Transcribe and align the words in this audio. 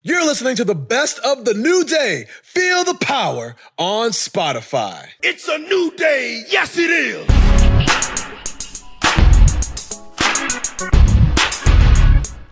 You're 0.00 0.24
listening 0.24 0.54
to 0.54 0.64
the 0.64 0.76
best 0.76 1.18
of 1.24 1.44
the 1.44 1.54
new 1.54 1.82
day. 1.82 2.26
Feel 2.44 2.84
the 2.84 2.94
power 2.94 3.56
on 3.76 4.10
Spotify. 4.10 5.08
It's 5.24 5.48
a 5.48 5.58
new 5.58 5.90
day. 5.96 6.44
Yes, 6.48 6.78
it 6.78 6.88
is. 6.88 7.26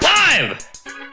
Live 0.02 0.60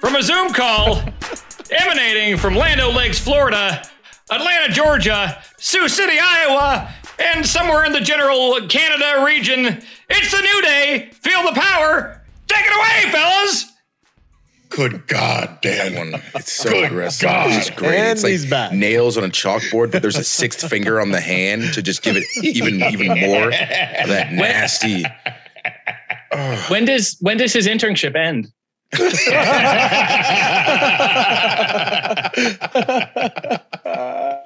from 0.01 0.15
a 0.15 0.23
Zoom 0.23 0.51
call 0.53 1.03
emanating 1.71 2.37
from 2.39 2.55
Land 2.55 2.81
O' 2.81 2.89
Lakes, 2.89 3.19
Florida, 3.19 3.83
Atlanta, 4.31 4.73
Georgia, 4.73 5.39
Sioux 5.59 5.87
City, 5.87 6.17
Iowa, 6.19 6.91
and 7.19 7.45
somewhere 7.45 7.85
in 7.85 7.91
the 7.91 8.01
general 8.01 8.59
Canada 8.67 9.23
region. 9.23 9.83
It's 10.09 10.31
the 10.31 10.41
new 10.41 10.61
day. 10.63 11.11
Feel 11.13 11.43
the 11.43 11.59
power. 11.59 12.23
Take 12.47 12.65
it 12.65 12.75
away, 12.75 13.11
fellas. 13.11 13.72
Good 14.75 15.07
God, 15.07 15.59
Dan. 15.61 15.95
one. 16.11 16.21
It's 16.35 16.51
so 16.51 16.69
Good 16.71 16.85
aggressive. 16.85 17.21
God. 17.29 17.47
It's 17.51 17.67
just 17.67 17.77
great. 17.77 17.95
And 17.99 18.07
it's 18.09 18.23
like 18.23 18.31
he's 18.31 18.49
back. 18.49 18.73
nails 18.73 19.17
on 19.17 19.23
a 19.23 19.29
chalkboard, 19.29 19.91
but 19.91 20.01
there's 20.01 20.17
a 20.17 20.23
sixth 20.23 20.67
finger 20.69 20.99
on 20.99 21.11
the 21.11 21.21
hand 21.21 21.73
to 21.73 21.81
just 21.81 22.01
give 22.01 22.17
it 22.17 22.25
even 22.43 22.81
even 22.83 23.07
more 23.19 23.45
of 23.45 23.51
that 23.51 24.31
nasty. 24.33 25.05
When 26.69 26.85
does 26.85 27.15
when 27.19 27.37
does 27.37 27.53
his 27.53 27.67
internship 27.67 28.15
end? 28.15 28.47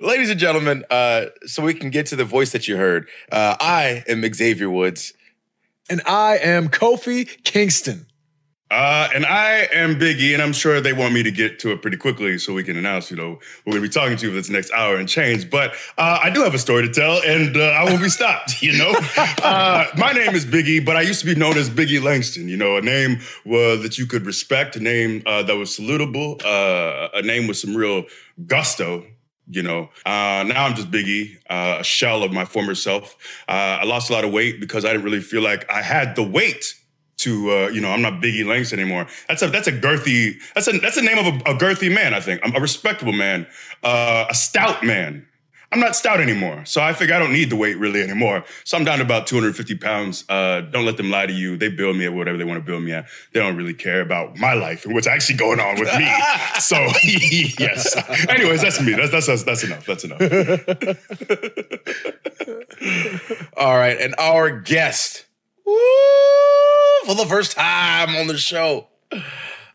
Ladies 0.00 0.30
and 0.30 0.40
gentlemen, 0.40 0.84
uh, 0.90 1.26
so 1.46 1.62
we 1.62 1.74
can 1.74 1.90
get 1.90 2.06
to 2.06 2.16
the 2.16 2.24
voice 2.24 2.52
that 2.52 2.66
you 2.66 2.76
heard. 2.76 3.08
Uh, 3.30 3.56
I 3.60 4.02
am 4.08 4.24
Xavier 4.32 4.70
Woods. 4.70 5.12
And 5.88 6.00
I 6.06 6.38
am 6.38 6.68
Kofi 6.68 7.42
Kingston. 7.44 8.06
Uh, 8.70 9.08
and 9.14 9.26
I 9.26 9.68
am 9.72 9.98
Biggie, 9.98 10.32
and 10.32 10.40
I'm 10.40 10.52
sure 10.52 10.80
they 10.80 10.92
want 10.92 11.12
me 11.12 11.24
to 11.24 11.30
get 11.32 11.58
to 11.60 11.72
it 11.72 11.82
pretty 11.82 11.96
quickly 11.96 12.38
so 12.38 12.54
we 12.54 12.62
can 12.62 12.76
announce, 12.76 13.10
you 13.10 13.16
know, 13.16 13.40
we're 13.64 13.72
going 13.72 13.82
to 13.82 13.88
be 13.88 13.92
talking 13.92 14.16
to 14.16 14.26
you 14.26 14.30
for 14.30 14.36
this 14.36 14.48
next 14.48 14.70
hour 14.72 14.96
and 14.96 15.08
change. 15.08 15.50
But 15.50 15.72
uh, 15.98 16.20
I 16.22 16.30
do 16.30 16.42
have 16.42 16.54
a 16.54 16.58
story 16.58 16.86
to 16.86 16.92
tell, 16.92 17.20
and 17.26 17.56
uh, 17.56 17.60
I 17.60 17.84
won't 17.84 18.00
be 18.00 18.08
stopped, 18.08 18.62
you 18.62 18.78
know? 18.78 18.92
uh, 19.42 19.86
my 19.96 20.12
name 20.12 20.36
is 20.36 20.46
Biggie, 20.46 20.84
but 20.84 20.96
I 20.96 21.00
used 21.00 21.20
to 21.20 21.26
be 21.26 21.34
known 21.34 21.56
as 21.56 21.68
Biggie 21.68 22.00
Langston, 22.00 22.48
you 22.48 22.56
know, 22.56 22.76
a 22.76 22.80
name 22.80 23.20
that 23.44 23.98
you 23.98 24.06
could 24.06 24.24
respect, 24.24 24.76
a 24.76 24.80
name 24.80 25.22
uh, 25.26 25.42
that 25.42 25.56
was 25.56 25.76
salutable, 25.76 26.40
uh, 26.44 27.08
a 27.14 27.22
name 27.22 27.48
with 27.48 27.56
some 27.56 27.76
real 27.76 28.04
gusto, 28.46 29.04
you 29.48 29.62
know. 29.62 29.90
Uh, 30.06 30.44
now 30.46 30.66
I'm 30.66 30.76
just 30.76 30.90
Biggie, 30.90 31.38
uh, 31.50 31.78
a 31.80 31.84
shell 31.84 32.22
of 32.22 32.32
my 32.32 32.44
former 32.44 32.74
self. 32.76 33.16
Uh, 33.48 33.78
I 33.80 33.84
lost 33.84 34.10
a 34.10 34.12
lot 34.12 34.24
of 34.24 34.32
weight 34.32 34.60
because 34.60 34.84
I 34.84 34.92
didn't 34.92 35.04
really 35.04 35.20
feel 35.20 35.42
like 35.42 35.68
I 35.70 35.82
had 35.82 36.14
the 36.14 36.22
weight 36.22 36.74
to 37.22 37.50
uh, 37.50 37.68
you 37.68 37.80
know, 37.80 37.90
I'm 37.90 38.02
not 38.02 38.22
Biggie 38.22 38.44
Langston 38.44 38.80
anymore. 38.80 39.06
That's 39.28 39.42
a 39.42 39.48
that's 39.48 39.68
a 39.68 39.72
girthy 39.72 40.40
that's 40.54 40.68
a 40.68 40.72
that's 40.78 40.96
the 40.96 41.02
name 41.02 41.18
of 41.18 41.26
a, 41.26 41.36
a 41.52 41.58
girthy 41.58 41.92
man. 41.92 42.14
I 42.14 42.20
think 42.20 42.40
I'm 42.44 42.54
a 42.54 42.60
respectable 42.60 43.12
man, 43.12 43.46
uh, 43.82 44.26
a 44.28 44.34
stout 44.34 44.84
man. 44.84 45.26
I'm 45.72 45.78
not 45.78 45.94
stout 45.94 46.20
anymore, 46.20 46.64
so 46.64 46.82
I 46.82 46.92
figure 46.92 47.14
I 47.14 47.20
don't 47.20 47.32
need 47.32 47.48
the 47.48 47.54
weight 47.54 47.78
really 47.78 48.02
anymore. 48.02 48.44
So 48.64 48.76
I'm 48.76 48.82
down 48.82 48.98
to 48.98 49.04
about 49.04 49.28
250 49.28 49.76
pounds. 49.76 50.24
Uh, 50.28 50.62
don't 50.62 50.84
let 50.84 50.96
them 50.96 51.10
lie 51.10 51.26
to 51.26 51.32
you. 51.32 51.56
They 51.56 51.68
build 51.68 51.96
me 51.96 52.06
at 52.06 52.12
whatever 52.12 52.36
they 52.36 52.42
want 52.42 52.58
to 52.58 52.64
build 52.64 52.82
me 52.82 52.90
at. 52.92 53.06
They 53.32 53.38
don't 53.38 53.56
really 53.56 53.74
care 53.74 54.00
about 54.00 54.36
my 54.36 54.54
life 54.54 54.84
and 54.84 54.94
what's 54.94 55.06
actually 55.06 55.36
going 55.36 55.60
on 55.60 55.78
with 55.78 55.94
me. 55.96 56.12
so 56.58 56.76
yes. 57.04 57.94
Anyways, 58.28 58.62
that's 58.62 58.80
me. 58.80 58.94
That's 58.94 59.12
that's 59.12 59.28
that's, 59.28 59.44
that's 59.44 59.62
enough. 59.62 59.86
That's 59.86 60.02
enough. 60.02 60.20
All 63.56 63.76
right, 63.76 63.96
and 64.00 64.16
our 64.18 64.50
guest, 64.50 65.26
woo, 65.70 67.06
for 67.06 67.14
the 67.14 67.26
first 67.28 67.52
time 67.52 68.14
on 68.16 68.26
the 68.26 68.38
show, 68.38 68.88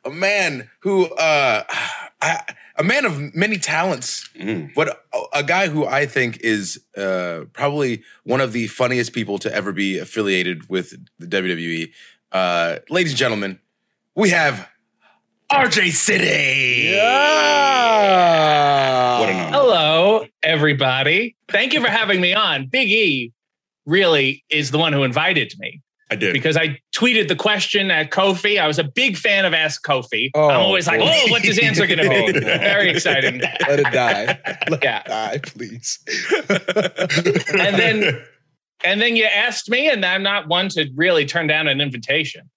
a 0.04 0.10
man 0.10 0.70
who, 0.80 1.06
uh, 1.16 1.64
I, 2.22 2.42
a 2.78 2.84
man 2.84 3.06
of 3.06 3.36
many 3.36 3.58
talents, 3.58 4.30
but 4.76 5.04
a, 5.14 5.40
a 5.40 5.44
guy 5.44 5.68
who 5.68 5.86
I 5.86 6.06
think 6.06 6.40
is 6.42 6.82
uh, 6.98 7.46
probably 7.54 8.04
one 8.24 8.42
of 8.42 8.52
the 8.52 8.68
funniest 8.68 9.14
people 9.14 9.38
to 9.40 9.54
ever 9.54 9.72
be 9.72 9.98
affiliated 9.98 10.70
with 10.70 10.94
the 11.20 11.28
WWE. 11.28 11.92
Uh, 12.32 12.78
ladies 12.90 13.12
and 13.12 13.20
gentlemen, 13.20 13.60
we 14.16 14.30
have 14.30 14.68
RJ 15.52 15.92
City. 15.92 16.92
Yeah. 16.96 19.20
What 19.20 19.30
an 19.30 19.36
honor. 19.36 19.58
Hello, 19.58 20.26
everybody. 20.44 21.36
Thank 21.48 21.74
you 21.74 21.82
for 21.82 21.90
having 21.90 22.20
me 22.20 22.34
on. 22.34 22.68
Big 22.68 22.90
E 22.90 23.32
really 23.86 24.44
is 24.50 24.72
the 24.72 24.78
one 24.78 24.94
who 24.94 25.04
invited 25.04 25.54
me 25.60 25.82
I 26.12 26.16
did. 26.16 26.34
because 26.34 26.56
I 26.56 26.80
tweeted 26.94 27.28
the 27.30 27.36
question 27.36 27.90
at 27.90 28.12
Kofi. 28.12 28.60
I 28.62 28.68
was 28.68 28.78
a 28.78 28.84
big 28.84 29.18
fan 29.18 29.44
of 29.46 29.54
Ask 29.54 29.84
Kofi. 29.84 30.30
Oh, 30.36 30.50
I'm 30.50 30.60
always 30.62 30.86
like, 30.88 31.02
oh, 31.02 31.26
what's 31.32 31.46
his 31.46 31.58
answer 31.58 31.88
going 31.88 31.98
to 32.00 32.08
be? 32.10 32.16
Oh, 32.16 32.28
no. 32.28 32.40
Very 32.60 32.90
exciting. 32.90 33.40
Let 33.68 33.80
it 33.80 33.92
die. 33.92 34.40
Let 34.70 34.84
Yeah. 34.84 35.00
it 35.00 35.06
die, 35.08 35.40
please. 35.44 36.00
And 37.60 37.76
then 37.76 38.22
and 38.84 39.02
then 39.02 39.16
you 39.16 39.26
asked 39.26 39.70
me, 39.70 39.90
and 39.90 40.06
I'm 40.06 40.22
not 40.22 40.48
one 40.48 40.70
to 40.70 40.88
really 40.96 41.26
turn 41.26 41.48
down 41.48 41.68
an 41.68 41.82
invitation. 41.82 42.50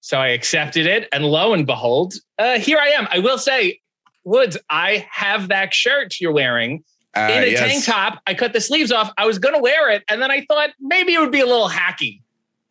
So 0.00 0.18
I 0.18 0.28
accepted 0.28 0.86
it, 0.86 1.08
and 1.12 1.24
lo 1.24 1.54
and 1.54 1.66
behold, 1.66 2.14
uh, 2.38 2.58
here 2.58 2.78
I 2.78 2.88
am. 2.88 3.08
I 3.10 3.18
will 3.18 3.38
say, 3.38 3.80
Woods, 4.24 4.56
I 4.70 5.06
have 5.10 5.48
that 5.48 5.74
shirt 5.74 6.20
you're 6.20 6.32
wearing 6.32 6.84
Uh, 7.16 7.30
in 7.32 7.42
a 7.42 7.46
yes. 7.46 7.60
tank 7.60 7.84
top. 7.84 8.22
I 8.26 8.34
cut 8.34 8.52
the 8.52 8.60
sleeves 8.60 8.90
off. 8.92 9.12
I 9.18 9.26
was 9.26 9.38
going 9.38 9.54
to 9.54 9.60
wear 9.60 9.90
it, 9.90 10.02
and 10.08 10.20
then 10.22 10.30
I 10.30 10.44
thought 10.46 10.70
maybe 10.80 11.14
it 11.14 11.20
would 11.20 11.32
be 11.32 11.40
a 11.40 11.46
little 11.46 11.68
hacky. 11.68 12.20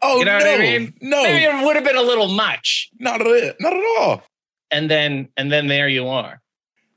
Oh 0.02 0.20
You 0.20 0.26
know 0.26 0.40
no, 0.40 0.46
what 0.46 0.54
I 0.56 0.58
mean? 0.58 0.94
no, 1.02 1.24
Maybe 1.24 1.44
it 1.46 1.66
would 1.66 1.76
have 1.76 1.86
been 1.86 1.96
a 1.98 2.02
little 2.02 2.28
much. 2.30 2.90
not 3.00 3.22
at 3.22 3.28
it, 3.28 3.56
not 3.60 3.74
at 3.74 3.84
all. 4.00 4.24
And 4.72 4.90
then 4.90 5.30
and 5.38 5.52
then 5.52 5.68
there 5.68 5.88
you 5.88 6.08
are. 6.08 6.42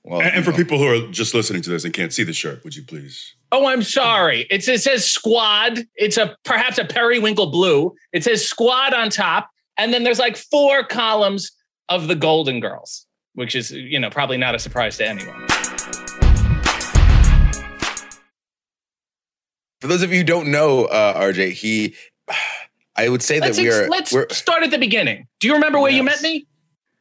Well, 0.04 0.20
and, 0.20 0.37
and 0.37 0.44
for 0.44 0.50
know. 0.53 0.56
people 0.59 0.78
who 0.78 0.87
are 0.87 1.10
just 1.10 1.34
listening 1.34 1.62
to 1.62 1.70
this 1.70 1.84
and 1.84 1.92
can't 1.94 2.12
see 2.12 2.22
the 2.25 2.32
shirt, 2.34 2.62
would 2.65 2.76
you 2.76 2.82
please? 2.82 3.34
Oh, 3.53 3.66
I'm 3.69 3.82
sorry. 3.82 4.47
It's, 4.50 4.69
it 4.69 4.82
says 4.82 5.09
squad. 5.09 5.81
It's 5.94 6.16
a 6.19 6.37
perhaps 6.44 6.76
a 6.78 6.84
periwinkle 6.84 7.50
blue. 7.50 7.94
It 8.12 8.22
says 8.25 8.47
squad 8.47 8.92
on 8.92 9.09
top, 9.10 9.48
and 9.78 9.92
then 9.94 10.03
there's 10.04 10.19
like 10.19 10.36
four 10.36 10.82
columns 10.84 11.50
of 11.88 12.06
the 12.09 12.15
Golden 12.16 12.60
Girls, 12.60 13.06
which 13.34 13.54
is 13.54 13.71
you 13.71 13.98
know 13.98 14.10
probably 14.10 14.36
not 14.36 14.54
a 14.54 14.59
surprise 14.59 14.97
to 14.98 15.06
anyone. 15.09 15.47
For 19.81 19.88
those 19.88 20.03
of 20.03 20.10
you 20.12 20.19
who 20.19 20.25
don't 20.25 20.50
know 20.50 20.84
uh, 20.86 21.19
RJ, 21.21 21.53
he, 21.53 21.94
I 22.97 23.09
would 23.09 23.22
say 23.22 23.41
Let's 23.41 23.56
that 23.56 23.62
we 23.62 23.71
are 23.71 23.88
let's 23.88 24.12
we're 24.12 24.28
start 24.31 24.62
at 24.62 24.71
the 24.71 24.78
beginning. 24.78 25.27
Do 25.41 25.49
you 25.49 25.55
remember 25.55 25.81
where 25.81 25.91
you 25.91 26.03
met 26.03 26.22
me? 26.22 26.47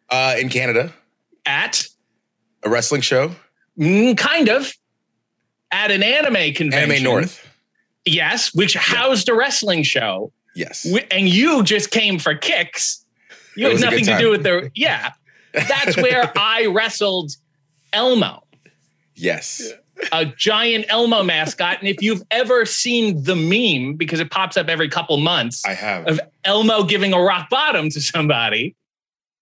uh, 0.09 0.35
in 0.37 0.49
Canada, 0.49 0.93
At 1.45 1.87
a 2.63 2.69
wrestling 2.69 3.01
show, 3.01 3.35
Mm, 3.79 4.15
kind 4.17 4.49
of 4.49 4.71
at 5.71 5.89
an 5.89 6.03
anime 6.03 6.53
convention. 6.53 6.91
Anime 6.91 7.03
North. 7.03 7.49
Yes, 8.05 8.53
which 8.53 8.75
housed 8.75 9.29
a 9.29 9.33
wrestling 9.33 9.81
show. 9.83 10.31
Yes, 10.55 10.85
and 11.09 11.27
you 11.27 11.63
just 11.63 11.89
came 11.89 12.19
for 12.19 12.35
kicks. 12.35 13.03
You 13.55 13.65
had 13.65 13.73
was 13.73 13.81
a 13.81 13.85
good 13.85 13.91
nothing 13.91 14.05
to 14.05 14.17
do 14.19 14.29
with 14.29 14.43
the 14.43 14.71
yeah. 14.75 15.13
That's 15.53 15.97
where 15.97 16.31
I 16.37 16.67
wrestled 16.67 17.35
Elmo, 17.93 18.43
yes. 19.15 19.71
A 20.11 20.25
giant 20.25 20.85
Elmo 20.89 21.23
mascot. 21.23 21.79
And 21.79 21.87
if 21.87 22.01
you've 22.01 22.23
ever 22.31 22.65
seen 22.65 23.23
the 23.23 23.35
meme, 23.35 23.95
because 23.95 24.19
it 24.19 24.29
pops 24.31 24.57
up 24.57 24.67
every 24.67 24.89
couple 24.89 25.17
months, 25.17 25.65
I 25.65 25.73
have. 25.73 26.07
of 26.07 26.19
Elmo 26.43 26.83
giving 26.83 27.13
a 27.13 27.19
rock 27.21 27.49
bottom 27.49 27.89
to 27.89 28.01
somebody, 28.01 28.75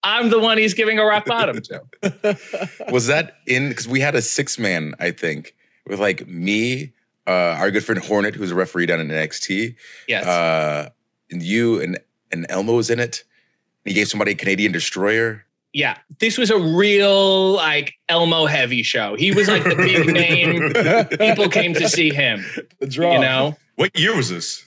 I'm 0.04 0.30
the 0.30 0.40
one 0.40 0.58
he's 0.58 0.74
giving 0.74 0.98
a 1.00 1.06
rock 1.06 1.26
bottom 1.26 1.62
to. 1.62 2.38
Was 2.92 3.08
that 3.08 3.38
in? 3.48 3.70
Because 3.70 3.88
we 3.88 4.00
had 4.00 4.16
a 4.16 4.22
six 4.22 4.58
man, 4.58 4.94
I 5.00 5.12
think, 5.12 5.56
with 5.88 6.00
like 6.00 6.28
me, 6.28 6.92
uh, 7.28 7.32
our 7.60 7.70
good 7.72 7.84
friend 7.86 8.04
Hornet, 8.04 8.34
who's 8.36 8.52
a 8.52 8.56
referee 8.56 8.88
down 8.88 9.00
in 9.00 9.10
NXT, 9.10 9.76
Yes. 10.08 10.26
uh, 10.26 10.90
and 11.30 11.44
you 11.44 11.80
and 11.82 12.00
and 12.32 12.46
Elmo 12.50 12.76
was 12.76 12.90
in 12.90 13.00
it. 13.00 13.24
He 13.86 13.94
gave 13.94 14.08
somebody 14.08 14.32
a 14.32 14.36
Canadian 14.36 14.72
destroyer. 14.72 15.46
Yeah. 15.74 15.98
This 16.20 16.38
was 16.38 16.50
a 16.50 16.58
real 16.60 17.54
like 17.54 17.94
Elmo 18.10 18.46
heavy 18.46 18.84
show. 18.84 19.16
He 19.16 19.32
was 19.32 19.48
like 19.48 19.64
the 19.64 19.76
big 19.76 20.08
name. 20.14 20.74
People 21.20 21.50
came 21.50 21.74
to 21.76 21.88
see 21.90 22.10
him, 22.14 22.44
The 22.80 22.88
draw. 22.88 23.14
you 23.14 23.20
know? 23.20 23.58
what 23.76 23.98
year 23.98 24.16
was 24.16 24.30
this? 24.30 24.66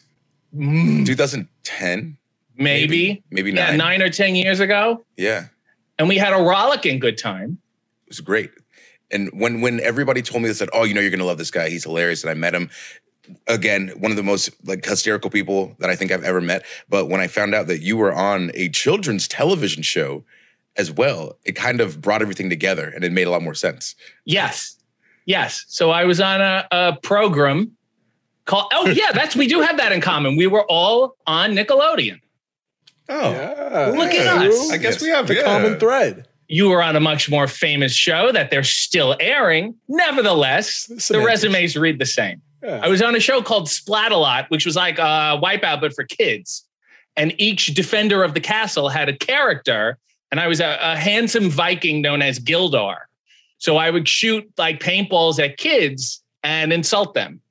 Mm, 0.54 1.04
2010, 1.06 2.16
maybe. 2.56 3.22
maybe 3.30 3.52
not. 3.52 3.60
Yeah, 3.60 3.66
nine. 3.76 3.78
nine 4.00 4.02
or 4.02 4.08
10 4.10 4.34
years 4.36 4.60
ago. 4.60 5.04
Yeah, 5.16 5.46
And 5.98 6.08
we 6.08 6.16
had 6.16 6.32
a 6.32 6.42
rollicking 6.42 6.98
good 7.00 7.18
time. 7.18 7.58
it 8.06 8.10
was 8.10 8.20
great. 8.20 8.50
And 9.10 9.30
when 9.32 9.60
when 9.60 9.80
everybody 9.80 10.22
told 10.22 10.42
me 10.42 10.48
this, 10.48 10.58
said, 10.58 10.70
"Oh, 10.72 10.84
you 10.84 10.94
know, 10.94 11.00
you're 11.00 11.10
gonna 11.10 11.24
love 11.24 11.38
this 11.38 11.50
guy. 11.50 11.68
He's 11.68 11.84
hilarious," 11.84 12.22
and 12.22 12.30
I 12.30 12.34
met 12.34 12.54
him. 12.54 12.70
Again, 13.46 13.88
one 13.98 14.10
of 14.10 14.16
the 14.16 14.22
most 14.22 14.50
like 14.66 14.84
hysterical 14.84 15.30
people 15.30 15.76
that 15.78 15.90
I 15.90 15.94
think 15.96 16.10
I've 16.10 16.24
ever 16.24 16.40
met. 16.40 16.64
But 16.88 17.08
when 17.08 17.20
I 17.20 17.26
found 17.28 17.54
out 17.54 17.66
that 17.68 17.80
you 17.80 17.96
were 17.96 18.12
on 18.12 18.50
a 18.54 18.70
children's 18.70 19.28
television 19.28 19.82
show 19.82 20.24
as 20.76 20.90
well, 20.90 21.38
it 21.44 21.52
kind 21.52 21.80
of 21.80 22.00
brought 22.00 22.22
everything 22.22 22.50
together, 22.50 22.88
and 22.94 23.04
it 23.04 23.12
made 23.12 23.26
a 23.26 23.30
lot 23.30 23.42
more 23.42 23.54
sense. 23.54 23.94
Yes. 24.24 24.76
Yes. 25.26 25.64
So 25.68 25.90
I 25.90 26.04
was 26.04 26.20
on 26.20 26.40
a, 26.40 26.66
a 26.70 26.98
program 27.02 27.72
called, 28.44 28.66
oh, 28.74 28.86
yeah, 28.88 29.10
that's, 29.14 29.34
we 29.36 29.46
do 29.46 29.60
have 29.60 29.76
that 29.78 29.92
in 29.92 30.00
common. 30.00 30.36
We 30.36 30.46
were 30.46 30.64
all 30.70 31.16
on 31.26 31.52
Nickelodeon. 31.52 32.20
Oh, 33.08 33.30
Yeah. 33.32 33.92
Look 33.96 34.12
at 34.12 34.42
Yeah. 34.42 34.48
us. 34.48 34.70
I 34.70 34.76
guess 34.78 35.00
we 35.02 35.08
have 35.08 35.26
the 35.28 35.34
yeah. 35.36 35.42
common 35.44 35.78
thread. 35.78 36.26
you 36.48 36.68
were 36.68 36.82
on 36.82 36.94
a 36.96 37.00
much 37.00 37.30
more 37.30 37.46
famous 37.46 37.92
show 37.92 38.30
that 38.32 38.50
they're 38.50 38.62
still 38.62 39.16
airing. 39.20 39.74
Nevertheless, 39.88 40.86
the 41.08 41.20
resumes 41.20 41.76
read 41.76 41.98
the 41.98 42.06
same. 42.06 42.40
Yeah. 42.62 42.80
I 42.82 42.88
was 42.88 43.02
on 43.02 43.14
a 43.14 43.20
show 43.20 43.42
called 43.42 43.66
Splatalot, 43.66 44.46
which 44.48 44.64
was 44.66 44.76
like 44.76 44.98
a 44.98 45.38
Wipeout, 45.42 45.80
but 45.80 45.94
for 45.94 46.04
kids. 46.04 46.64
And 47.16 47.34
each 47.38 47.68
defender 47.74 48.22
of 48.24 48.34
the 48.34 48.40
castle 48.40 48.88
had 48.88 49.08
a 49.08 49.16
character, 49.16 49.98
and 50.30 50.40
I 50.40 50.48
was 50.48 50.60
a, 50.60 50.78
a 50.80 50.96
handsome 50.96 51.50
Viking 51.50 52.00
known 52.02 52.22
as 52.22 52.38
Gildar. 52.38 52.96
So 53.58 53.76
I 53.76 53.90
would 53.90 54.08
shoot 54.08 54.50
like 54.58 54.80
paintballs 54.80 55.38
at 55.38 55.56
kids 55.56 56.22
and 56.42 56.72
insult 56.72 57.14
them. 57.14 57.40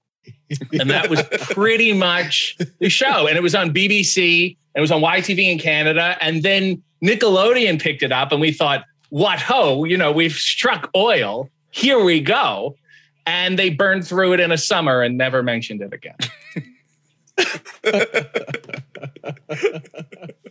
And 0.79 0.87
that 0.89 1.09
was 1.09 1.23
pretty 1.49 1.93
much 1.93 2.55
the 2.79 2.89
show. 2.89 3.25
And 3.25 3.35
it 3.35 3.41
was 3.41 3.55
on 3.55 3.73
BBC, 3.73 4.49
and 4.49 4.79
it 4.79 4.81
was 4.81 4.91
on 4.91 5.01
YTV 5.01 5.51
in 5.51 5.57
Canada. 5.57 6.15
And 6.21 6.43
then 6.43 6.83
Nickelodeon 7.03 7.81
picked 7.81 8.03
it 8.03 8.11
up, 8.11 8.31
and 8.31 8.39
we 8.39 8.51
thought, 8.51 8.85
what 9.09 9.39
ho, 9.39 9.83
you 9.83 9.97
know, 9.97 10.11
we've 10.11 10.33
struck 10.33 10.91
oil. 10.95 11.49
Here 11.71 12.03
we 12.03 12.19
go. 12.19 12.75
And 13.25 13.57
they 13.57 13.71
burned 13.71 14.05
through 14.07 14.33
it 14.33 14.39
in 14.39 14.51
a 14.51 14.57
summer 14.57 15.01
and 15.01 15.17
never 15.17 15.41
mentioned 15.41 15.81
it 15.81 15.91
again. 15.91 16.17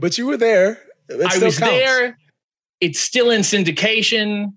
But 0.00 0.16
you 0.16 0.26
were 0.26 0.38
there. 0.38 0.82
It 1.10 1.20
I 1.20 1.44
was 1.44 1.58
counts. 1.58 1.74
there. 1.74 2.16
It's 2.80 3.00
still 3.00 3.30
in 3.30 3.42
syndication. 3.42 4.54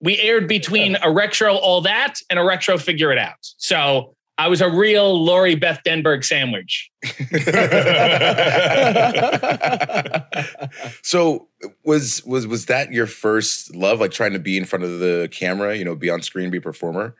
We 0.00 0.18
aired 0.20 0.48
between 0.48 0.96
a 1.02 1.10
retro 1.10 1.56
all 1.56 1.80
that 1.82 2.14
and 2.30 2.38
a 2.38 2.44
retro 2.44 2.78
figure 2.78 3.12
it 3.12 3.18
out. 3.18 3.36
So 3.40 4.14
I 4.38 4.46
was 4.46 4.60
a 4.60 4.70
real 4.70 5.24
Lori 5.24 5.56
Beth 5.56 5.80
Denberg 5.84 6.24
sandwich. 6.24 6.88
so 11.02 11.48
was 11.84 12.24
was 12.24 12.46
was 12.46 12.66
that 12.66 12.92
your 12.92 13.06
first 13.06 13.74
love, 13.74 13.98
like 13.98 14.12
trying 14.12 14.34
to 14.34 14.38
be 14.38 14.56
in 14.56 14.64
front 14.64 14.84
of 14.84 15.00
the 15.00 15.28
camera, 15.32 15.76
you 15.76 15.84
know, 15.84 15.96
be 15.96 16.08
on 16.08 16.22
screen, 16.22 16.50
be 16.50 16.58
a 16.58 16.60
performer? 16.60 17.16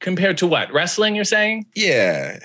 Compared 0.00 0.36
to 0.38 0.46
what? 0.46 0.72
Wrestling, 0.72 1.16
you're 1.16 1.24
saying? 1.24 1.66
Yeah, 1.74 2.38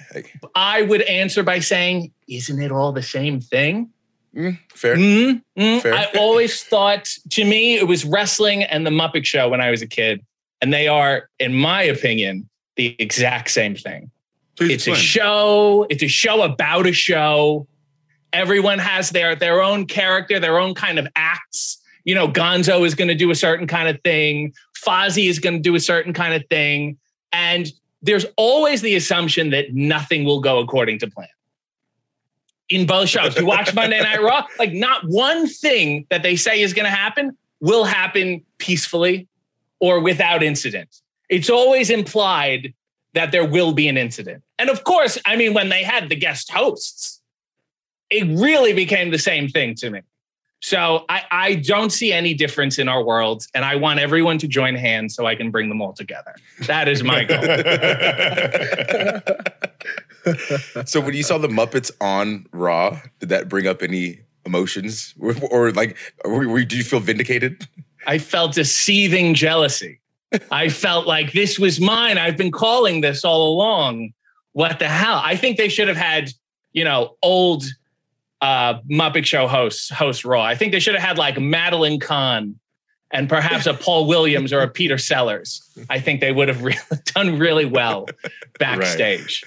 I 0.55 0.83
would 0.83 1.01
answer 1.03 1.43
by 1.43 1.59
saying, 1.59 2.11
isn't 2.27 2.61
it 2.61 2.71
all 2.71 2.93
the 2.93 3.03
same 3.03 3.41
thing? 3.41 3.89
Mm, 4.35 4.57
fair. 4.73 4.95
Mm, 4.95 5.41
mm. 5.57 5.81
Fair. 5.81 5.93
I 5.93 6.05
always 6.17 6.63
thought, 6.63 7.05
to 7.31 7.45
me, 7.45 7.75
it 7.75 7.87
was 7.87 8.05
wrestling 8.05 8.63
and 8.63 8.85
the 8.85 8.91
Muppet 8.91 9.25
Show 9.25 9.49
when 9.49 9.61
I 9.61 9.71
was 9.71 9.81
a 9.81 9.87
kid. 9.87 10.25
And 10.61 10.73
they 10.73 10.87
are, 10.87 11.29
in 11.39 11.53
my 11.53 11.83
opinion, 11.83 12.49
the 12.77 12.95
exact 12.99 13.51
same 13.51 13.75
thing. 13.75 14.09
Please 14.55 14.71
it's 14.71 14.87
a 14.87 14.95
show 14.95 15.87
it's 15.89 16.03
a 16.03 16.07
show 16.07 16.43
about 16.43 16.85
a 16.85 16.93
show 16.93 17.67
everyone 18.33 18.77
has 18.77 19.09
their 19.09 19.35
their 19.35 19.63
own 19.63 19.87
character 19.87 20.39
their 20.39 20.59
own 20.59 20.75
kind 20.75 20.99
of 20.99 21.07
acts 21.15 21.81
you 22.03 22.13
know 22.13 22.27
gonzo 22.27 22.85
is 22.85 22.93
going 22.93 23.07
to 23.07 23.15
do 23.15 23.31
a 23.31 23.35
certain 23.35 23.65
kind 23.65 23.89
of 23.89 23.99
thing 24.03 24.53
fozzie 24.85 25.27
is 25.27 25.39
going 25.39 25.55
to 25.55 25.61
do 25.61 25.73
a 25.73 25.79
certain 25.79 26.13
kind 26.13 26.35
of 26.35 26.43
thing 26.49 26.97
and 27.31 27.71
there's 28.03 28.25
always 28.37 28.81
the 28.81 28.95
assumption 28.95 29.49
that 29.49 29.73
nothing 29.73 30.23
will 30.23 30.39
go 30.39 30.59
according 30.59 30.99
to 30.99 31.09
plan 31.09 31.27
in 32.73 32.85
both 32.85 33.09
shows 33.09 33.35
you 33.37 33.45
watch 33.45 33.73
monday 33.73 34.01
night 34.01 34.21
raw 34.21 34.45
like 34.59 34.73
not 34.73 35.03
one 35.07 35.47
thing 35.47 36.05
that 36.09 36.23
they 36.23 36.35
say 36.35 36.61
is 36.61 36.73
going 36.73 36.85
to 36.85 36.91
happen 36.91 37.37
will 37.59 37.85
happen 37.85 38.43
peacefully 38.57 39.27
or 39.79 39.99
without 39.99 40.41
incident 40.43 41.01
it's 41.29 41.49
always 41.49 41.89
implied 41.89 42.73
that 43.13 43.31
there 43.31 43.45
will 43.45 43.73
be 43.73 43.87
an 43.87 43.97
incident. 43.97 44.43
And 44.59 44.69
of 44.69 44.83
course, 44.83 45.17
I 45.25 45.35
mean, 45.35 45.53
when 45.53 45.69
they 45.69 45.83
had 45.83 46.09
the 46.09 46.15
guest 46.15 46.51
hosts, 46.51 47.21
it 48.09 48.23
really 48.39 48.73
became 48.73 49.11
the 49.11 49.19
same 49.19 49.47
thing 49.47 49.75
to 49.75 49.89
me. 49.89 50.01
So 50.61 51.05
I, 51.09 51.23
I 51.29 51.55
don't 51.55 51.89
see 51.89 52.13
any 52.13 52.33
difference 52.33 52.79
in 52.79 52.87
our 52.87 53.03
worlds, 53.03 53.49
and 53.53 53.65
I 53.65 53.75
want 53.75 53.99
everyone 53.99 54.37
to 54.39 54.47
join 54.47 54.75
hands 54.75 55.13
so 55.13 55.25
I 55.25 55.35
can 55.35 55.51
bring 55.51 55.67
them 55.67 55.81
all 55.81 55.91
together. 55.91 56.33
That 56.67 56.87
is 56.87 57.03
my 57.03 57.25
goal. 57.25 57.41
so 60.85 61.01
when 61.01 61.13
you 61.13 61.23
saw 61.23 61.37
the 61.37 61.47
Muppets 61.47 61.91
on 62.01 62.45
Raw, 62.51 62.99
did 63.19 63.29
that 63.29 63.49
bring 63.49 63.67
up 63.67 63.81
any 63.81 64.19
emotions, 64.45 65.13
or, 65.19 65.35
or 65.51 65.71
like, 65.71 65.97
or, 66.25 66.45
or 66.45 66.59
did 66.59 66.73
you 66.73 66.83
feel 66.83 66.99
vindicated? 66.99 67.67
I 68.05 68.17
felt 68.17 68.57
a 68.57 68.65
seething 68.65 69.33
jealousy. 69.33 69.99
I 70.51 70.69
felt 70.69 71.07
like 71.07 71.31
this 71.33 71.59
was 71.59 71.79
mine. 71.79 72.17
I've 72.17 72.37
been 72.37 72.51
calling 72.51 73.01
this 73.01 73.23
all 73.23 73.53
along. 73.53 74.13
What 74.53 74.79
the 74.79 74.89
hell? 74.89 75.21
I 75.23 75.35
think 75.35 75.57
they 75.57 75.69
should 75.69 75.87
have 75.87 75.97
had, 75.97 76.31
you 76.73 76.83
know, 76.83 77.15
old 77.21 77.63
uh, 78.41 78.79
Muppet 78.91 79.25
Show 79.25 79.47
hosts 79.47 79.89
host 79.89 80.25
Raw. 80.25 80.43
I 80.43 80.55
think 80.55 80.71
they 80.71 80.79
should 80.79 80.95
have 80.95 81.03
had 81.03 81.17
like 81.17 81.39
Madeline 81.39 81.99
Kahn 81.99 82.59
and 83.11 83.29
perhaps 83.29 83.67
a 83.67 83.73
Paul 83.73 84.07
Williams 84.07 84.51
or 84.51 84.61
a 84.61 84.67
Peter 84.67 84.97
Sellers. 84.97 85.61
I 85.89 85.99
think 85.99 86.19
they 86.19 86.31
would 86.31 86.47
have 86.47 86.63
really, 86.63 86.79
done 87.05 87.39
really 87.39 87.65
well 87.65 88.07
backstage. 88.59 89.43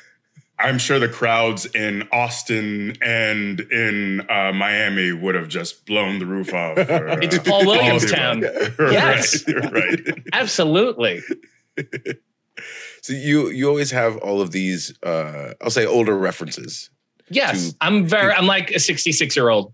I'm 0.58 0.79
sure 0.79 0.99
the 0.99 1.08
crowds 1.08 1.67
in 1.67 2.08
Austin 2.12 2.97
and 3.03 3.61
in 3.61 4.23
uh, 4.31 4.53
Miami 4.55 5.12
would 5.12 5.35
have 5.35 5.49
just 5.49 5.85
blown 5.85 6.19
the 6.19 6.26
roof 6.26 6.55
off. 6.55 6.79
uh, 6.91 7.19
It's 7.20 7.38
Paul 7.38 7.61
all 7.61 7.67
Williams 7.67 8.11
town. 8.11 8.41
Yes. 8.79 9.44
right, 9.49 9.73
right. 9.73 10.19
Absolutely. 10.32 11.20
So 13.03 13.12
you 13.12 13.50
you 13.50 13.69
always 13.69 13.91
have 13.91 14.17
all 14.19 14.41
of 14.41 14.50
these, 14.50 14.94
uh, 15.03 15.53
I'll 15.61 15.70
say, 15.70 15.85
older 15.87 16.17
references. 16.17 16.91
Yes, 17.29 17.70
To- 17.70 17.76
I'm 17.82 18.06
very. 18.06 18.32
I'm 18.32 18.47
like 18.47 18.70
a 18.70 18.79
66 18.81 19.37
year 19.37 19.49
old. 19.50 19.73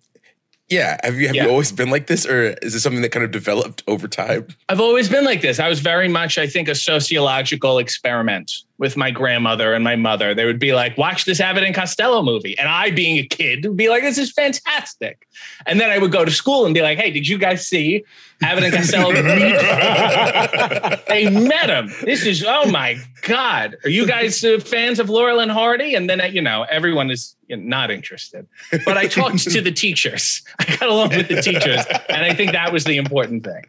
Yeah, 0.69 0.96
have 1.05 1.17
you 1.20 1.26
have 1.28 1.37
Yeah. 1.37 1.44
you 1.44 1.50
always 1.50 1.70
been 1.70 1.90
like 1.90 2.06
this, 2.08 2.26
or 2.26 2.55
is 2.62 2.75
it 2.75 2.81
something 2.81 3.02
that 3.02 3.11
kind 3.11 3.25
of 3.25 3.31
developed 3.31 3.82
over 3.87 4.08
time? 4.08 4.46
I've 4.69 4.81
always 4.81 5.08
been 5.08 5.25
like 5.25 5.43
this. 5.43 5.61
I 5.61 5.69
was 5.69 5.81
very 5.81 6.08
much, 6.08 6.38
I 6.38 6.46
think, 6.46 6.69
a 6.69 6.75
sociological 6.75 7.78
experiment 7.78 8.50
with 8.79 8.97
my 8.97 9.11
grandmother 9.11 9.75
and 9.75 9.85
my 9.85 9.97
mother. 9.97 10.35
They 10.35 10.45
would 10.45 10.59
be 10.59 10.73
like, 10.75 10.99
watch 10.99 11.25
this 11.25 11.41
Abbott 11.41 11.63
and 11.63 11.75
Costello 11.75 12.23
movie. 12.23 12.59
And 12.59 12.69
I, 12.69 12.91
being 12.91 13.19
a 13.19 13.27
kid, 13.27 13.65
would 13.65 13.77
be 13.77 13.89
like, 13.89 14.03
this 14.03 14.19
is 14.19 14.33
fantastic. 14.33 15.29
And 15.67 15.81
then 15.81 15.91
I 15.91 15.99
would 15.99 16.11
go 16.11 16.25
to 16.25 16.31
school 16.31 16.65
and 16.65 16.75
be 16.75 16.83
like, 16.83 16.99
hey, 16.99 17.11
did 17.11 17.29
you 17.29 17.39
guys 17.39 17.67
see 17.67 18.05
Abbott 18.43 18.65
and 18.65 18.75
Costello? 18.75 19.13
they 21.09 21.31
met 21.31 21.71
him. 21.71 21.93
This 22.03 22.27
is, 22.27 22.45
oh 22.47 22.69
my 22.71 22.99
God. 23.23 23.77
Are 23.85 23.91
you 23.91 24.07
guys 24.07 24.43
uh, 24.45 24.59
fans 24.59 24.99
of 24.99 25.09
Laurel 25.09 25.41
and 25.41 25.53
Hardy? 25.53 25.95
And 25.95 26.11
then, 26.11 26.21
uh, 26.21 26.25
you 26.25 26.43
know, 26.43 26.67
everyone 26.69 27.11
is 27.11 27.37
you 27.47 27.57
know, 27.57 27.63
not 27.63 27.91
interested. 27.91 28.47
But 28.85 28.97
I 28.97 29.07
talked 29.07 29.39
to 29.39 29.61
the 29.61 29.73
teachers. 29.73 30.43
I 30.59 30.77
got 30.77 30.89
along 30.89 31.11
with 31.11 31.29
the 31.29 31.41
teachers. 31.41 31.85
And 32.09 32.25
I 32.25 32.35
think 32.35 32.53
that 32.53 32.73
was 32.73 32.85
the 32.85 32.97
important 32.97 33.45
thing. 33.45 33.63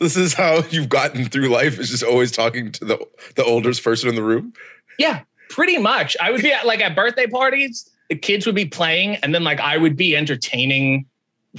This 0.00 0.16
is 0.16 0.32
how 0.32 0.62
you've 0.70 0.88
gotten 0.88 1.26
through 1.26 1.48
life. 1.48 1.78
Is 1.78 1.90
just 1.90 2.02
always 2.02 2.32
talking 2.32 2.72
to 2.72 2.84
the 2.84 3.06
the 3.36 3.44
oldest 3.44 3.84
person 3.84 4.08
in 4.08 4.14
the 4.14 4.22
room. 4.22 4.54
Yeah, 4.98 5.20
pretty 5.50 5.78
much. 5.78 6.16
I 6.20 6.30
would 6.30 6.42
be 6.42 6.52
at 6.52 6.66
like 6.66 6.80
at 6.80 6.96
birthday 6.96 7.26
parties, 7.26 7.88
the 8.08 8.16
kids 8.16 8.46
would 8.46 8.54
be 8.54 8.64
playing, 8.64 9.16
and 9.16 9.34
then 9.34 9.44
like 9.44 9.60
I 9.60 9.76
would 9.76 9.96
be 9.96 10.16
entertaining 10.16 11.06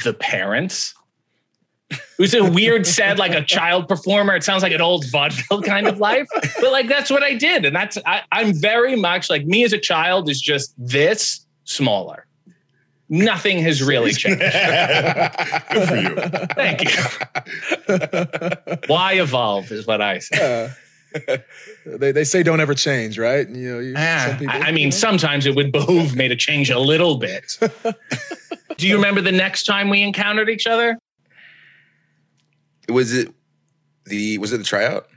the 0.04 0.14
parents. 0.14 0.96
It 1.92 2.00
was 2.18 2.34
a 2.34 2.44
weird, 2.50 2.88
sad, 2.88 3.20
like 3.20 3.34
a 3.34 3.44
child 3.44 3.88
performer. 3.88 4.36
It 4.36 4.44
sounds 4.44 4.64
like 4.64 4.72
an 4.72 4.80
old 4.82 5.06
vaudeville 5.12 5.62
kind 5.62 5.88
of 5.88 6.00
life, 6.00 6.28
but 6.34 6.72
like 6.72 6.88
that's 6.88 7.12
what 7.12 7.22
I 7.22 7.36
did, 7.36 7.66
and 7.66 7.76
that's 7.76 7.98
I, 8.06 8.22
I'm 8.32 8.54
very 8.54 8.96
much 8.96 9.30
like 9.30 9.46
me 9.46 9.64
as 9.64 9.74
a 9.74 9.78
child 9.78 10.30
is 10.30 10.42
just 10.42 10.74
this 10.78 11.46
smaller. 11.66 12.26
Nothing 13.14 13.60
has 13.60 13.84
really 13.84 14.14
changed. 14.14 14.40
Good 15.72 15.88
for 15.88 15.96
you. 15.98 16.16
Thank 16.56 16.84
you. 16.86 18.78
Why 18.88 19.14
evolve 19.16 19.70
is 19.72 19.86
what 19.86 20.02
I 20.02 20.20
say. 20.20 20.72
Uh, 21.18 21.38
they, 21.86 22.14
they 22.14 22.24
say 22.24 22.42
don't 22.42 22.62
ever 22.62 22.74
change, 22.74 23.20
right? 23.20 23.50
You 23.50 23.74
know, 23.74 23.80
you, 23.80 23.94
Ah, 23.98 24.28
some 24.30 24.38
people- 24.40 24.56
I, 24.56 24.60
I 24.60 24.68
you 24.70 24.74
mean, 24.76 24.90
know? 24.90 24.96
sometimes 24.96 25.46
it 25.46 25.56
would 25.56 25.74
behoove 25.74 26.16
me 26.16 26.30
to 26.30 26.38
change 26.38 26.70
a 26.70 26.80
little 26.80 27.18
bit. 27.18 27.58
Do 28.78 28.88
you 28.88 28.96
remember 28.96 29.20
the 29.20 29.34
next 29.34 29.66
time 29.66 29.90
we 29.90 30.02
encountered 30.02 30.50
each 30.50 30.66
other? 30.66 30.98
Was 32.88 33.14
it 33.14 33.30
the 34.06 34.38
was 34.38 34.54
it 34.54 34.58
the 34.60 34.64
tryout? 34.64 35.08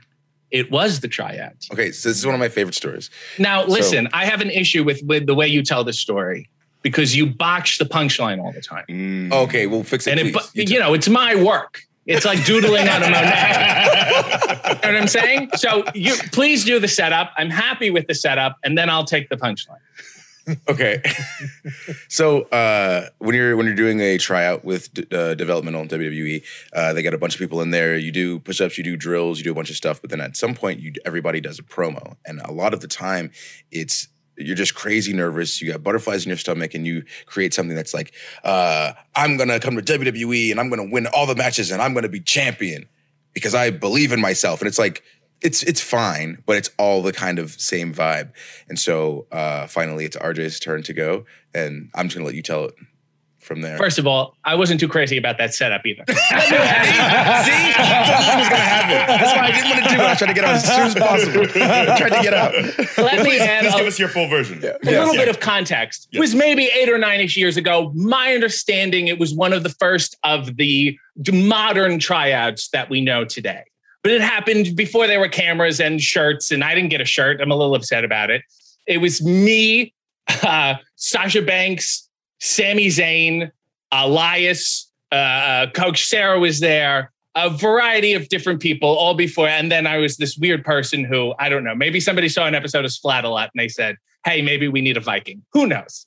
It 0.51 0.69
was 0.69 0.99
the 0.99 1.07
triad. 1.07 1.55
Okay, 1.71 1.91
so 1.93 2.09
this 2.09 2.17
is 2.17 2.25
one 2.25 2.35
of 2.35 2.39
my 2.39 2.49
favorite 2.49 2.75
stories. 2.75 3.09
Now, 3.39 3.61
So- 3.65 3.71
listen, 3.71 4.09
I 4.11 4.25
have 4.25 4.41
an 4.41 4.49
issue 4.49 4.83
with, 4.83 5.01
with 5.03 5.25
the 5.27 5.33
way 5.33 5.47
you 5.47 5.63
tell 5.63 5.85
the 5.85 5.93
story 5.93 6.49
because 6.85 7.15
you 7.15 7.25
botch 7.25 7.79
the 7.79 7.85
punchline 7.85 8.39
all 8.39 8.51
the 8.51 8.61
time. 8.61 8.85
Mm. 8.87 9.33
Okay, 9.33 9.65
we'll 9.65 9.83
fix 9.83 10.05
it. 10.05 10.11
And 10.11 10.19
it, 10.19 10.35
please. 10.35 10.67
bu- 10.67 10.71
you 10.71 10.79
know, 10.79 10.93
it's 10.93 11.09
my 11.09 11.33
work. 11.33 11.81
It's 12.05 12.25
like 12.25 12.45
doodling 12.45 12.87
on 12.87 13.01
a 13.01 13.09
Monet. 13.09 13.71
you 14.67 14.73
know 14.73 14.75
what 14.75 14.85
I'm 15.01 15.07
saying? 15.07 15.49
So 15.55 15.83
you 15.95 16.13
please 16.31 16.63
do 16.63 16.79
the 16.79 16.87
setup. 16.87 17.31
I'm 17.37 17.49
happy 17.49 17.89
with 17.89 18.05
the 18.05 18.13
setup, 18.13 18.57
and 18.63 18.77
then 18.77 18.87
I'll 18.91 19.03
take 19.03 19.29
the 19.29 19.35
punchline. 19.35 19.79
Okay. 20.69 21.01
so 22.07 22.43
uh, 22.43 23.09
when 23.17 23.33
you're 23.33 23.57
when 23.57 23.65
you're 23.65 23.73
doing 23.73 23.99
a 23.99 24.19
tryout 24.19 24.63
with 24.63 24.93
d- 24.93 25.07
uh, 25.11 25.33
developmental 25.33 25.81
in 25.81 25.87
WWE, 25.87 26.43
uh, 26.71 26.93
they 26.93 27.01
got 27.01 27.15
a 27.15 27.17
bunch 27.17 27.33
of 27.33 27.39
people 27.39 27.61
in 27.61 27.71
there. 27.71 27.97
You 27.97 28.11
do 28.11 28.37
push-ups, 28.37 28.77
you 28.77 28.83
do 28.83 28.95
drills, 28.95 29.39
you 29.39 29.43
do 29.43 29.51
a 29.51 29.55
bunch 29.55 29.71
of 29.71 29.75
stuff. 29.75 29.99
But 30.01 30.11
then 30.11 30.21
at 30.21 30.37
some 30.37 30.53
point, 30.53 30.81
you 30.81 30.93
everybody 31.03 31.41
does 31.41 31.57
a 31.57 31.63
promo, 31.63 32.15
and 32.27 32.41
a 32.41 32.51
lot 32.51 32.75
of 32.75 32.81
the 32.81 32.87
time, 32.87 33.31
it's 33.71 34.07
you're 34.37 34.55
just 34.55 34.75
crazy 34.75 35.13
nervous. 35.13 35.61
You 35.61 35.71
got 35.71 35.83
butterflies 35.83 36.25
in 36.25 36.29
your 36.29 36.37
stomach, 36.37 36.73
and 36.73 36.85
you 36.85 37.03
create 37.25 37.53
something 37.53 37.75
that's 37.75 37.93
like, 37.93 38.13
uh, 38.43 38.93
I'm 39.15 39.37
gonna 39.37 39.59
come 39.59 39.75
to 39.75 39.81
WWE 39.81 40.51
and 40.51 40.59
I'm 40.59 40.69
gonna 40.69 40.89
win 40.89 41.07
all 41.07 41.25
the 41.25 41.35
matches 41.35 41.71
and 41.71 41.81
I'm 41.81 41.93
gonna 41.93 42.09
be 42.09 42.19
champion 42.19 42.87
because 43.33 43.55
I 43.55 43.69
believe 43.69 44.11
in 44.11 44.21
myself. 44.21 44.61
And 44.61 44.67
it's 44.67 44.79
like, 44.79 45.03
it's 45.41 45.63
it's 45.63 45.81
fine, 45.81 46.41
but 46.45 46.57
it's 46.57 46.69
all 46.77 47.01
the 47.01 47.13
kind 47.13 47.39
of 47.39 47.59
same 47.59 47.93
vibe. 47.93 48.31
And 48.67 48.79
so 48.79 49.27
uh, 49.31 49.67
finally, 49.67 50.05
it's 50.05 50.17
RJ's 50.17 50.59
turn 50.59 50.83
to 50.83 50.93
go, 50.93 51.25
and 51.53 51.89
I'm 51.93 52.07
just 52.07 52.15
gonna 52.15 52.25
let 52.25 52.35
you 52.35 52.41
tell 52.41 52.65
it 52.65 52.75
from 53.45 53.61
there. 53.61 53.77
First 53.77 53.99
of 53.99 54.07
all, 54.07 54.35
I 54.43 54.55
wasn't 54.55 54.79
too 54.79 54.87
crazy 54.87 55.17
about 55.17 55.37
that 55.37 55.53
setup 55.53 55.85
either. 55.85 56.03
See, 56.09 56.15
I 56.17 56.45
thought 57.77 58.25
this 58.25 58.35
was 58.35 58.49
gonna 58.49 58.61
happen. 58.61 59.19
That's 59.19 59.37
why 59.37 59.45
I 59.45 59.51
didn't 59.51 59.69
want 59.69 59.83
to 59.83 59.89
do 59.89 59.95
it. 59.95 60.05
I 60.05 60.15
tried 60.15 60.27
to 60.27 60.33
get 60.33 60.43
out 60.43 60.55
as 60.55 60.67
soon 60.67 60.87
as 60.87 60.95
possible. 60.95 61.41
I 61.61 61.97
tried 61.97 62.17
to 62.17 62.23
get 62.23 62.33
out. 62.33 62.53
Let 62.97 63.23
me 63.23 63.37
add 63.39 63.61
Please 63.61 63.73
a, 63.73 63.77
give 63.77 63.87
us 63.87 63.99
your 63.99 64.09
full 64.09 64.27
version. 64.27 64.59
Yeah. 64.61 64.77
a 64.83 64.99
little 64.99 65.13
bit 65.13 65.29
of 65.29 65.39
context. 65.39 66.07
It 66.11 66.19
was 66.19 66.35
maybe 66.35 66.65
eight 66.65 66.89
or 66.89 66.97
nine 66.97 67.21
ish 67.21 67.37
years 67.37 67.57
ago. 67.57 67.91
My 67.95 68.33
understanding, 68.33 69.07
it 69.07 69.19
was 69.19 69.33
one 69.33 69.53
of 69.53 69.63
the 69.63 69.69
first 69.69 70.17
of 70.23 70.57
the 70.57 70.97
modern 71.31 71.99
tryouts 71.99 72.69
that 72.69 72.89
we 72.89 73.01
know 73.01 73.25
today. 73.25 73.63
But 74.03 74.11
it 74.11 74.21
happened 74.21 74.75
before 74.75 75.07
there 75.07 75.19
were 75.19 75.27
cameras 75.27 75.79
and 75.79 75.99
shirts, 75.99 76.51
and 76.51 76.63
I 76.63 76.75
didn't 76.75 76.89
get 76.89 77.01
a 77.01 77.05
shirt. 77.05 77.41
I'm 77.41 77.51
a 77.51 77.55
little 77.55 77.73
upset 77.73 78.03
about 78.03 78.29
it. 78.29 78.43
It 78.85 78.99
was 78.99 79.23
me, 79.23 79.93
uh, 80.43 80.75
Sasha 80.95 81.41
Banks, 81.41 82.04
Sami 82.45 82.87
Zayn, 82.87 83.51
Elias, 83.91 84.91
uh, 85.11 85.65
Coach 85.73 86.05
Sarah 86.05 86.39
was 86.39 86.59
there, 86.59 87.11
a 87.33 87.49
variety 87.49 88.13
of 88.13 88.29
different 88.29 88.61
people, 88.61 88.87
all 88.87 89.15
before. 89.15 89.47
And 89.47 89.71
then 89.71 89.87
I 89.87 89.97
was 89.97 90.17
this 90.17 90.37
weird 90.37 90.63
person 90.63 91.03
who, 91.03 91.33
I 91.39 91.49
don't 91.49 91.63
know, 91.63 91.73
maybe 91.73 91.99
somebody 91.99 92.29
saw 92.29 92.45
an 92.45 92.53
episode 92.53 92.85
of 92.85 92.91
Splatalot 92.91 93.45
and 93.45 93.51
they 93.55 93.67
said, 93.67 93.97
hey, 94.25 94.43
maybe 94.43 94.67
we 94.67 94.81
need 94.81 94.95
a 94.95 94.99
Viking. 94.99 95.43
Who 95.53 95.65
knows? 95.65 96.05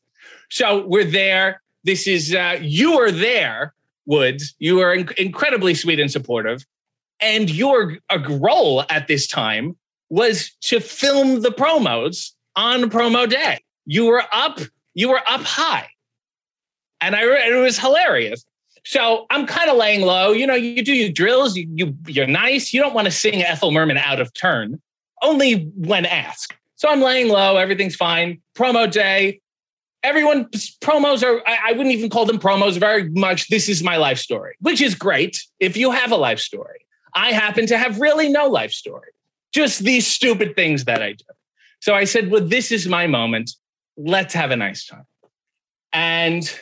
So 0.48 0.86
we're 0.86 1.04
there. 1.04 1.60
This 1.82 2.06
is, 2.06 2.32
uh, 2.32 2.58
you 2.62 3.00
are 3.00 3.10
there, 3.10 3.74
Woods. 4.06 4.54
You 4.60 4.80
are 4.80 4.96
inc- 4.96 5.18
incredibly 5.18 5.74
sweet 5.74 5.98
and 5.98 6.10
supportive. 6.10 6.64
And 7.20 7.50
your 7.50 7.98
uh, 8.10 8.18
role 8.28 8.84
at 8.90 9.08
this 9.08 9.26
time 9.26 9.76
was 10.08 10.52
to 10.62 10.78
film 10.78 11.42
the 11.42 11.50
promos 11.50 12.30
on 12.54 12.90
promo 12.90 13.28
day. 13.28 13.58
You 13.86 14.06
were 14.06 14.22
up, 14.30 14.60
you 14.94 15.08
were 15.08 15.20
up 15.26 15.42
high 15.42 15.88
and 17.00 17.16
I 17.16 17.22
it 17.22 17.60
was 17.60 17.78
hilarious. 17.78 18.44
So 18.84 19.26
I'm 19.30 19.46
kind 19.46 19.70
of 19.70 19.76
laying 19.76 20.02
low. 20.02 20.32
You 20.32 20.46
know, 20.46 20.54
you 20.54 20.82
do 20.82 20.94
your 20.94 21.10
drills. 21.10 21.56
You, 21.56 21.68
you 21.74 21.96
you're 22.06 22.26
nice. 22.26 22.72
You 22.72 22.80
don't 22.80 22.94
want 22.94 23.06
to 23.06 23.10
sing 23.10 23.42
Ethel 23.42 23.70
Merman 23.70 23.98
out 23.98 24.20
of 24.20 24.32
turn, 24.32 24.80
only 25.22 25.64
when 25.76 26.06
asked. 26.06 26.54
So 26.76 26.88
I'm 26.88 27.02
laying 27.02 27.28
low. 27.28 27.56
Everything's 27.56 27.96
fine. 27.96 28.40
Promo 28.54 28.90
day. 28.90 29.40
Everyone 30.04 30.46
promos 30.80 31.22
are. 31.22 31.42
I, 31.46 31.58
I 31.68 31.72
wouldn't 31.72 31.94
even 31.94 32.08
call 32.08 32.24
them 32.24 32.38
promos. 32.38 32.78
Very 32.78 33.10
much. 33.10 33.48
This 33.48 33.68
is 33.68 33.82
my 33.82 33.96
life 33.96 34.18
story, 34.18 34.54
which 34.60 34.80
is 34.80 34.94
great 34.94 35.44
if 35.60 35.76
you 35.76 35.90
have 35.90 36.12
a 36.12 36.16
life 36.16 36.38
story. 36.38 36.78
I 37.14 37.32
happen 37.32 37.66
to 37.66 37.76
have 37.76 38.00
really 38.00 38.28
no 38.28 38.46
life 38.46 38.72
story. 38.72 39.08
Just 39.52 39.80
these 39.80 40.06
stupid 40.06 40.54
things 40.54 40.84
that 40.84 41.02
I 41.02 41.12
do. 41.12 41.24
So 41.80 41.94
I 41.94 42.04
said, 42.04 42.30
well, 42.30 42.44
this 42.44 42.70
is 42.70 42.86
my 42.86 43.06
moment. 43.06 43.52
Let's 43.96 44.34
have 44.34 44.50
a 44.50 44.56
nice 44.56 44.86
time. 44.86 45.06
And 45.92 46.58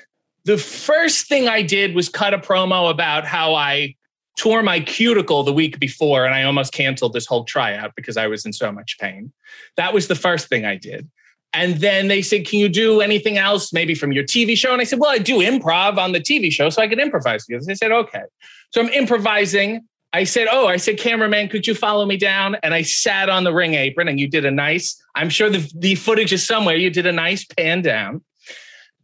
the 0.47 0.57
first 0.57 1.26
thing 1.26 1.49
I 1.49 1.62
did 1.62 1.95
was 1.95 2.09
cut 2.09 2.33
a 2.33 2.38
promo 2.38 2.88
about 2.88 3.26
how 3.26 3.55
I 3.55 3.97
tore 4.38 4.62
my 4.62 4.79
cuticle 4.79 5.43
the 5.43 5.53
week 5.53 5.81
before 5.81 6.25
and 6.25 6.35
I 6.35 6.45
almost 6.45 6.73
canceled 6.73 7.15
this 7.15 7.26
whole 7.26 7.45
tryout 7.45 7.95
because 7.97 8.17
I 8.17 8.29
was 8.29 8.47
in 8.47 8.53
so 8.53 8.71
much 8.71 8.97
pain. 8.99 9.33
That 9.76 9.93
was 9.93 10.07
the 10.07 10.15
first 10.15 10.49
thing 10.49 10.65
I 10.65 10.76
did. 10.76 11.11
And 11.53 11.76
then 11.76 12.07
they 12.07 12.23
said, 12.23 12.47
Can 12.47 12.61
you 12.61 12.69
do 12.69 13.00
anything 13.00 13.38
else, 13.38 13.73
maybe 13.73 13.95
from 13.95 14.12
your 14.12 14.23
TV 14.23 14.57
show? 14.57 14.73
And 14.73 14.81
I 14.81 14.85
said, 14.85 15.00
Well, 15.00 15.11
I 15.11 15.19
do 15.19 15.38
improv 15.38 15.99
on 15.99 16.12
the 16.12 16.21
TV 16.21 16.53
show, 16.53 16.71
so 16.71 16.81
I 16.81 16.87
can 16.87 17.00
improvise. 17.00 17.45
Because 17.45 17.67
They 17.67 17.75
said, 17.75 17.91
Okay. 17.91 18.23
So 18.71 18.81
I'm 18.81 18.88
improvising. 18.91 19.85
I 20.12 20.25
said, 20.25 20.47
Oh, 20.50 20.69
I 20.69 20.76
said, 20.76 20.99
cameraman, 20.99 21.49
could 21.49 21.67
you 21.67 21.75
follow 21.75 22.07
me 22.07 22.17
down? 22.17 22.57
And 22.62 22.73
I 22.73 22.83
sat 22.83 23.29
on 23.29 23.45
the 23.45 23.53
ring 23.53 23.75
apron 23.75 24.07
and 24.07 24.21
you 24.21 24.29
did 24.29 24.45
a 24.45 24.50
nice, 24.50 25.00
I'm 25.15 25.31
sure 25.31 25.50
the, 25.50 25.69
the 25.75 25.95
footage 25.97 26.33
is 26.33 26.47
somewhere. 26.47 26.76
You 26.76 26.91
did 26.91 27.07
a 27.07 27.12
nice 27.12 27.45
pan 27.45 27.83
down. 27.83 28.23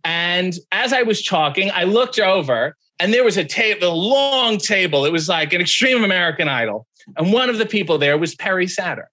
And 0.04 0.54
as 0.72 0.92
I 0.92 1.02
was 1.02 1.24
talking, 1.24 1.70
I 1.72 1.84
looked 1.84 2.18
over 2.18 2.76
and 2.98 3.12
there 3.12 3.24
was 3.24 3.36
a 3.36 3.44
table, 3.44 3.88
a 3.88 3.94
long 3.94 4.58
table. 4.58 5.04
It 5.04 5.12
was 5.12 5.28
like 5.28 5.52
an 5.52 5.60
extreme 5.60 6.04
American 6.04 6.48
Idol. 6.48 6.86
And 7.16 7.32
one 7.32 7.50
of 7.50 7.58
the 7.58 7.66
people 7.66 7.98
there 7.98 8.18
was 8.18 8.34
Perry 8.34 8.66
Saturn. 8.66 9.06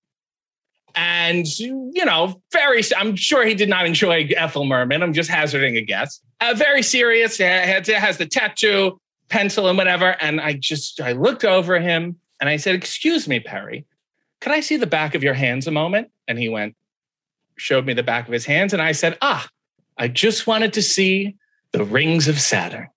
And, 0.95 1.47
you 1.59 2.05
know, 2.05 2.41
very, 2.51 2.81
I'm 2.97 3.15
sure 3.15 3.45
he 3.45 3.53
did 3.53 3.69
not 3.69 3.85
enjoy 3.85 4.27
Ethel 4.35 4.65
Merman. 4.65 5.03
I'm 5.03 5.13
just 5.13 5.29
hazarding 5.29 5.77
a 5.77 5.81
guess. 5.81 6.19
Uh, 6.41 6.53
very 6.55 6.81
serious. 6.81 7.37
Has, 7.37 7.87
has 7.87 8.17
the 8.17 8.25
tattoo, 8.25 8.99
pencil, 9.29 9.67
and 9.67 9.77
whatever. 9.77 10.15
And 10.19 10.41
I 10.41 10.53
just, 10.53 10.99
I 10.99 11.11
looked 11.11 11.45
over 11.45 11.79
him 11.79 12.17
and 12.39 12.49
I 12.49 12.57
said, 12.57 12.75
Excuse 12.75 13.27
me, 13.27 13.39
Perry, 13.39 13.85
can 14.41 14.51
I 14.51 14.61
see 14.61 14.77
the 14.77 14.87
back 14.87 15.15
of 15.15 15.23
your 15.23 15.33
hands 15.35 15.67
a 15.67 15.71
moment? 15.71 16.09
And 16.27 16.39
he 16.39 16.49
went, 16.49 16.75
showed 17.57 17.85
me 17.85 17.93
the 17.93 18.03
back 18.03 18.27
of 18.27 18.33
his 18.33 18.45
hands. 18.45 18.73
And 18.73 18.81
I 18.81 18.93
said, 18.93 19.17
Ah, 19.21 19.47
I 19.99 20.07
just 20.07 20.47
wanted 20.47 20.73
to 20.73 20.81
see 20.81 21.35
the 21.73 21.83
rings 21.83 22.27
of 22.27 22.39
Saturn. 22.39 22.87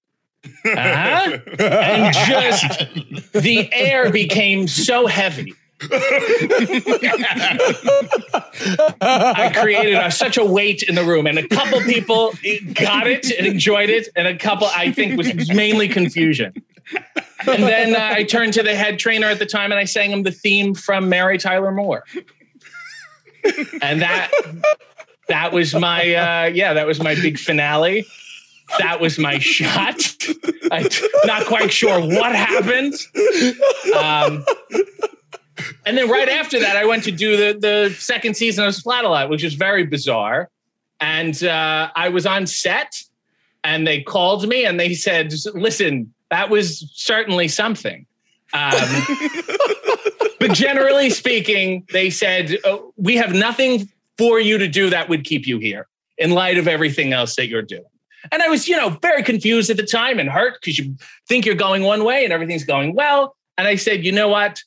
Uh-huh. 0.65 1.39
and 1.59 2.15
just 2.15 3.33
the 3.33 3.69
air 3.73 4.11
became 4.11 4.67
so 4.67 5.07
heavy. 5.07 5.55
I 9.01 9.53
created 9.55 9.95
a, 9.95 10.11
such 10.11 10.37
a 10.37 10.45
weight 10.45 10.83
in 10.85 10.95
the 10.95 11.05
room, 11.05 11.27
and 11.27 11.39
a 11.39 11.49
couple 11.49 11.81
people 11.81 12.33
got 12.75 13.07
it 13.07 13.31
and 13.37 13.47
enjoyed 13.47 13.91
it, 13.91 14.09
and 14.15 14.29
a 14.29 14.37
couple 14.37 14.69
I 14.69 14.93
think 14.93 15.17
was 15.19 15.53
mainly 15.53 15.89
confusion. 15.89 16.55
And 17.47 17.63
then 17.65 17.97
uh, 17.97 18.11
I 18.13 18.23
turned 18.23 18.53
to 18.55 18.63
the 18.63 18.75
head 18.77 19.01
trainer 19.01 19.27
at 19.27 19.41
the 19.41 19.47
time, 19.47 19.73
and 19.73 19.79
I 19.81 19.85
sang 19.85 20.13
him 20.13 20.23
the 20.23 20.31
theme 20.31 20.75
from 20.75 21.09
Mary 21.09 21.39
Tyler 21.39 21.73
Moore, 21.73 22.05
and 23.81 24.03
that 24.03 24.31
that 25.33 25.51
was 25.51 25.75
my 25.75 26.15
uh, 26.15 26.45
yeah, 26.47 26.75
that 26.75 26.87
was 26.87 27.01
my 27.01 27.15
big 27.15 27.39
finale. 27.39 28.05
That 28.79 29.01
was 29.01 29.19
my 29.19 29.39
shot. 29.39 29.97
I'm 30.71 30.87
not 31.25 31.47
quite 31.47 31.73
sure 31.73 32.01
what 32.01 32.35
happened. 32.35 32.95
Um, 33.97 34.45
and 35.87 35.97
then 35.97 36.09
right 36.09 36.29
after 36.29 36.61
that, 36.61 36.77
I 36.77 36.85
went 36.85 37.05
to 37.05 37.11
do 37.11 37.37
the 37.37 37.59
the 37.59 37.95
second 37.99 38.37
season 38.37 38.65
of 38.65 38.75
Splatalot, 38.75 39.31
which 39.31 39.43
is 39.43 39.55
very 39.55 39.85
bizarre. 39.85 40.51
And 41.01 41.43
uh, 41.43 41.91
I 41.97 42.11
was 42.11 42.27
on 42.27 42.47
set, 42.47 43.03
and 43.65 43.87
they 43.87 44.03
called 44.03 44.47
me 44.47 44.65
and 44.67 44.79
they 44.79 44.95
said, 44.95 45.33
"Listen, 45.55 46.13
that 46.31 46.51
was 46.51 46.91
certainly 46.95 47.49
something." 47.49 48.07
Um, 48.55 49.03
but 50.41 50.53
generally 50.53 51.09
speaking, 51.09 51.87
they 51.91 52.11
said, 52.11 52.59
oh, 52.65 52.93
"We 52.97 53.17
have 53.17 53.33
nothing 53.35 53.91
for 54.19 54.41
you 54.41 54.59
to 54.59 54.69
do 54.69 54.91
that 54.91 55.09
would 55.09 55.25
keep 55.25 55.47
you 55.47 55.59
here 55.59 55.89
in 56.19 56.31
light 56.31 56.59
of 56.59 56.69
everything 56.69 57.13
else 57.13 57.37
that 57.37 57.49
you're 57.49 57.63
doing. 57.63 57.85
And 58.31 58.43
I 58.43 58.49
was, 58.49 58.69
you 58.69 58.77
know, 58.77 58.91
very 58.91 59.23
confused 59.23 59.71
at 59.71 59.77
the 59.77 59.87
time 59.87 60.21
and 60.21 60.29
hurt 60.29 60.59
because 60.61 60.79
you 60.79 60.95
think 61.27 61.45
you're 61.45 61.55
going 61.55 61.83
one 61.83 62.05
way 62.05 62.25
and 62.25 62.33
everything's 62.33 62.65
going 62.65 62.95
well. 62.95 63.35
And 63.59 63.67
I 63.67 63.77
said, 63.77 64.05
you 64.05 64.13
know 64.13 64.29
what? 64.29 64.63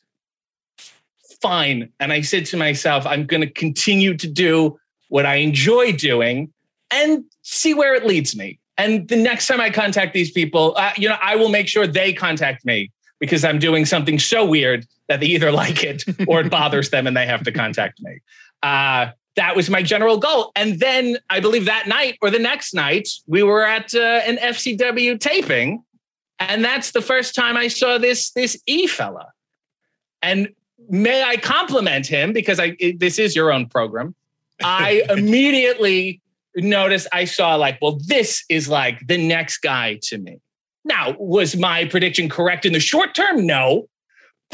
Fine. 1.42 1.90
And 2.00 2.12
I 2.12 2.22
said 2.22 2.46
to 2.48 2.58
myself, 2.58 3.06
I'm 3.06 3.26
going 3.26 3.42
to 3.42 3.50
continue 3.50 4.16
to 4.18 4.28
do 4.28 4.78
what 5.08 5.26
I 5.26 5.36
enjoy 5.36 5.94
doing 5.94 6.52
and 6.92 7.24
see 7.44 7.74
where 7.74 7.94
it 7.94 8.06
leads 8.06 8.36
me. 8.36 8.60
And 8.78 9.08
the 9.08 9.16
next 9.16 9.48
time 9.48 9.62
I 9.62 9.70
contact 9.70 10.14
these 10.14 10.32
people, 10.32 10.74
uh, 10.78 10.92
you 10.98 11.08
know, 11.08 11.18
I 11.22 11.36
will 11.36 11.50
make 11.50 11.68
sure 11.68 11.88
they 11.88 12.12
contact 12.12 12.66
me 12.66 12.92
because 13.20 13.46
I'm 13.46 13.60
doing 13.60 13.86
something 13.86 14.20
so 14.20 14.46
weird 14.46 14.86
that 15.08 15.22
they 15.22 15.28
either 15.28 15.52
like 15.64 15.84
it 15.84 16.04
or 16.28 16.42
it 16.42 16.50
bothers 16.50 16.90
them 16.90 17.08
and 17.08 17.16
they 17.16 17.26
have 17.26 17.44
to 17.44 17.52
contact 17.52 18.02
me. 18.02 18.20
Uh, 18.62 19.12
that 19.36 19.56
was 19.56 19.70
my 19.70 19.82
general 19.82 20.18
goal. 20.18 20.52
And 20.56 20.80
then 20.80 21.18
I 21.30 21.40
believe 21.40 21.66
that 21.66 21.88
night 21.88 22.18
or 22.22 22.30
the 22.30 22.40
next 22.40 22.74
night, 22.74 23.10
we 23.28 23.44
were 23.44 23.66
at 23.66 23.94
uh, 23.94 24.00
an 24.00 24.38
FCW 24.38 25.20
taping. 25.20 25.84
And 26.40 26.64
that's 26.64 26.92
the 26.92 27.02
first 27.02 27.36
time 27.36 27.58
I 27.58 27.68
saw 27.68 27.98
this, 27.98 28.32
this 28.32 28.62
E 28.66 28.88
fella. 28.88 29.28
And 30.22 30.50
may 30.90 31.24
I 31.24 31.38
compliment 31.38 32.08
him 32.08 32.34
because 32.34 32.60
I, 32.60 32.76
it, 32.80 33.00
this 33.00 33.20
is 33.20 33.36
your 33.36 33.52
own 33.52 33.68
program. 33.68 34.16
I 34.64 35.04
immediately 35.10 36.22
noticed, 36.56 37.08
I 37.12 37.26
saw 37.26 37.56
like, 37.56 37.78
well, 37.82 38.00
this 38.08 38.44
is 38.50 38.70
like 38.70 39.06
the 39.08 39.18
next 39.18 39.60
guy 39.60 40.00
to 40.04 40.18
me. 40.18 40.40
Now, 40.84 41.16
was 41.18 41.56
my 41.58 41.86
prediction 41.86 42.30
correct 42.30 42.66
in 42.66 42.74
the 42.74 42.80
short 42.80 43.16
term? 43.16 43.46
No 43.46 43.88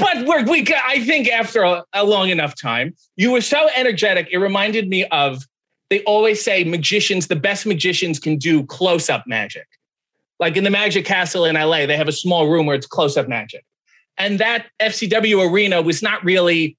but 0.01 0.25
we're, 0.25 0.43
we, 0.43 0.65
I 0.83 1.03
think 1.05 1.29
after 1.29 1.61
a, 1.61 1.85
a, 1.93 2.03
long 2.03 2.29
enough 2.29 2.55
time, 2.55 2.95
you 3.15 3.31
were 3.31 3.41
so 3.41 3.69
energetic. 3.75 4.27
It 4.31 4.39
reminded 4.39 4.89
me 4.89 5.05
of 5.05 5.45
they 5.89 6.03
always 6.03 6.43
say 6.43 6.63
magicians, 6.63 7.27
the 7.27 7.35
best 7.35 7.65
magicians 7.65 8.19
can 8.19 8.37
do 8.37 8.65
close 8.65 9.09
up 9.09 9.25
magic. 9.27 9.67
Like 10.39 10.57
in 10.57 10.63
the 10.63 10.71
Magic 10.71 11.05
Castle 11.05 11.45
in 11.45 11.55
LA, 11.55 11.85
they 11.85 11.95
have 11.95 12.07
a 12.07 12.13
small 12.13 12.49
room 12.49 12.65
where 12.65 12.75
it's 12.75 12.87
close 12.87 13.15
up 13.15 13.27
magic. 13.27 13.63
And 14.17 14.39
that 14.39 14.67
FCW 14.81 15.51
arena 15.51 15.81
was 15.81 16.01
not 16.01 16.23
really 16.23 16.77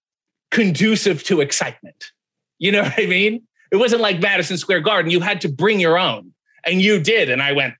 conducive 0.50 1.22
to 1.24 1.40
excitement. 1.40 2.10
You 2.58 2.72
know 2.72 2.82
what 2.82 2.98
I 2.98 3.06
mean? 3.06 3.42
It 3.70 3.76
wasn't 3.76 4.02
like 4.02 4.20
Madison 4.20 4.58
Square 4.58 4.80
Garden. 4.80 5.10
You 5.10 5.20
had 5.20 5.40
to 5.42 5.48
bring 5.48 5.80
your 5.80 5.96
own, 5.96 6.32
and 6.66 6.82
you 6.82 7.00
did. 7.00 7.30
And 7.30 7.42
I 7.42 7.52
went, 7.52 7.74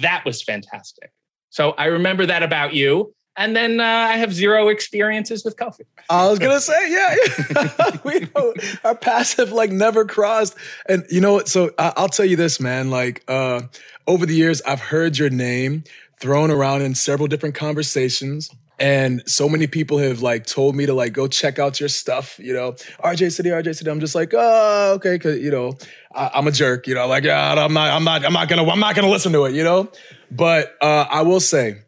that 0.00 0.24
was 0.24 0.42
fantastic. 0.42 1.12
So 1.50 1.72
I 1.72 1.86
remember 1.86 2.26
that 2.26 2.42
about 2.42 2.74
you. 2.74 3.14
And 3.36 3.56
then 3.56 3.80
uh, 3.80 3.84
I 3.84 4.16
have 4.16 4.32
zero 4.32 4.68
experiences 4.68 5.44
with 5.44 5.56
Kofi. 5.56 5.80
I 6.08 6.28
was 6.28 6.38
gonna 6.38 6.60
say, 6.60 6.92
yeah, 6.92 7.16
yeah. 7.50 7.90
we 8.04 8.28
know 8.34 8.54
our 8.84 8.94
paths 8.94 9.34
have 9.34 9.50
like 9.52 9.70
never 9.70 10.04
crossed. 10.04 10.54
And 10.88 11.04
you 11.10 11.20
know 11.20 11.32
what? 11.32 11.48
So 11.48 11.72
I- 11.78 11.92
I'll 11.96 12.08
tell 12.08 12.26
you 12.26 12.36
this, 12.36 12.60
man. 12.60 12.90
Like 12.90 13.24
uh, 13.26 13.62
over 14.06 14.24
the 14.26 14.34
years, 14.34 14.62
I've 14.62 14.80
heard 14.80 15.18
your 15.18 15.30
name 15.30 15.84
thrown 16.20 16.50
around 16.50 16.82
in 16.82 16.94
several 16.94 17.26
different 17.26 17.54
conversations. 17.54 18.50
And 18.78 19.22
so 19.26 19.48
many 19.48 19.66
people 19.68 19.98
have 19.98 20.20
like 20.20 20.46
told 20.46 20.74
me 20.74 20.84
to 20.86 20.94
like 20.94 21.12
go 21.12 21.26
check 21.28 21.58
out 21.58 21.78
your 21.78 21.88
stuff, 21.88 22.38
you 22.40 22.52
know, 22.52 22.72
RJ 23.04 23.32
City, 23.32 23.50
RJ 23.50 23.76
City. 23.76 23.88
I'm 23.90 24.00
just 24.00 24.14
like, 24.16 24.32
oh, 24.34 24.94
okay, 24.96 25.16
cause 25.18 25.38
you 25.38 25.50
know, 25.50 25.74
I, 26.14 26.30
I'm 26.34 26.46
a 26.48 26.50
jerk, 26.52 26.86
you 26.88 26.94
know, 26.94 27.06
like, 27.06 27.22
yeah, 27.24 27.52
I'm 27.52 27.72
not, 27.72 27.90
I'm 27.92 28.02
not, 28.04 28.24
I'm 28.24 28.32
not 28.32 28.48
gonna, 28.48 28.68
I'm 28.68 28.80
not 28.80 28.96
gonna 28.96 29.10
listen 29.10 29.32
to 29.32 29.44
it, 29.44 29.54
you 29.54 29.62
know. 29.62 29.90
But 30.30 30.74
uh, 30.80 31.06
I 31.08 31.22
will 31.22 31.38
say, 31.38 31.82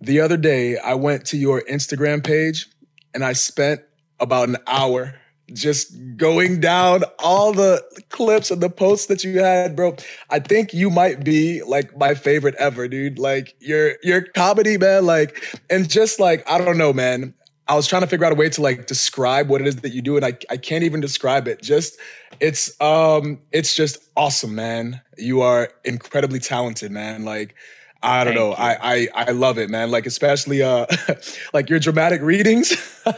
the 0.00 0.20
other 0.20 0.36
day 0.36 0.78
I 0.78 0.94
went 0.94 1.24
to 1.26 1.36
your 1.36 1.62
Instagram 1.62 2.24
page 2.24 2.68
and 3.14 3.24
I 3.24 3.32
spent 3.32 3.80
about 4.20 4.48
an 4.48 4.56
hour 4.66 5.14
just 5.52 5.94
going 6.16 6.60
down 6.60 7.04
all 7.18 7.52
the 7.52 7.82
clips 8.10 8.50
and 8.50 8.62
the 8.62 8.68
posts 8.68 9.06
that 9.06 9.24
you 9.24 9.38
had, 9.38 9.74
bro. 9.74 9.96
I 10.30 10.40
think 10.40 10.74
you 10.74 10.90
might 10.90 11.24
be 11.24 11.62
like 11.62 11.96
my 11.96 12.14
favorite 12.14 12.54
ever, 12.56 12.86
dude. 12.88 13.18
Like 13.18 13.54
your 13.60 13.94
your 14.02 14.22
comedy, 14.22 14.76
man. 14.76 15.06
Like 15.06 15.42
and 15.70 15.88
just 15.88 16.20
like 16.20 16.48
I 16.48 16.58
don't 16.58 16.78
know, 16.78 16.92
man. 16.92 17.34
I 17.66 17.74
was 17.74 17.86
trying 17.86 18.00
to 18.02 18.08
figure 18.08 18.24
out 18.24 18.32
a 18.32 18.34
way 18.34 18.48
to 18.48 18.62
like 18.62 18.86
describe 18.86 19.48
what 19.48 19.60
it 19.60 19.66
is 19.66 19.76
that 19.76 19.92
you 19.92 20.02
do, 20.02 20.16
and 20.16 20.24
I 20.24 20.38
I 20.50 20.56
can't 20.56 20.84
even 20.84 21.00
describe 21.00 21.48
it. 21.48 21.62
Just 21.62 21.98
it's 22.40 22.78
um 22.80 23.40
it's 23.52 23.74
just 23.74 23.98
awesome, 24.16 24.54
man. 24.54 25.00
You 25.16 25.40
are 25.40 25.70
incredibly 25.84 26.40
talented, 26.40 26.92
man. 26.92 27.24
Like. 27.24 27.54
I 28.02 28.24
don't 28.24 28.34
Thank 28.34 28.46
know. 28.46 28.52
I, 28.54 28.94
I 28.94 29.08
I 29.14 29.30
love 29.32 29.58
it, 29.58 29.70
man. 29.70 29.90
Like 29.90 30.06
especially 30.06 30.62
uh 30.62 30.86
like 31.52 31.68
your 31.68 31.78
dramatic 31.80 32.22
readings. 32.22 32.74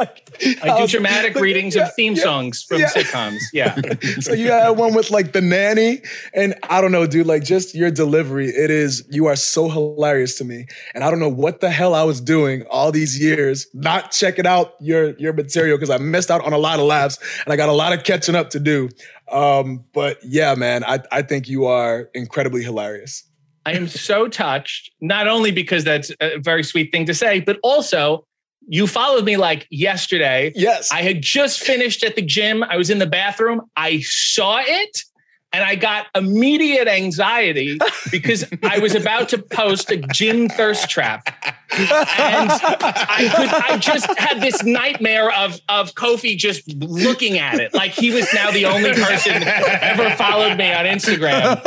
Like, 0.00 0.30
I 0.62 0.76
do 0.76 0.82
was- 0.82 0.92
dramatic 0.92 1.34
readings 1.34 1.74
Yeah, 1.74 1.88
of 1.88 1.94
theme 1.94 2.14
yeah, 2.14 2.22
songs 2.22 2.62
from 2.62 2.78
yeah. 2.78 2.88
sitcoms. 2.90 3.40
Yeah. 3.52 3.74
so 4.20 4.32
you 4.32 4.52
had 4.52 4.70
one 4.70 4.94
with 4.94 5.10
like 5.10 5.32
the 5.32 5.40
nanny, 5.40 6.02
and 6.32 6.54
I 6.70 6.80
don't 6.80 6.92
know, 6.92 7.04
dude. 7.04 7.26
Like 7.26 7.42
just 7.42 7.74
your 7.74 7.90
delivery, 7.90 8.48
it 8.48 8.70
is. 8.70 9.04
You 9.10 9.26
are 9.26 9.34
so 9.34 9.68
hilarious 9.68 10.38
to 10.38 10.44
me, 10.44 10.66
and 10.94 11.02
I 11.02 11.10
don't 11.10 11.18
know 11.18 11.28
what 11.28 11.60
the 11.60 11.70
hell 11.70 11.94
I 11.94 12.04
was 12.04 12.20
doing 12.20 12.62
all 12.70 12.92
these 12.92 13.20
years 13.20 13.66
not 13.74 14.12
checking 14.12 14.46
out 14.46 14.74
your 14.78 15.18
your 15.18 15.32
material 15.32 15.76
because 15.76 15.90
I 15.90 15.98
missed 15.98 16.30
out 16.30 16.44
on 16.44 16.52
a 16.52 16.58
lot 16.58 16.78
of 16.78 16.84
laughs, 16.86 17.18
and 17.44 17.52
I 17.52 17.56
got 17.56 17.68
a 17.68 17.72
lot 17.72 17.92
of 17.92 18.04
catching 18.04 18.36
up 18.36 18.50
to 18.50 18.60
do. 18.60 18.90
Um, 19.32 19.84
but 19.92 20.18
yeah, 20.22 20.54
man, 20.54 20.84
I 20.84 21.00
I 21.10 21.22
think 21.22 21.48
you 21.48 21.66
are 21.66 22.08
incredibly 22.14 22.62
hilarious. 22.62 23.24
I 23.66 23.72
am 23.72 23.88
so 23.88 24.28
touched, 24.28 24.90
not 25.00 25.28
only 25.28 25.50
because 25.50 25.84
that's 25.84 26.10
a 26.20 26.38
very 26.38 26.62
sweet 26.62 26.90
thing 26.90 27.06
to 27.06 27.14
say, 27.14 27.40
but 27.40 27.58
also 27.62 28.26
you 28.68 28.86
followed 28.86 29.24
me 29.24 29.36
like 29.36 29.66
yesterday. 29.70 30.52
Yes, 30.54 30.90
I 30.92 31.02
had 31.02 31.22
just 31.22 31.60
finished 31.60 32.04
at 32.04 32.16
the 32.16 32.22
gym. 32.22 32.62
I 32.62 32.76
was 32.76 32.90
in 32.90 32.98
the 32.98 33.06
bathroom. 33.06 33.62
I 33.76 34.00
saw 34.00 34.60
it 34.62 35.02
and 35.52 35.64
I 35.64 35.76
got 35.76 36.06
immediate 36.14 36.88
anxiety 36.88 37.78
because 38.10 38.44
I 38.62 38.78
was 38.78 38.94
about 38.94 39.30
to 39.30 39.38
post 39.38 39.90
a 39.90 39.96
gym 39.96 40.48
thirst 40.48 40.90
trap. 40.90 41.28
And 41.70 42.50
I 42.50 43.32
could 43.34 43.48
I 43.48 43.78
just 43.78 44.06
had 44.18 44.40
this 44.40 44.62
nightmare 44.64 45.32
of 45.32 45.60
of 45.68 45.94
Kofi 45.94 46.36
just 46.36 46.68
looking 46.74 47.38
at 47.38 47.60
it. 47.60 47.72
Like 47.72 47.92
he 47.92 48.10
was 48.10 48.26
now 48.34 48.50
the 48.50 48.66
only 48.66 48.92
person 48.92 49.42
ever 49.42 50.10
followed 50.16 50.58
me 50.58 50.72
on 50.72 50.84
Instagram. 50.84 51.60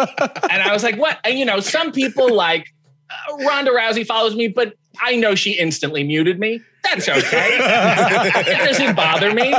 And 0.50 0.61
I 0.61 0.71
was 0.73 0.83
like, 0.83 0.97
what? 0.97 1.19
And 1.23 1.39
you 1.39 1.45
know, 1.45 1.59
some 1.59 1.91
people 1.91 2.33
like 2.33 2.73
uh, 3.09 3.38
Ronda 3.45 3.71
Rousey 3.71 4.05
follows 4.05 4.35
me, 4.35 4.47
but 4.47 4.73
I 5.01 5.15
know 5.15 5.35
she 5.35 5.53
instantly 5.53 6.03
muted 6.03 6.39
me. 6.39 6.61
That's 6.83 7.07
okay. 7.07 7.57
that 7.59 8.63
doesn't 8.65 8.96
bother 8.96 9.33
me. 9.33 9.53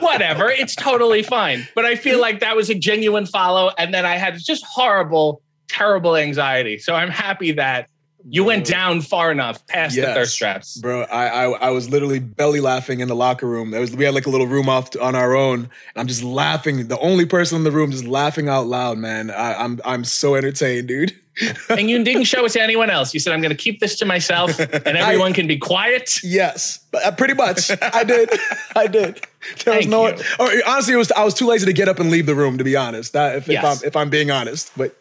Whatever. 0.00 0.50
It's 0.50 0.74
totally 0.74 1.22
fine. 1.22 1.66
But 1.74 1.84
I 1.84 1.96
feel 1.96 2.20
like 2.20 2.40
that 2.40 2.56
was 2.56 2.70
a 2.70 2.74
genuine 2.74 3.26
follow. 3.26 3.70
And 3.78 3.92
then 3.92 4.06
I 4.06 4.16
had 4.16 4.38
just 4.38 4.64
horrible, 4.64 5.42
terrible 5.68 6.16
anxiety. 6.16 6.78
So 6.78 6.94
I'm 6.94 7.10
happy 7.10 7.52
that 7.52 7.88
you 8.28 8.44
went 8.44 8.64
down 8.66 9.00
far 9.00 9.32
enough 9.32 9.66
past 9.66 9.96
the 9.96 10.02
Yes. 10.02 10.14
thirst 10.14 10.38
traps. 10.38 10.76
Bro, 10.78 11.02
I, 11.10 11.26
I 11.26 11.50
I 11.66 11.70
was 11.70 11.90
literally 11.90 12.20
belly 12.20 12.60
laughing 12.60 13.00
in 13.00 13.08
the 13.08 13.16
locker 13.16 13.48
room. 13.48 13.72
There 13.72 13.80
was 13.80 13.94
we 13.96 14.04
had 14.04 14.14
like 14.14 14.26
a 14.26 14.30
little 14.30 14.46
room 14.46 14.68
off 14.68 14.90
on 15.00 15.16
our 15.16 15.34
own, 15.34 15.58
and 15.62 15.68
I'm 15.96 16.06
just 16.06 16.22
laughing. 16.22 16.86
The 16.86 16.98
only 17.00 17.26
person 17.26 17.56
in 17.56 17.64
the 17.64 17.72
room 17.72 17.90
just 17.90 18.04
laughing 18.04 18.48
out 18.48 18.66
loud, 18.68 18.96
man. 18.96 19.30
I, 19.32 19.54
I'm 19.54 19.80
I'm 19.84 20.04
so 20.04 20.36
entertained, 20.36 20.86
dude. 20.86 21.18
And 21.70 21.88
you 21.88 22.02
didn't 22.04 22.24
show 22.24 22.44
it 22.44 22.52
to 22.52 22.60
anyone 22.62 22.90
else. 22.90 23.14
You 23.14 23.20
said, 23.20 23.32
I'm 23.32 23.40
going 23.40 23.56
to 23.56 23.62
keep 23.62 23.80
this 23.80 23.96
to 23.96 24.04
myself 24.04 24.58
and 24.58 24.70
everyone 24.98 25.32
can 25.32 25.46
be 25.46 25.56
quiet. 25.56 26.22
Yes, 26.22 26.80
but, 26.90 27.04
uh, 27.04 27.10
pretty 27.12 27.34
much. 27.34 27.70
I 27.80 28.04
did. 28.04 28.30
I 28.76 28.86
did. 28.86 29.26
There 29.64 29.76
was 29.76 29.86
no. 29.86 30.08
you. 30.08 30.14
Or 30.38 30.50
honestly, 30.66 30.94
it 30.94 30.98
was 30.98 31.10
I 31.12 31.24
was 31.24 31.34
too 31.34 31.46
lazy 31.46 31.66
to 31.66 31.72
get 31.72 31.88
up 31.88 31.98
and 31.98 32.10
leave 32.10 32.26
the 32.26 32.34
room. 32.34 32.58
To 32.58 32.64
be 32.64 32.76
honest, 32.76 33.12
that, 33.14 33.36
if, 33.36 33.48
Yes. 33.48 33.64
if 33.64 33.64
I'm 33.64 33.88
if 33.88 33.96
I'm 33.96 34.08
being 34.10 34.30
honest, 34.30 34.70
but 34.76 34.94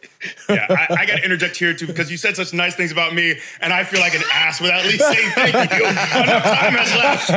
yeah, 0.49 0.65
I, 0.67 0.87
I 1.01 1.05
got 1.05 1.17
to 1.17 1.23
interject 1.23 1.57
here 1.57 1.75
too 1.75 1.85
because 1.85 2.09
you 2.09 2.17
said 2.17 2.35
such 2.35 2.51
nice 2.51 2.75
things 2.75 2.91
about 2.91 3.13
me, 3.13 3.35
and 3.59 3.71
I 3.71 3.83
feel 3.83 3.99
like 3.99 4.15
an 4.15 4.23
ass 4.33 4.59
without 4.59 4.79
at 4.79 4.85
least 4.87 5.03
saying 5.03 5.29
thank 5.35 5.71
you. 5.73 5.85
Enough 5.85 6.43
time 6.43 6.73
has 6.73 6.95
left. 6.95 7.29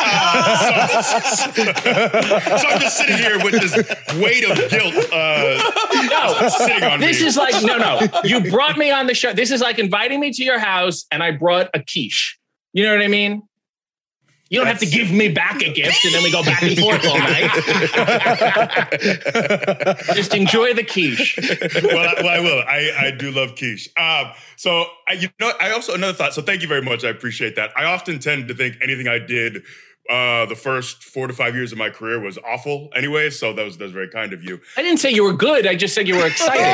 Uh, 0.00 1.02
so, 1.02 1.62
so 2.58 2.68
I'm 2.68 2.80
just 2.80 2.98
sitting 2.98 3.16
here 3.16 3.38
with 3.42 3.54
this 3.54 3.74
weight 4.20 4.44
of 4.44 4.70
guilt 4.70 4.94
uh, 5.10 5.77
No, 6.40 6.48
sitting 6.48 6.84
on 6.84 7.00
this 7.00 7.20
me. 7.20 7.26
is 7.26 7.36
like, 7.36 7.62
no, 7.62 7.76
no. 7.78 8.00
You 8.24 8.50
brought 8.50 8.76
me 8.76 8.90
on 8.90 9.06
the 9.06 9.14
show. 9.14 9.32
This 9.32 9.50
is 9.50 9.60
like 9.60 9.78
inviting 9.78 10.20
me 10.20 10.32
to 10.32 10.44
your 10.44 10.58
house 10.58 11.06
and 11.10 11.22
I 11.22 11.30
brought 11.32 11.68
a 11.74 11.82
quiche. 11.82 12.38
You 12.72 12.84
know 12.84 12.92
what 12.94 13.02
I 13.02 13.08
mean? 13.08 13.42
You 14.50 14.58
don't 14.58 14.66
have 14.66 14.78
to 14.78 14.86
give 14.86 15.10
me 15.12 15.28
back 15.28 15.60
a 15.62 15.70
gift 15.72 16.06
and 16.06 16.14
then 16.14 16.22
we 16.22 16.32
go 16.32 16.42
back 16.42 16.62
and 16.62 16.78
forth 16.78 17.06
all 17.06 17.18
night. 17.18 17.50
Just 20.14 20.34
enjoy 20.34 20.72
the 20.72 20.84
quiche. 20.84 21.38
well, 21.82 21.98
I, 21.98 22.14
well, 22.22 22.28
I 22.28 22.40
will. 22.40 22.62
I, 22.66 22.92
I 22.98 23.10
do 23.10 23.30
love 23.30 23.56
quiche. 23.56 23.90
Um, 23.98 24.32
so 24.56 24.86
I, 25.06 25.12
you 25.14 25.28
know, 25.38 25.52
I 25.60 25.70
also 25.72 25.92
another 25.92 26.14
thought. 26.14 26.32
So 26.32 26.40
thank 26.40 26.62
you 26.62 26.68
very 26.68 26.80
much. 26.80 27.04
I 27.04 27.10
appreciate 27.10 27.56
that. 27.56 27.76
I 27.76 27.84
often 27.84 28.18
tend 28.20 28.48
to 28.48 28.54
think 28.54 28.76
anything 28.80 29.06
I 29.06 29.18
did 29.18 29.64
uh, 30.08 30.46
the 30.46 30.56
first 30.56 31.04
four 31.04 31.26
to 31.26 31.34
five 31.34 31.54
years 31.54 31.70
of 31.70 31.78
my 31.78 31.90
career 31.90 32.18
was 32.18 32.38
awful. 32.38 32.88
Anyway, 32.94 33.28
so 33.30 33.52
that 33.52 33.64
was 33.64 33.76
that 33.76 33.84
was 33.84 33.92
very 33.92 34.08
kind 34.08 34.32
of 34.32 34.42
you. 34.42 34.58
I 34.76 34.82
didn't 34.82 35.00
say 35.00 35.10
you 35.10 35.22
were 35.22 35.34
good. 35.34 35.66
I 35.66 35.74
just 35.74 35.94
said 35.94 36.08
you 36.08 36.16
were 36.16 36.26
exciting. 36.26 36.62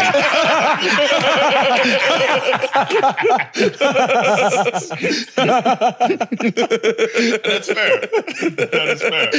That's 7.45 7.73
fair. 7.73 8.01
that 8.51 8.89
is 8.89 9.03
fair. 9.03 9.31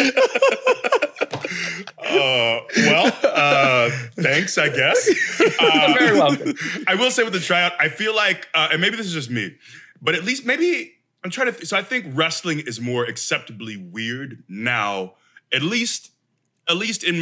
Uh, 2.05 2.59
well, 2.77 3.11
uh, 3.23 3.89
thanks, 4.21 4.57
I 4.57 4.69
guess. 4.69 5.09
Uh, 5.39 5.85
You're 5.87 5.97
very 5.99 6.17
welcome. 6.19 6.53
I 6.87 6.95
will 6.95 7.11
say 7.11 7.23
with 7.23 7.33
the 7.33 7.39
tryout, 7.39 7.73
I 7.79 7.89
feel 7.89 8.15
like, 8.15 8.47
uh, 8.53 8.69
and 8.71 8.81
maybe 8.81 8.95
this 8.97 9.05
is 9.07 9.13
just 9.13 9.29
me, 9.29 9.55
but 10.01 10.15
at 10.15 10.23
least 10.23 10.45
maybe 10.45 10.94
I'm 11.25 11.31
trying 11.31 11.51
to. 11.51 11.65
So 11.65 11.75
I 11.75 11.81
think 11.81 12.05
wrestling 12.09 12.59
is 12.59 12.79
more 12.79 13.03
acceptably 13.03 13.77
weird 13.77 14.43
now, 14.47 15.15
at 15.51 15.63
least, 15.63 16.11
at 16.69 16.77
least 16.77 17.03
in 17.03 17.15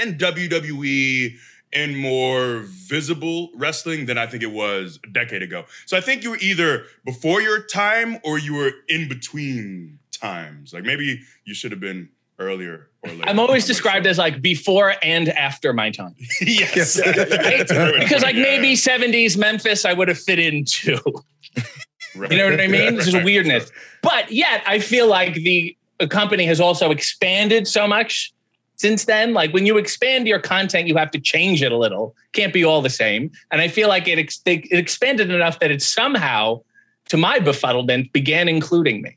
in 0.00 0.16
WWE. 0.16 1.34
In 1.74 1.96
more 1.96 2.64
visible 2.66 3.50
wrestling 3.56 4.04
than 4.04 4.18
I 4.18 4.26
think 4.26 4.42
it 4.42 4.52
was 4.52 5.00
a 5.06 5.08
decade 5.08 5.42
ago. 5.42 5.64
So 5.86 5.96
I 5.96 6.02
think 6.02 6.22
you 6.22 6.32
were 6.32 6.38
either 6.38 6.84
before 7.02 7.40
your 7.40 7.62
time 7.62 8.18
or 8.24 8.38
you 8.38 8.52
were 8.52 8.72
in 8.90 9.08
between 9.08 9.98
times. 10.10 10.74
Like 10.74 10.84
maybe 10.84 11.22
you 11.46 11.54
should 11.54 11.70
have 11.70 11.80
been 11.80 12.10
earlier 12.38 12.90
or 13.02 13.10
later. 13.10 13.24
I'm 13.26 13.38
always 13.38 13.66
described 13.66 14.06
as 14.06 14.18
like 14.18 14.42
before 14.42 14.96
and 15.02 15.30
after 15.30 15.72
my 15.72 15.90
time. 15.90 16.14
yes. 16.42 17.00
Because 17.06 18.22
like 18.22 18.36
maybe 18.36 18.74
70s 18.74 19.38
Memphis, 19.38 19.86
I 19.86 19.94
would 19.94 20.08
have 20.08 20.18
fit 20.18 20.38
in 20.38 20.66
too. 22.12 22.26
You 22.30 22.36
know 22.36 22.50
what 22.50 22.60
I 22.60 22.66
mean? 22.66 22.96
There's 22.96 23.14
a 23.14 23.22
weirdness. 23.22 23.70
But 24.02 24.30
yet, 24.30 24.62
I 24.66 24.78
feel 24.78 25.06
like 25.08 25.34
the, 25.34 25.76
company 26.10 26.44
has 26.46 26.60
also 26.60 26.90
expanded 26.90 27.68
so 27.68 27.86
much 27.86 28.32
since 28.74 29.04
then. 29.04 29.34
Like 29.34 29.52
when 29.52 29.66
you 29.66 29.78
expand 29.78 30.26
your 30.26 30.40
content, 30.40 30.88
you 30.88 30.96
have 30.96 31.12
to 31.12 31.20
change 31.20 31.62
it 31.62 31.70
a 31.70 31.76
little. 31.76 32.16
Can't 32.32 32.52
be 32.52 32.64
all 32.64 32.82
the 32.82 32.90
same. 32.90 33.30
And 33.52 33.60
I 33.60 33.68
feel 33.68 33.86
like 33.86 34.08
it, 34.08 34.18
ex- 34.18 34.42
it 34.44 34.66
expanded 34.72 35.30
enough 35.30 35.60
that 35.60 35.70
it 35.70 35.80
somehow, 35.80 36.62
to 37.10 37.16
my 37.16 37.38
befuddlement, 37.38 38.10
began 38.12 38.48
including 38.48 39.02
me. 39.02 39.16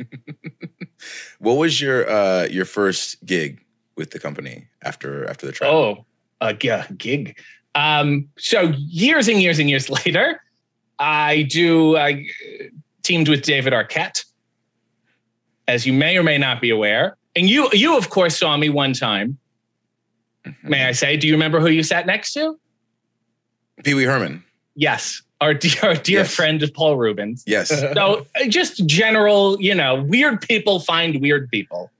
What 1.38 1.54
was 1.54 1.80
your 1.80 2.08
uh 2.10 2.46
your 2.50 2.64
first 2.64 3.24
gig 3.24 3.64
with 3.96 4.10
the 4.10 4.18
company 4.18 4.66
after 4.82 5.28
after 5.28 5.46
the 5.46 5.52
trial? 5.52 5.72
Oh, 5.72 6.04
a 6.40 6.54
g- 6.54 6.70
gig. 6.96 7.38
Um, 7.74 8.28
so 8.38 8.72
years 8.76 9.28
and 9.28 9.40
years 9.40 9.58
and 9.58 9.70
years 9.70 9.88
later, 10.04 10.42
I 10.98 11.42
do. 11.42 11.96
I 11.96 12.26
teamed 13.02 13.28
with 13.28 13.42
David 13.42 13.72
Arquette, 13.72 14.24
as 15.66 15.86
you 15.86 15.92
may 15.92 16.16
or 16.18 16.22
may 16.22 16.38
not 16.38 16.60
be 16.60 16.70
aware. 16.70 17.16
And 17.36 17.48
you, 17.48 17.68
you 17.72 17.96
of 17.96 18.10
course 18.10 18.36
saw 18.36 18.56
me 18.56 18.68
one 18.68 18.92
time. 18.92 19.38
Mm-hmm. 20.44 20.68
May 20.68 20.84
I 20.86 20.92
say? 20.92 21.16
Do 21.16 21.26
you 21.26 21.34
remember 21.34 21.60
who 21.60 21.68
you 21.68 21.82
sat 21.82 22.06
next 22.06 22.32
to? 22.34 22.58
Pee 23.84 23.94
Wee 23.94 24.04
Herman. 24.04 24.42
Yes, 24.74 25.22
our 25.40 25.54
dear, 25.54 25.72
our 25.82 25.94
dear 25.94 26.20
Yes. 26.20 26.34
friend 26.34 26.70
Paul 26.74 26.96
Reubens. 26.96 27.44
Yes. 27.46 27.70
So 27.94 28.26
uh, 28.40 28.48
just 28.48 28.86
general, 28.86 29.60
you 29.60 29.74
know, 29.74 30.02
weird 30.02 30.40
people 30.40 30.80
find 30.80 31.20
weird 31.20 31.50
people. 31.50 31.90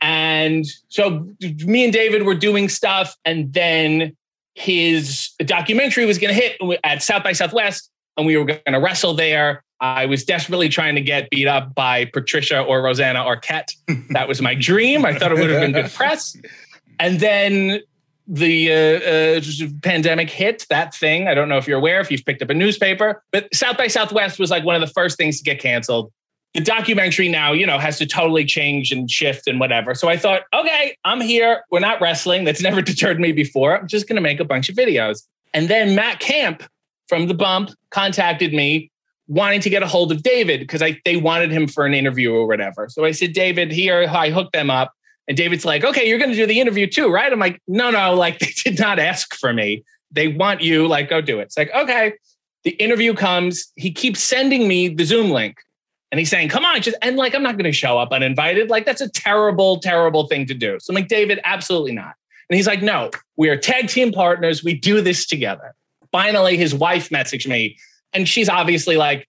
And 0.00 0.66
so 0.88 1.28
me 1.64 1.84
and 1.84 1.92
David 1.92 2.22
were 2.22 2.34
doing 2.34 2.68
stuff, 2.68 3.16
and 3.24 3.52
then 3.52 4.16
his 4.54 5.30
documentary 5.38 6.04
was 6.06 6.18
going 6.18 6.34
to 6.34 6.40
hit 6.40 6.56
at 6.84 7.02
South 7.02 7.24
by 7.24 7.32
Southwest, 7.32 7.90
and 8.18 8.26
we 8.26 8.36
were 8.36 8.44
going 8.44 8.60
to 8.66 8.80
wrestle 8.80 9.14
there. 9.14 9.62
I 9.80 10.06
was 10.06 10.24
desperately 10.24 10.68
trying 10.68 10.96
to 10.96 11.00
get 11.00 11.30
beat 11.30 11.46
up 11.46 11.74
by 11.74 12.06
Patricia 12.06 12.60
or 12.60 12.82
Rosanna 12.82 13.24
or 13.24 13.40
Arquette. 13.40 13.74
That 14.10 14.26
was 14.26 14.42
my 14.42 14.54
dream. 14.54 15.04
I 15.04 15.16
thought 15.16 15.30
it 15.32 15.38
would 15.38 15.50
have 15.50 15.60
been 15.60 15.72
good 15.72 15.92
press. 15.92 16.36
And 16.98 17.20
then 17.20 17.80
the 18.26 18.72
uh, 18.72 19.38
uh, 19.38 19.68
pandemic 19.82 20.28
hit 20.28 20.66
that 20.68 20.94
thing. 20.94 21.28
I 21.28 21.34
don't 21.34 21.48
know 21.48 21.56
if 21.56 21.68
you're 21.68 21.78
aware, 21.78 22.00
if 22.00 22.10
you've 22.10 22.24
picked 22.24 22.42
up 22.42 22.50
a 22.50 22.54
newspaper, 22.54 23.22
but 23.30 23.54
South 23.54 23.78
by 23.78 23.86
Southwest 23.86 24.38
was 24.38 24.50
like 24.50 24.64
one 24.64 24.74
of 24.74 24.80
the 24.80 24.92
first 24.92 25.16
things 25.16 25.38
to 25.38 25.44
get 25.44 25.60
canceled. 25.60 26.12
The 26.54 26.60
documentary 26.60 27.28
now, 27.28 27.52
you 27.52 27.66
know, 27.66 27.78
has 27.78 27.98
to 27.98 28.06
totally 28.06 28.44
change 28.44 28.90
and 28.90 29.10
shift 29.10 29.46
and 29.46 29.60
whatever. 29.60 29.94
So 29.94 30.08
I 30.08 30.16
thought, 30.16 30.42
okay, 30.52 30.96
I'm 31.04 31.20
here. 31.20 31.62
We're 31.70 31.80
not 31.80 32.00
wrestling. 32.00 32.44
That's 32.44 32.62
never 32.62 32.82
deterred 32.92 33.20
me 33.20 33.32
before. 33.32 33.78
I'm 33.78 33.86
just 33.86 34.08
going 34.08 34.16
to 34.16 34.22
make 34.22 34.40
a 34.40 34.44
bunch 34.44 34.68
of 34.68 34.74
videos. 34.74 35.22
And 35.54 35.68
then 35.68 35.94
Matt 35.94 36.20
Camp 36.20 36.64
from 37.08 37.26
The 37.26 37.34
Bump 37.34 37.70
contacted 37.90 38.52
me 38.52 38.90
wanting 39.28 39.60
to 39.60 39.70
get 39.70 39.82
a 39.82 39.86
hold 39.86 40.10
of 40.10 40.22
David 40.22 40.60
because 40.60 40.82
they 41.04 41.16
wanted 41.16 41.50
him 41.50 41.68
for 41.68 41.84
an 41.84 41.94
interview 41.94 42.32
or 42.32 42.46
whatever. 42.46 42.88
So 42.88 43.04
I 43.04 43.12
said, 43.12 43.34
David, 43.34 43.70
here, 43.70 44.06
I 44.08 44.30
hooked 44.30 44.54
them 44.54 44.70
up. 44.70 44.92
And 45.28 45.36
David's 45.36 45.66
like, 45.66 45.84
okay, 45.84 46.08
you're 46.08 46.18
going 46.18 46.30
to 46.30 46.36
do 46.36 46.46
the 46.46 46.58
interview 46.58 46.86
too, 46.86 47.08
right? 47.08 47.30
I'm 47.30 47.38
like, 47.38 47.60
no, 47.68 47.90
no, 47.90 48.14
like 48.14 48.38
they 48.38 48.52
did 48.64 48.78
not 48.78 48.98
ask 48.98 49.34
for 49.34 49.52
me. 49.52 49.84
They 50.10 50.28
want 50.28 50.62
you, 50.62 50.88
like, 50.88 51.10
go 51.10 51.20
do 51.20 51.38
it. 51.38 51.44
It's 51.44 51.58
like, 51.58 51.70
okay. 51.74 52.14
The 52.64 52.70
interview 52.70 53.14
comes. 53.14 53.70
He 53.76 53.92
keeps 53.92 54.20
sending 54.20 54.66
me 54.66 54.88
the 54.88 55.04
Zoom 55.04 55.30
link 55.30 55.58
and 56.10 56.18
he's 56.18 56.30
saying, 56.30 56.48
come 56.48 56.64
on, 56.64 56.80
just, 56.80 56.96
and 57.02 57.16
like, 57.16 57.34
I'm 57.34 57.42
not 57.42 57.56
going 57.56 57.64
to 57.64 57.72
show 57.72 57.98
up 57.98 58.12
uninvited. 58.12 58.70
Like, 58.70 58.86
that's 58.86 59.02
a 59.02 59.10
terrible, 59.10 59.78
terrible 59.80 60.26
thing 60.26 60.46
to 60.46 60.54
do. 60.54 60.78
So 60.80 60.90
I'm 60.90 60.94
like, 60.94 61.08
David, 61.08 61.40
absolutely 61.44 61.92
not. 61.92 62.14
And 62.48 62.56
he's 62.56 62.66
like, 62.66 62.82
no, 62.82 63.10
we 63.36 63.50
are 63.50 63.56
tag 63.58 63.88
team 63.88 64.10
partners. 64.10 64.64
We 64.64 64.72
do 64.72 65.02
this 65.02 65.26
together. 65.26 65.74
Finally, 66.12 66.56
his 66.56 66.74
wife 66.74 67.10
messaged 67.10 67.46
me 67.46 67.76
and 68.12 68.28
she's 68.28 68.48
obviously 68.48 68.96
like 68.96 69.28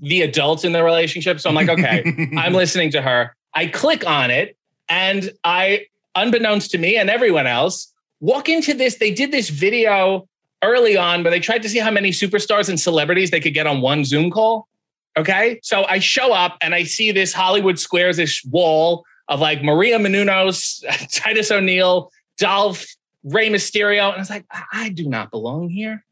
the 0.00 0.22
adult 0.22 0.64
in 0.64 0.72
the 0.72 0.82
relationship. 0.82 1.40
So 1.40 1.48
I'm 1.48 1.54
like, 1.54 1.68
okay, 1.68 2.30
I'm 2.36 2.52
listening 2.52 2.90
to 2.92 3.02
her. 3.02 3.34
I 3.54 3.66
click 3.66 4.06
on 4.06 4.30
it 4.30 4.56
and 4.88 5.30
I, 5.44 5.86
unbeknownst 6.14 6.70
to 6.72 6.78
me 6.78 6.96
and 6.96 7.10
everyone 7.10 7.46
else, 7.46 7.92
walk 8.20 8.48
into 8.48 8.74
this. 8.74 8.96
They 8.96 9.12
did 9.12 9.32
this 9.32 9.48
video 9.48 10.28
early 10.62 10.96
on, 10.96 11.22
but 11.22 11.30
they 11.30 11.40
tried 11.40 11.62
to 11.62 11.68
see 11.68 11.78
how 11.78 11.90
many 11.90 12.10
superstars 12.10 12.68
and 12.68 12.80
celebrities 12.80 13.30
they 13.30 13.40
could 13.40 13.54
get 13.54 13.66
on 13.66 13.80
one 13.80 14.04
Zoom 14.04 14.30
call. 14.30 14.68
Okay. 15.16 15.60
So 15.62 15.84
I 15.84 15.98
show 15.98 16.32
up 16.32 16.58
and 16.60 16.74
I 16.74 16.82
see 16.82 17.10
this 17.10 17.32
Hollywood 17.32 17.78
Squares 17.78 18.18
ish 18.18 18.44
wall 18.46 19.04
of 19.28 19.40
like 19.40 19.62
Maria 19.62 19.98
Menounos, 19.98 20.82
Titus 21.12 21.50
O'Neil, 21.50 22.10
Dolph, 22.38 22.86
Rey 23.26 23.50
Mysterio. 23.50 24.08
And 24.08 24.16
I 24.16 24.18
was 24.18 24.30
like, 24.30 24.46
I 24.72 24.88
do 24.88 25.08
not 25.08 25.30
belong 25.30 25.68
here. 25.68 26.04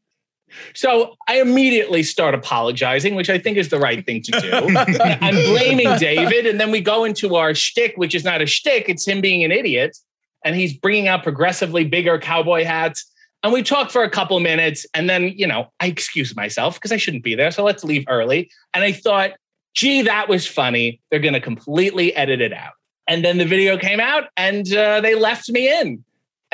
So 0.75 1.17
I 1.29 1.41
immediately 1.41 2.03
start 2.03 2.35
apologizing, 2.35 3.15
which 3.15 3.31
I 3.31 3.39
think 3.39 3.57
is 3.57 3.71
the 3.71 3.79
right 3.79 4.05
thing 4.05 4.23
to 4.23 4.41
do. 4.41 4.79
I'm 5.21 5.35
blaming 5.35 5.99
David, 5.99 6.47
and 6.47 6.61
then 6.61 6.71
we 6.71 6.81
go 6.81 7.05
into 7.05 7.37
our 7.37 7.55
shtick, 7.55 7.95
which 7.97 8.15
is 8.15 8.25
not 8.25 8.41
a 8.41 8.47
shtick; 8.47 8.89
it's 8.89 9.07
him 9.07 9.21
being 9.21 9.43
an 9.43 9.51
idiot, 9.51 9.97
and 10.45 10.55
he's 10.55 10.73
bringing 10.77 11.09
out 11.09 11.23
progressively 11.23 11.85
bigger 11.85 12.19
cowboy 12.19 12.65
hats. 12.65 13.11
And 13.43 13.53
we 13.53 13.63
talk 13.63 13.91
for 13.91 14.03
a 14.03 14.11
couple 14.11 14.39
minutes, 14.41 14.87
and 14.95 15.09
then 15.09 15.33
you 15.35 15.47
know 15.47 15.73
I 15.81 15.87
excuse 15.87 16.37
myself 16.37 16.75
because 16.75 16.93
I 16.93 16.99
shouldn't 16.99 17.25
be 17.25 17.35
there, 17.35 17.51
so 17.51 17.65
let's 17.65 17.83
leave 17.83 18.05
early. 18.09 18.51
And 18.75 18.85
I 18.85 18.93
thought, 18.93 19.33
gee, 19.75 20.03
that 20.03 20.29
was 20.29 20.47
funny. 20.47 21.01
They're 21.11 21.21
going 21.21 21.35
to 21.35 21.41
completely 21.41 22.15
edit 22.15 22.41
it 22.41 22.53
out. 22.53 22.75
And 23.09 23.25
then 23.25 23.39
the 23.39 23.45
video 23.45 23.77
came 23.77 24.01
out, 24.01 24.29
and 24.37 24.73
uh, 24.73 25.01
they 25.01 25.15
left 25.15 25.51
me 25.51 25.69
in. 25.81 26.05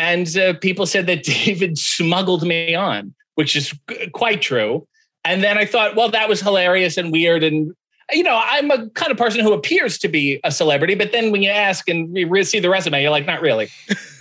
And 0.00 0.36
uh, 0.36 0.54
people 0.54 0.86
said 0.86 1.06
that 1.06 1.22
David 1.44 1.78
smuggled 1.78 2.42
me 2.42 2.74
on 2.74 3.14
which 3.40 3.56
is 3.56 3.72
quite 4.12 4.42
true. 4.42 4.86
And 5.24 5.42
then 5.42 5.56
I 5.56 5.64
thought, 5.64 5.96
well, 5.96 6.10
that 6.10 6.28
was 6.28 6.42
hilarious 6.42 6.98
and 6.98 7.10
weird. 7.10 7.42
And, 7.42 7.72
you 8.12 8.22
know, 8.22 8.38
I'm 8.44 8.70
a 8.70 8.90
kind 8.90 9.10
of 9.10 9.16
person 9.16 9.40
who 9.40 9.54
appears 9.54 9.96
to 10.00 10.08
be 10.08 10.40
a 10.44 10.52
celebrity, 10.52 10.94
but 10.94 11.12
then 11.12 11.32
when 11.32 11.40
you 11.40 11.48
ask 11.48 11.88
and 11.88 12.14
you 12.14 12.44
see 12.44 12.60
the 12.60 12.68
resume, 12.68 13.00
you're 13.00 13.10
like, 13.10 13.24
not 13.24 13.40
really. 13.40 13.68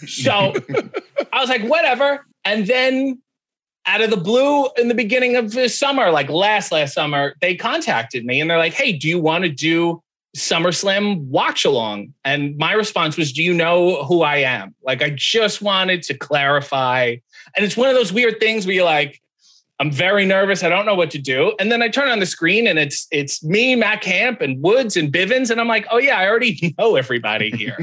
So 0.07 0.53
I 1.33 1.41
was 1.41 1.49
like, 1.49 1.63
whatever. 1.63 2.25
And 2.45 2.65
then 2.65 3.21
out 3.85 3.99
of 3.99 4.09
the 4.09 4.15
blue 4.15 4.69
in 4.77 4.87
the 4.87 4.95
beginning 4.95 5.35
of 5.35 5.51
the 5.51 5.67
summer, 5.67 6.11
like 6.11 6.29
last, 6.29 6.71
last 6.71 6.93
summer, 6.93 7.35
they 7.41 7.55
contacted 7.55 8.25
me 8.25 8.39
and 8.39 8.49
they're 8.49 8.57
like, 8.57 8.73
hey, 8.73 8.93
do 8.93 9.09
you 9.09 9.19
want 9.19 9.43
to 9.43 9.49
do 9.49 10.01
SummerSlam 10.35 11.21
watch 11.25 11.65
along? 11.65 12.13
And 12.23 12.57
my 12.57 12.73
response 12.73 13.17
was, 13.17 13.31
do 13.33 13.43
you 13.43 13.53
know 13.53 14.03
who 14.03 14.21
I 14.21 14.37
am? 14.37 14.75
Like, 14.83 15.01
I 15.01 15.11
just 15.15 15.61
wanted 15.61 16.03
to 16.03 16.13
clarify. 16.17 17.15
And 17.55 17.65
it's 17.65 17.77
one 17.77 17.89
of 17.89 17.95
those 17.95 18.13
weird 18.13 18.39
things 18.39 18.65
where 18.65 18.75
you're 18.75 18.85
like, 18.85 19.21
I'm 19.79 19.91
very 19.91 20.25
nervous. 20.25 20.61
I 20.63 20.69
don't 20.69 20.85
know 20.85 20.95
what 20.95 21.09
to 21.11 21.17
do. 21.17 21.53
And 21.57 21.71
then 21.71 21.81
I 21.81 21.87
turn 21.87 22.09
on 22.09 22.19
the 22.19 22.25
screen 22.25 22.67
and 22.67 22.77
it's 22.77 23.07
it's 23.11 23.43
me, 23.43 23.75
Matt 23.75 24.01
Camp, 24.01 24.41
and 24.41 24.61
Woods 24.61 24.97
and 24.97 25.11
Bivens. 25.11 25.49
And 25.49 25.61
I'm 25.61 25.69
like, 25.69 25.87
oh 25.89 25.97
yeah, 25.97 26.17
I 26.17 26.27
already 26.27 26.75
know 26.77 26.97
everybody 26.97 27.49
here. 27.51 27.77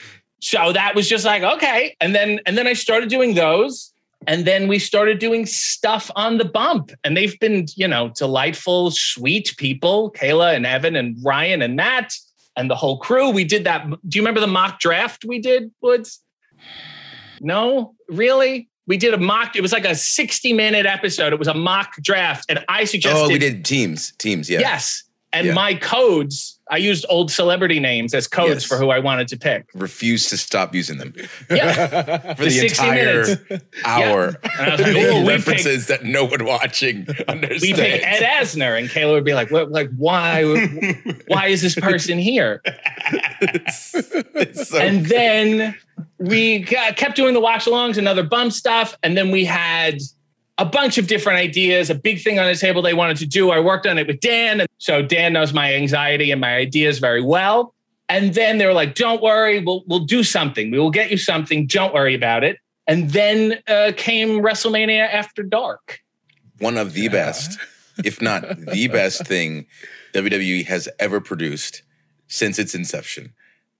so 0.40 0.72
that 0.72 0.94
was 0.94 1.08
just 1.08 1.26
like, 1.26 1.42
okay. 1.42 1.94
And 2.00 2.14
then 2.14 2.40
and 2.46 2.56
then 2.56 2.66
I 2.66 2.72
started 2.72 3.10
doing 3.10 3.34
those. 3.34 3.91
And 4.26 4.44
then 4.44 4.68
we 4.68 4.78
started 4.78 5.18
doing 5.18 5.46
stuff 5.46 6.10
on 6.16 6.38
the 6.38 6.44
bump. 6.44 6.92
And 7.04 7.16
they've 7.16 7.38
been, 7.40 7.66
you 7.76 7.88
know, 7.88 8.10
delightful, 8.16 8.90
sweet 8.90 9.54
people, 9.56 10.12
Kayla 10.12 10.54
and 10.54 10.66
Evan 10.66 10.96
and 10.96 11.16
Ryan 11.22 11.62
and 11.62 11.76
Matt 11.76 12.14
and 12.56 12.70
the 12.70 12.76
whole 12.76 12.98
crew. 12.98 13.30
We 13.30 13.44
did 13.44 13.64
that. 13.64 13.86
Do 14.08 14.16
you 14.16 14.22
remember 14.22 14.40
the 14.40 14.46
mock 14.46 14.78
draft 14.80 15.24
we 15.24 15.38
did, 15.38 15.70
Woods? 15.80 16.20
No, 17.40 17.94
really? 18.08 18.68
We 18.86 18.96
did 18.96 19.14
a 19.14 19.18
mock, 19.18 19.54
it 19.56 19.60
was 19.60 19.72
like 19.72 19.84
a 19.84 19.94
60 19.94 20.52
minute 20.52 20.86
episode. 20.86 21.32
It 21.32 21.38
was 21.38 21.48
a 21.48 21.54
mock 21.54 21.94
draft. 22.02 22.46
And 22.48 22.64
I 22.68 22.84
suggested 22.84 23.24
Oh, 23.24 23.28
we 23.28 23.38
did 23.38 23.64
teams. 23.64 24.12
Teams, 24.18 24.50
yeah. 24.50 24.60
yes. 24.60 25.04
And 25.34 25.46
Yeah. 25.46 25.54
my 25.54 25.74
codes, 25.74 26.58
I 26.70 26.76
used 26.76 27.06
old 27.08 27.30
celebrity 27.30 27.80
names 27.80 28.12
as 28.12 28.26
codes 28.28 28.50
Yes. 28.62 28.64
for 28.64 28.76
who 28.76 28.90
I 28.90 28.98
wanted 28.98 29.28
to 29.28 29.36
pick. 29.38 29.64
Refuse 29.74 30.28
to 30.28 30.36
stop 30.36 30.74
using 30.74 30.98
them 30.98 31.14
Yeah. 31.50 32.34
for 32.34 32.44
the, 32.44 32.50
60 32.50 32.66
entire 32.86 33.24
minutes. 33.24 33.64
hour. 33.84 34.36
And 34.58 34.60
I 34.60 34.70
was 34.72 34.80
like, 34.80 34.92
Making 34.92 35.16
"Ooh, 35.16 35.20
we 35.26 35.28
references 35.32 35.86
that 35.86 36.04
no 36.04 36.24
one 36.24 36.44
watching 36.44 37.06
understands. 37.28 37.62
we 37.62 37.72
pick 37.72 38.02
Ed 38.06 38.22
Asner, 38.22 38.78
and 38.78 38.88
Kayla 38.90 39.12
would 39.12 39.24
be 39.24 39.34
like, 39.34 39.50
"What? 39.50 39.70
Like, 39.70 39.90
why? 39.96 40.44
why 41.28 41.46
is 41.46 41.62
this 41.62 41.74
person 41.74 42.18
here?" 42.18 42.60
It's- 43.40 43.94
it's 44.34 44.68
so- 44.68 44.78
and 44.78 45.06
then 45.06 45.74
we 46.18 46.60
got, 46.60 46.96
kept 46.96 47.16
doing 47.16 47.34
the 47.34 47.40
watch 47.40 47.64
alongs 47.64 47.96
and 47.96 48.06
other 48.06 48.22
bump 48.22 48.52
stuff. 48.52 48.96
And 49.02 49.16
then 49.16 49.30
we 49.30 49.44
had 49.44 49.98
a 50.58 50.64
bunch 50.64 50.98
of 50.98 51.06
different 51.06 51.38
ideas, 51.38 51.90
a 51.90 51.94
big 51.94 52.20
thing 52.22 52.38
on 52.38 52.46
the 52.46 52.54
table 52.54 52.82
they 52.82 52.94
wanted 52.94 53.16
to 53.18 53.26
do. 53.26 53.50
I 53.50 53.60
worked 53.60 53.86
on 53.86 53.98
it 53.98 54.06
with 54.06 54.20
Dan. 54.20 54.60
And 54.60 54.68
so 54.78 55.02
Dan 55.02 55.32
knows 55.32 55.52
my 55.52 55.74
anxiety 55.74 56.30
and 56.30 56.40
my 56.40 56.54
ideas 56.54 56.98
very 56.98 57.22
well. 57.22 57.74
And 58.08 58.34
then 58.34 58.58
they 58.58 58.66
were 58.66 58.74
like, 58.74 58.94
don't 58.94 59.22
worry, 59.22 59.60
we'll, 59.60 59.82
we'll 59.86 60.04
do 60.04 60.22
something. 60.22 60.70
We 60.70 60.78
will 60.78 60.90
get 60.90 61.10
you 61.10 61.16
something. 61.16 61.66
Don't 61.66 61.94
worry 61.94 62.14
about 62.14 62.44
it. 62.44 62.58
And 62.86 63.10
then 63.10 63.60
uh, 63.66 63.92
came 63.96 64.40
WrestleMania 64.42 65.08
After 65.12 65.42
Dark. 65.42 66.00
one 66.58 66.76
of 66.76 66.92
the 66.92 67.08
best, 67.08 67.58
if 68.04 68.20
not 68.20 68.42
the 68.66 68.88
best 68.92 69.26
thing 69.26 69.66
WWE 70.12 70.66
has 70.66 70.88
ever 70.98 71.20
produced 71.20 71.82
since 72.26 72.58
its 72.58 72.74
inception. 72.74 73.32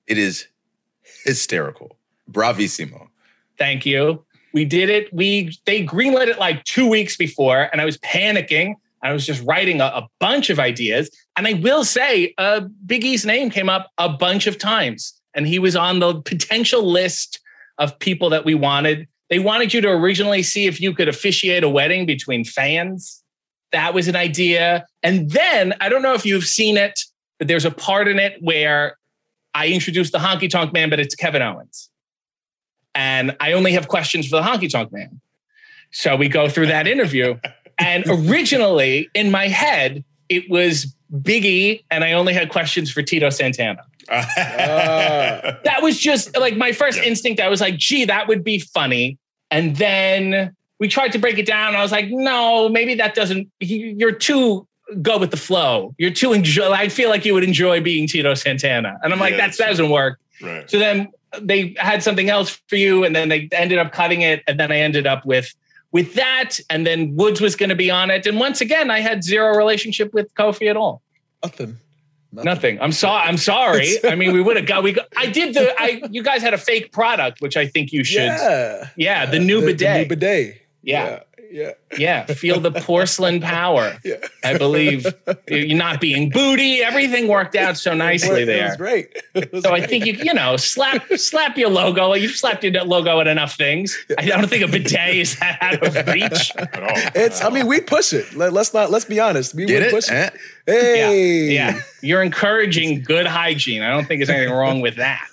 It 0.07 0.19
is 0.19 0.47
hysterical. 1.25 1.99
Bravissimo. 2.31 3.09
Thank 3.59 3.85
you. 3.85 4.25
We 4.53 4.65
did 4.65 4.91
it. 4.91 5.12
We 5.12 5.57
they 5.65 5.85
greenlit 5.85 6.29
it 6.29 6.38
like 6.38 6.65
two 6.65 6.88
weeks 6.88 7.17
before, 7.17 7.69
and 7.73 7.81
I 7.81 7.85
was 7.85 7.99
panicking. 7.99 8.75
I 9.03 9.12
was 9.12 9.27
just 9.27 9.43
writing 9.45 9.81
a, 9.81 9.87
a 9.87 10.09
bunch 10.21 10.51
of 10.51 10.61
ideas, 10.61 11.11
and 11.37 11.47
I 11.47 11.55
will 11.55 11.85
say, 11.85 12.35
uh, 12.38 12.62
name 12.88 13.51
came 13.51 13.69
up 13.69 13.91
a 13.99 14.09
bunch 14.09 14.47
of 14.47 14.59
times, 14.59 15.12
and 15.35 15.47
he 15.47 15.59
was 15.59 15.75
on 15.75 15.99
the 15.99 16.21
potential 16.23 16.83
list 16.83 17.41
of 17.79 17.99
people 17.99 18.31
that 18.31 18.45
we 18.45 18.55
wanted. 18.55 19.09
They 19.29 19.38
wanted 19.38 19.73
you 19.73 19.81
to 19.81 19.88
originally 19.88 20.43
see 20.43 20.67
if 20.67 20.81
you 20.81 20.95
could 20.95 21.09
officiate 21.09 21.65
a 21.65 21.69
wedding 21.69 22.07
between 22.07 22.45
fans. 22.45 23.23
That 23.73 23.95
was 23.95 24.07
an 24.07 24.17
idea, 24.17 24.87
and 25.03 25.31
then 25.31 25.75
I 25.81 25.88
don't 25.88 26.03
know 26.03 26.15
if 26.15 26.27
you've 26.27 26.45
seen 26.45 26.77
it, 26.77 27.01
but 27.38 27.49
there's 27.49 27.65
a 27.65 27.71
part 27.71 28.07
in 28.07 28.19
it 28.19 28.37
where 28.41 28.99
I 29.55 29.69
introduced 29.69 30.12
the 30.12 30.19
Honky 30.19 30.49
Tonk 30.49 30.73
Man, 30.73 30.91
but 30.91 31.01
it's 31.01 31.15
Kevin 31.15 31.43
Owens 31.43 31.88
and 32.95 33.37
I 33.41 33.53
only 33.53 33.73
have 33.73 33.89
questions 33.89 34.29
for 34.29 34.37
the 34.37 34.43
honky 34.43 34.71
tonk 34.71 34.93
man. 34.93 35.21
So 35.91 36.17
we 36.17 36.29
go 36.29 36.49
through 36.49 36.67
that 36.67 36.87
interview. 36.87 37.39
And 37.79 38.05
originally 38.09 39.09
in 39.15 39.31
my 39.31 39.49
head, 39.49 40.05
it 40.29 40.49
was 40.51 40.95
Biggie, 41.13 41.85
and 41.91 42.05
I 42.05 42.13
only 42.13 42.33
had 42.33 42.49
questions 42.49 42.91
for 42.91 43.03
Tito 43.03 43.29
Santana. 43.31 43.83
Ah. 44.11 45.59
That 45.65 45.83
was 45.83 45.99
just 45.99 46.37
like 46.37 46.57
my 46.57 46.73
first 46.73 46.99
instinct. 46.99 47.41
I 47.41 47.49
was 47.49 47.61
like, 47.61 47.77
gee, 47.77 48.05
that 48.05 48.29
would 48.29 48.43
be 48.45 48.59
funny. 48.59 49.19
And 49.51 49.77
then 49.77 50.55
we 50.79 50.89
tried 50.89 51.13
to 51.13 51.19
break 51.19 51.39
it 51.39 51.47
down. 51.47 51.77
I 51.77 51.83
was 51.83 51.93
like, 51.93 52.07
no, 52.09 52.69
maybe 52.69 52.95
that 52.95 53.15
doesn't, 53.15 53.51
you're 53.61 54.13
too 54.13 54.67
go 55.01 55.19
with 55.19 55.31
the 55.31 55.37
flow. 55.37 55.95
You're 55.99 56.11
too 56.11 56.33
enjoy. 56.33 56.71
I 56.71 56.89
feel 56.89 57.09
like 57.09 57.25
you 57.25 57.35
would 57.35 57.45
enjoy 57.45 57.81
being 57.81 58.07
Tito 58.07 58.35
Santana. 58.35 58.99
And 59.03 59.13
I'm 59.13 59.19
like, 59.19 59.33
Yeah, 59.33 59.49
that 59.49 59.57
doesn't 59.57 59.91
work. 59.91 60.19
right. 60.43 60.69
So 60.71 60.79
then 60.79 61.09
they 61.40 61.75
had 61.79 62.03
something 62.03 62.29
else 62.31 62.61
for 62.68 62.77
you, 62.77 63.05
and 63.05 63.14
then 63.16 63.29
they 63.29 63.49
ended 63.53 63.79
up 63.79 63.92
cutting 63.92 64.23
it, 64.23 64.42
and 64.47 64.59
then 64.61 64.71
I 64.73 64.79
ended 64.79 65.07
up 65.07 65.25
with 65.25 65.55
with 65.92 66.14
that, 66.14 66.59
and 66.71 66.87
then 66.87 67.14
Woods 67.16 67.40
was 67.40 67.55
going 67.57 67.68
to 67.68 67.75
be 67.77 67.90
on 67.90 68.11
it, 68.11 68.27
and 68.27 68.38
once 68.40 68.61
again, 68.61 68.90
I 68.90 69.01
had 69.01 69.23
zero 69.23 69.57
relationship 69.57 70.12
with 70.14 70.33
Kofi 70.35 70.71
at 70.71 70.77
all. 70.77 71.03
Nothing. 71.45 71.77
Nothing. 72.33 72.81
I'm 72.81 72.92
sorry. 72.92 73.29
I'm 73.29 73.37
sorry. 73.37 73.88
I 74.05 74.14
mean, 74.14 74.33
we 74.33 74.40
would 74.40 74.57
have 74.57 74.64
got. 74.66 74.83
We. 74.83 74.92
Got, 74.92 75.09
I 75.18 75.27
did 75.27 75.55
the. 75.55 75.75
I. 75.79 76.03
You 76.11 76.23
guys 76.23 76.40
had 76.40 76.55
a 76.55 76.59
fake 76.59 76.90
product, 76.90 77.42
which 77.42 77.59
I 77.59 77.66
think 77.66 77.92
you 77.92 78.05
should. 78.05 78.23
Yeah. 78.23 78.88
Yeah. 78.97 79.27
the 79.27 79.38
new 79.38 79.61
The- 79.61 79.66
the 79.66 79.73
bidet. 79.75 79.97
new 79.99 80.09
bidet. 80.09 80.62
Yeah. 80.83 81.05
Yeah. 81.11 81.21
Yeah. 81.53 81.73
yeah. 81.99 82.25
Feel 82.25 82.59
the 82.61 82.73
porcelain 82.73 83.41
power. 83.41 83.97
Yeah. 84.05 84.17
I 84.43 84.57
believe 84.59 85.07
you're 85.49 85.77
not 85.79 86.01
being 86.01 86.29
booty. 86.31 86.83
Everything 86.83 87.29
worked 87.29 87.55
out 87.55 87.77
so 87.77 87.95
nicely 87.95 88.43
It 88.43 88.47
there. 88.47 88.69
was 88.69 88.77
great. 88.77 89.23
It 89.35 89.53
was 89.53 89.62
So 89.62 89.73
I 89.73 89.87
think 89.87 90.07
you 90.07 90.15
you 90.15 90.35
know 90.35 90.57
slap 90.57 91.07
slap 91.17 91.57
your 91.57 91.71
logo. 91.71 92.15
You've 92.15 92.33
slapped 92.37 92.65
your 92.65 92.73
logo 92.85 93.21
at 93.21 93.27
enough 93.27 93.55
things. 93.55 93.97
I 94.19 94.27
don't 94.27 94.49
think 94.49 94.65
a 94.65 94.69
bidet 94.69 95.15
is 95.17 95.38
that 95.38 95.59
out 95.61 95.87
of 95.87 95.95
reach. 96.15 96.53
At 96.57 96.83
all. 96.83 97.11
it's. 97.15 97.43
I 97.45 97.51
mean, 97.51 97.67
we 97.67 97.81
push 97.81 98.12
it. 98.12 98.35
Let, 98.35 98.55
us 98.57 98.73
not. 98.75 98.91
Let's 98.91 99.05
be 99.05 99.21
honest. 99.21 99.55
We 99.55 99.67
Get 99.67 99.75
would 99.81 99.83
it? 99.88 99.91
push 99.93 100.11
Eh? 100.11 100.27
it. 100.27 100.35
Hey. 100.67 101.53
Yeah, 101.55 101.81
you're 102.03 102.23
encouraging 102.23 103.03
good 103.03 103.27
hygiene. 103.27 103.83
I 103.83 103.91
don't 103.91 104.07
think 104.07 104.21
there's 104.21 104.31
anything 104.31 104.55
wrong 104.55 104.81
with 104.81 104.97
that. 104.97 105.29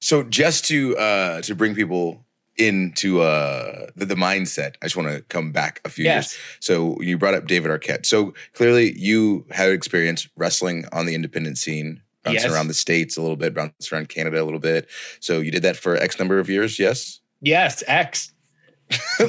So 0.00 0.22
just 0.22 0.64
to 0.66 0.96
uh 0.96 1.40
to 1.42 1.54
bring 1.54 1.74
people 1.74 2.24
into 2.58 3.20
uh 3.20 3.86
the, 3.96 4.06
the 4.06 4.14
mindset, 4.14 4.74
I 4.82 4.86
just 4.86 4.96
want 4.96 5.08
to 5.08 5.22
come 5.22 5.52
back 5.52 5.80
a 5.84 5.88
few 5.88 6.04
Yes. 6.04 6.34
years. 6.34 6.40
So 6.60 7.00
you 7.00 7.18
brought 7.18 7.34
up 7.34 7.46
David 7.46 7.70
Arquette. 7.70 8.06
So 8.06 8.34
clearly 8.54 8.96
you 8.98 9.44
had 9.50 9.70
experience 9.70 10.28
wrestling 10.36 10.84
on 10.92 11.06
the 11.06 11.14
independent 11.14 11.58
scene, 11.58 12.02
bouncing 12.22 12.42
Yes. 12.42 12.52
around 12.52 12.68
the 12.68 12.74
states 12.74 13.16
a 13.16 13.22
little 13.22 13.36
bit, 13.36 13.54
bouncing 13.54 13.96
around 13.96 14.08
Canada 14.08 14.42
a 14.42 14.44
little 14.44 14.60
bit. 14.60 14.88
So 15.20 15.40
you 15.40 15.50
did 15.50 15.62
that 15.62 15.76
for 15.76 15.96
X 15.96 16.18
number 16.18 16.38
of 16.38 16.48
years, 16.48 16.78
yes? 16.78 17.20
Yes, 17.42 17.82
X. 17.86 18.32
I 19.18 19.24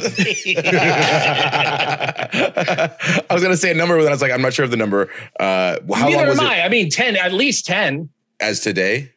was 3.32 3.42
gonna 3.44 3.58
say 3.58 3.72
a 3.72 3.76
number, 3.76 3.96
but 3.98 4.04
then 4.04 4.12
I 4.12 4.16
was 4.16 4.22
like, 4.22 4.32
I'm 4.32 4.42
not 4.42 4.54
sure 4.54 4.66
of 4.66 4.72
the 4.72 4.78
number. 4.78 5.10
Uh, 5.40 5.78
how 5.96 6.06
Neither 6.10 6.18
long 6.18 6.28
was 6.28 6.40
am 6.40 6.46
it 6.46 6.50
I. 6.50 6.62
I 6.66 6.70
mean, 6.70 6.90
ten, 6.90 7.16
at 7.16 7.34
least 7.34 7.66
ten. 7.66 8.10
as 8.40 8.60
today? 8.60 9.12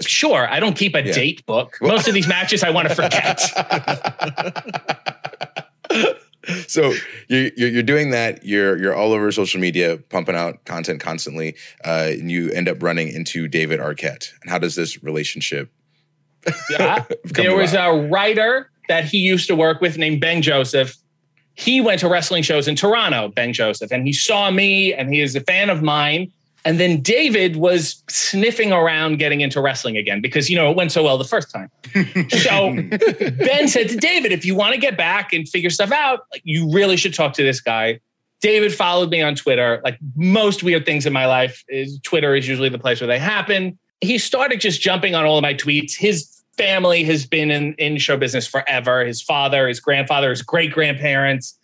Sure, 0.00 0.46
I 0.50 0.60
don't 0.60 0.76
keep 0.76 0.94
a 0.94 1.02
Yeah. 1.02 1.12
date 1.12 1.44
book. 1.46 1.78
Most 1.80 2.08
of 2.08 2.14
these 2.14 2.28
matches 2.28 2.62
I 2.62 2.70
want 2.70 2.88
to 2.88 2.94
forget. 2.94 3.40
so 6.68 6.92
you're, 7.28 7.50
you're 7.56 7.68
you're 7.70 7.82
doing 7.82 8.10
that. 8.10 8.44
You're 8.44 8.76
you're 8.78 8.94
all 8.94 9.12
over 9.12 9.30
social 9.32 9.60
media, 9.60 9.96
pumping 9.96 10.36
out 10.36 10.64
content 10.64 11.00
constantly, 11.00 11.56
uh, 11.84 12.10
and 12.12 12.30
you 12.30 12.50
end 12.50 12.68
up 12.68 12.82
running 12.82 13.08
into 13.08 13.48
David 13.48 13.80
Arquette. 13.80 14.30
And 14.42 14.50
how 14.50 14.58
does 14.58 14.74
this 14.74 15.02
relationship? 15.02 15.70
Yeah. 16.70 17.04
there 17.24 17.56
was 17.56 17.74
a 17.74 17.90
writer 18.08 18.70
that 18.88 19.04
he 19.04 19.18
used 19.18 19.48
to 19.48 19.56
work 19.56 19.80
with 19.80 19.98
named 19.98 20.20
Ben 20.20 20.42
Joseph. 20.42 20.96
He 21.54 21.80
went 21.80 21.98
to 22.00 22.08
wrestling 22.08 22.44
shows 22.44 22.68
in 22.68 22.76
Toronto, 22.76 23.28
Ben 23.28 23.52
Joseph, 23.52 23.90
and 23.90 24.06
he 24.06 24.12
saw 24.12 24.50
me 24.52 24.94
and 24.94 25.12
he 25.12 25.20
is 25.22 25.34
a 25.34 25.40
fan 25.40 25.70
of 25.70 25.82
mine. 25.82 26.30
And 26.66 26.80
then 26.80 27.00
David 27.00 27.54
was 27.56 28.02
sniffing 28.08 28.72
around 28.72 29.20
getting 29.20 29.40
into 29.40 29.60
wrestling 29.60 29.96
again 29.96 30.20
because, 30.20 30.50
you 30.50 30.56
know, 30.56 30.68
it 30.68 30.76
went 30.76 30.90
so 30.90 31.04
well 31.04 31.16
the 31.16 31.24
first 31.24 31.50
time. 31.50 31.70
So 32.28 32.74
Ben 33.38 33.68
said 33.68 33.88
to 33.90 33.96
David, 33.96 34.32
if 34.32 34.44
you 34.44 34.56
want 34.56 34.74
to 34.74 34.80
get 34.80 34.96
back 34.96 35.32
and 35.32 35.48
figure 35.48 35.70
stuff 35.70 35.92
out, 35.92 36.26
like, 36.32 36.42
you 36.44 36.70
really 36.72 36.96
should 36.96 37.14
talk 37.14 37.34
to 37.34 37.44
this 37.44 37.60
guy. 37.60 38.00
David 38.40 38.74
followed 38.74 39.10
me 39.10 39.22
on 39.22 39.36
Twitter. 39.36 39.80
Like 39.84 39.98
most 40.16 40.64
weird 40.64 40.84
things 40.84 41.06
in 41.06 41.12
my 41.12 41.26
life, 41.26 41.64
is 41.68 42.00
Twitter 42.02 42.34
is 42.34 42.48
usually 42.48 42.68
the 42.68 42.80
place 42.80 43.00
where 43.00 43.06
they 43.08 43.18
happen. 43.18 43.78
He 44.00 44.18
started 44.18 44.60
just 44.60 44.80
jumping 44.80 45.14
on 45.14 45.24
all 45.24 45.38
of 45.38 45.42
my 45.42 45.54
tweets. 45.54 45.96
His 45.96 46.42
family 46.58 47.04
has 47.04 47.26
been 47.26 47.52
in, 47.52 47.74
in 47.74 47.96
show 47.98 48.16
business 48.16 48.44
forever. 48.46 49.04
His 49.04 49.22
father, 49.22 49.68
his 49.68 49.78
grandfather, 49.78 50.30
his 50.30 50.42
great 50.42 50.72
grandparents. 50.72 51.56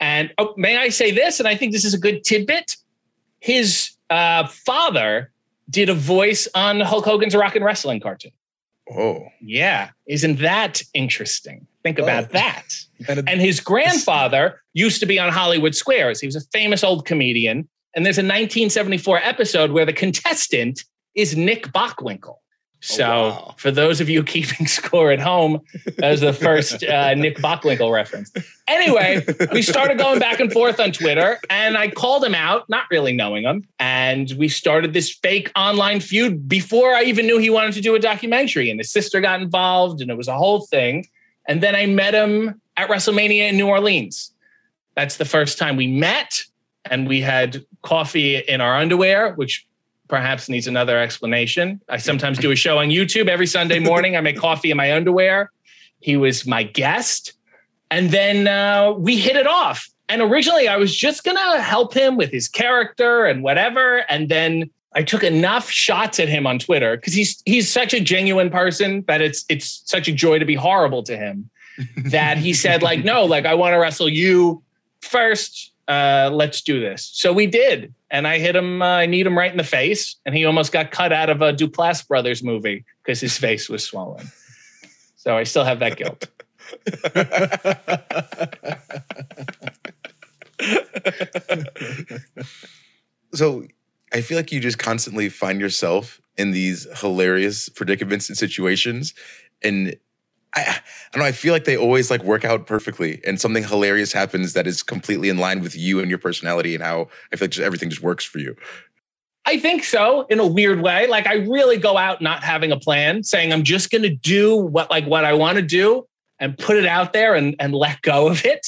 And 0.00 0.32
oh, 0.36 0.52
may 0.56 0.76
I 0.76 0.88
say 0.88 1.12
this? 1.12 1.38
And 1.38 1.48
I 1.48 1.54
think 1.54 1.72
this 1.72 1.84
is 1.84 1.94
a 1.94 1.98
good 1.98 2.24
tidbit. 2.24 2.76
His 3.40 3.92
uh, 4.10 4.46
father 4.46 5.30
did 5.70 5.88
a 5.88 5.94
voice 5.94 6.48
on 6.54 6.80
Hulk 6.80 7.04
Hogan's 7.04 7.34
Rock 7.34 7.54
and 7.56 7.64
Wrestling 7.64 8.00
cartoon. 8.00 8.32
Oh, 8.90 9.26
Yeah. 9.42 9.90
Isn't 10.06 10.38
that 10.38 10.82
interesting? 10.94 11.66
Think 11.82 11.98
Oh. 12.00 12.04
about 12.04 12.30
that. 12.30 12.64
And, 13.08 13.18
it- 13.20 13.24
And 13.28 13.40
his 13.40 13.60
grandfather 13.60 14.60
used 14.72 14.98
to 15.00 15.06
be 15.06 15.18
on 15.20 15.30
Hollywood 15.32 15.74
Squares. 15.74 16.20
He 16.20 16.26
was 16.26 16.34
a 16.36 16.40
famous 16.52 16.82
old 16.82 17.04
comedian. 17.06 17.68
And 17.94 18.04
there's 18.04 18.18
a 18.18 18.22
1974 18.22 19.18
episode 19.18 19.70
where 19.72 19.84
the 19.86 19.92
contestant 19.92 20.82
is 21.14 21.36
Nick 21.36 21.66
Bockwinkel. 21.68 22.36
So, 22.80 23.08
wow. 23.08 23.54
for 23.56 23.70
those 23.70 24.00
of 24.00 24.08
you 24.08 24.22
keeping 24.24 24.66
score 24.66 25.10
at 25.10 25.20
home, 25.20 25.60
that 25.96 26.10
was 26.10 26.20
the 26.20 26.32
first 26.32 26.84
uh, 26.84 27.14
Nick 27.14 27.38
Bockwinkel 27.38 27.92
reference. 27.92 28.32
Anyway, 28.68 29.24
we 29.52 29.62
started 29.62 29.98
going 29.98 30.18
back 30.18 30.40
and 30.40 30.52
forth 30.52 30.78
on 30.78 30.92
Twitter, 30.92 31.38
and 31.50 31.76
I 31.76 31.88
called 31.88 32.24
him 32.24 32.34
out, 32.34 32.68
not 32.68 32.84
really 32.90 33.12
knowing 33.12 33.44
him. 33.44 33.66
And 33.78 34.32
we 34.38 34.48
started 34.48 34.92
this 34.92 35.12
fake 35.12 35.50
online 35.56 36.00
feud 36.00 36.48
before 36.48 36.94
I 36.94 37.02
even 37.04 37.26
knew 37.26 37.38
he 37.38 37.50
wanted 37.50 37.74
to 37.74 37.80
do 37.80 37.94
a 37.94 37.98
documentary. 37.98 38.70
And 38.70 38.78
his 38.78 38.90
sister 38.90 39.20
got 39.20 39.42
involved, 39.42 40.00
and 40.00 40.10
it 40.10 40.16
was 40.16 40.28
a 40.28 40.36
whole 40.36 40.66
thing. 40.66 41.06
And 41.46 41.62
then 41.62 41.74
I 41.74 41.86
met 41.86 42.14
him 42.14 42.60
at 42.76 42.88
WrestleMania 42.88 43.48
in 43.48 43.56
New 43.56 43.66
Orleans. 43.66 44.32
That's 44.94 45.16
the 45.16 45.24
first 45.24 45.58
time 45.58 45.76
we 45.76 45.86
met, 45.86 46.42
and 46.84 47.08
we 47.08 47.20
had 47.20 47.64
coffee 47.82 48.36
in 48.36 48.60
our 48.60 48.76
underwear, 48.76 49.32
which 49.34 49.67
perhaps 50.08 50.48
needs 50.48 50.66
another 50.66 50.98
explanation. 50.98 51.80
I 51.88 51.98
sometimes 51.98 52.38
do 52.38 52.50
a 52.50 52.56
show 52.56 52.78
on 52.78 52.88
YouTube 52.88 53.28
every 53.28 53.46
Sunday 53.46 53.78
morning. 53.90 54.16
I 54.16 54.20
make 54.20 54.36
coffee 54.36 54.70
in 54.70 54.76
my 54.76 54.92
underwear. 54.92 55.50
He 56.00 56.16
was 56.16 56.46
my 56.46 56.62
guest. 56.62 57.34
And 57.90 58.10
then 58.10 58.46
uh, 58.46 58.92
we 58.92 59.16
hit 59.18 59.36
it 59.36 59.46
off. 59.46 59.88
And 60.08 60.22
originally, 60.22 60.68
I 60.68 60.76
was 60.76 60.96
just 60.96 61.24
going 61.24 61.36
to 61.36 61.60
help 61.60 61.92
him 61.92 62.16
with 62.16 62.30
his 62.30 62.48
character 62.48 63.26
and 63.26 63.42
whatever. 63.42 63.98
And 64.08 64.28
then 64.28 64.70
I 64.94 65.02
took 65.02 65.22
enough 65.22 65.70
shots 65.70 66.18
at 66.18 66.28
him 66.28 66.46
on 66.46 66.58
Twitter 66.58 66.96
because 66.96 67.12
he's 67.12 67.42
he's 67.44 67.70
such 67.70 67.92
a 67.94 68.00
genuine 68.00 68.50
person 68.50 69.04
that 69.06 69.20
it's 69.20 69.44
it's 69.48 69.82
such 69.84 70.08
a 70.08 70.12
joy 70.12 70.38
to 70.38 70.44
be 70.44 70.54
horrible 70.54 71.02
to 71.04 71.16
him 71.16 71.50
that 71.96 72.38
he 72.38 72.54
said 72.54 72.82
like 72.82 73.04
no 73.04 73.24
like 73.24 73.44
I 73.44 73.54
want 73.54 73.74
to 73.74 73.78
wrestle 73.78 74.08
you 74.08 74.62
first 75.02 75.72
uh, 75.86 76.30
let's 76.32 76.62
do 76.62 76.80
this 76.80 77.10
so 77.12 77.32
we 77.32 77.46
did 77.46 77.94
and 78.10 78.26
I 78.26 78.38
hit 78.38 78.56
him 78.56 78.82
uh, 78.82 78.86
I 78.86 79.06
kneed 79.06 79.26
him 79.26 79.36
right 79.36 79.50
in 79.50 79.56
the 79.56 79.64
face 79.64 80.16
and 80.24 80.34
he 80.34 80.44
almost 80.44 80.72
got 80.72 80.90
cut 80.90 81.12
out 81.12 81.30
of 81.30 81.42
a 81.42 81.52
Duplass 81.52 82.06
brothers 82.06 82.42
movie 82.42 82.84
because 83.02 83.20
his 83.20 83.36
face 83.36 83.68
was 83.68 83.84
swollen. 83.84 84.30
So 85.16 85.36
I 85.36 85.44
still 85.44 85.64
have 85.64 85.80
that 85.80 85.96
guilt. 85.96 86.26
So 93.34 93.66
I 94.12 94.20
feel 94.20 94.36
like 94.38 94.52
you 94.52 94.60
just 94.60 94.78
constantly 94.78 95.28
find 95.28 95.60
yourself 95.60 96.20
in 96.36 96.52
these 96.52 96.86
hilarious 97.00 97.68
predicaments 97.68 98.28
and 98.28 98.38
situations, 98.38 99.14
and 99.62 99.96
I, 100.54 100.60
I 100.60 100.80
don't 101.12 101.20
know. 101.20 101.26
I 101.28 101.32
feel 101.32 101.52
like 101.52 101.64
they 101.64 101.76
always 101.76 102.10
like 102.10 102.22
work 102.22 102.44
out 102.44 102.66
perfectly, 102.66 103.20
and 103.26 103.40
something 103.40 103.64
hilarious 103.64 104.12
happens 104.12 104.52
that 104.54 104.66
is 104.66 104.82
completely 104.82 105.28
in 105.28 105.38
line 105.38 105.60
with 105.60 105.76
you 105.76 106.00
and 106.00 106.08
your 106.08 106.18
personality 106.18 106.74
and 106.74 106.82
how 106.82 107.08
I 107.32 107.36
feel 107.36 107.46
like 107.46 107.52
just 107.52 107.64
everything 107.64 107.90
just 107.90 108.02
works 108.02 108.24
for 108.24 108.38
you. 108.38 108.56
I 109.46 109.58
think 109.58 109.84
so 109.84 110.26
in 110.28 110.40
a 110.40 110.46
weird 110.46 110.82
way. 110.82 111.06
Like 111.06 111.26
I 111.26 111.36
really 111.36 111.78
go 111.78 111.96
out 111.96 112.20
not 112.20 112.42
having 112.42 112.70
a 112.70 112.78
plan, 112.78 113.22
saying 113.22 113.52
I'm 113.52 113.62
just 113.62 113.90
going 113.90 114.02
to 114.02 114.14
do 114.14 114.56
what 114.56 114.90
like 114.90 115.06
what 115.06 115.24
I 115.24 115.32
want 115.32 115.56
to 115.56 115.62
do 115.62 116.06
and 116.38 116.56
put 116.56 116.76
it 116.76 116.86
out 116.86 117.12
there 117.12 117.34
and 117.34 117.56
and 117.58 117.74
let 117.74 118.02
go 118.02 118.28
of 118.28 118.44
it. 118.44 118.66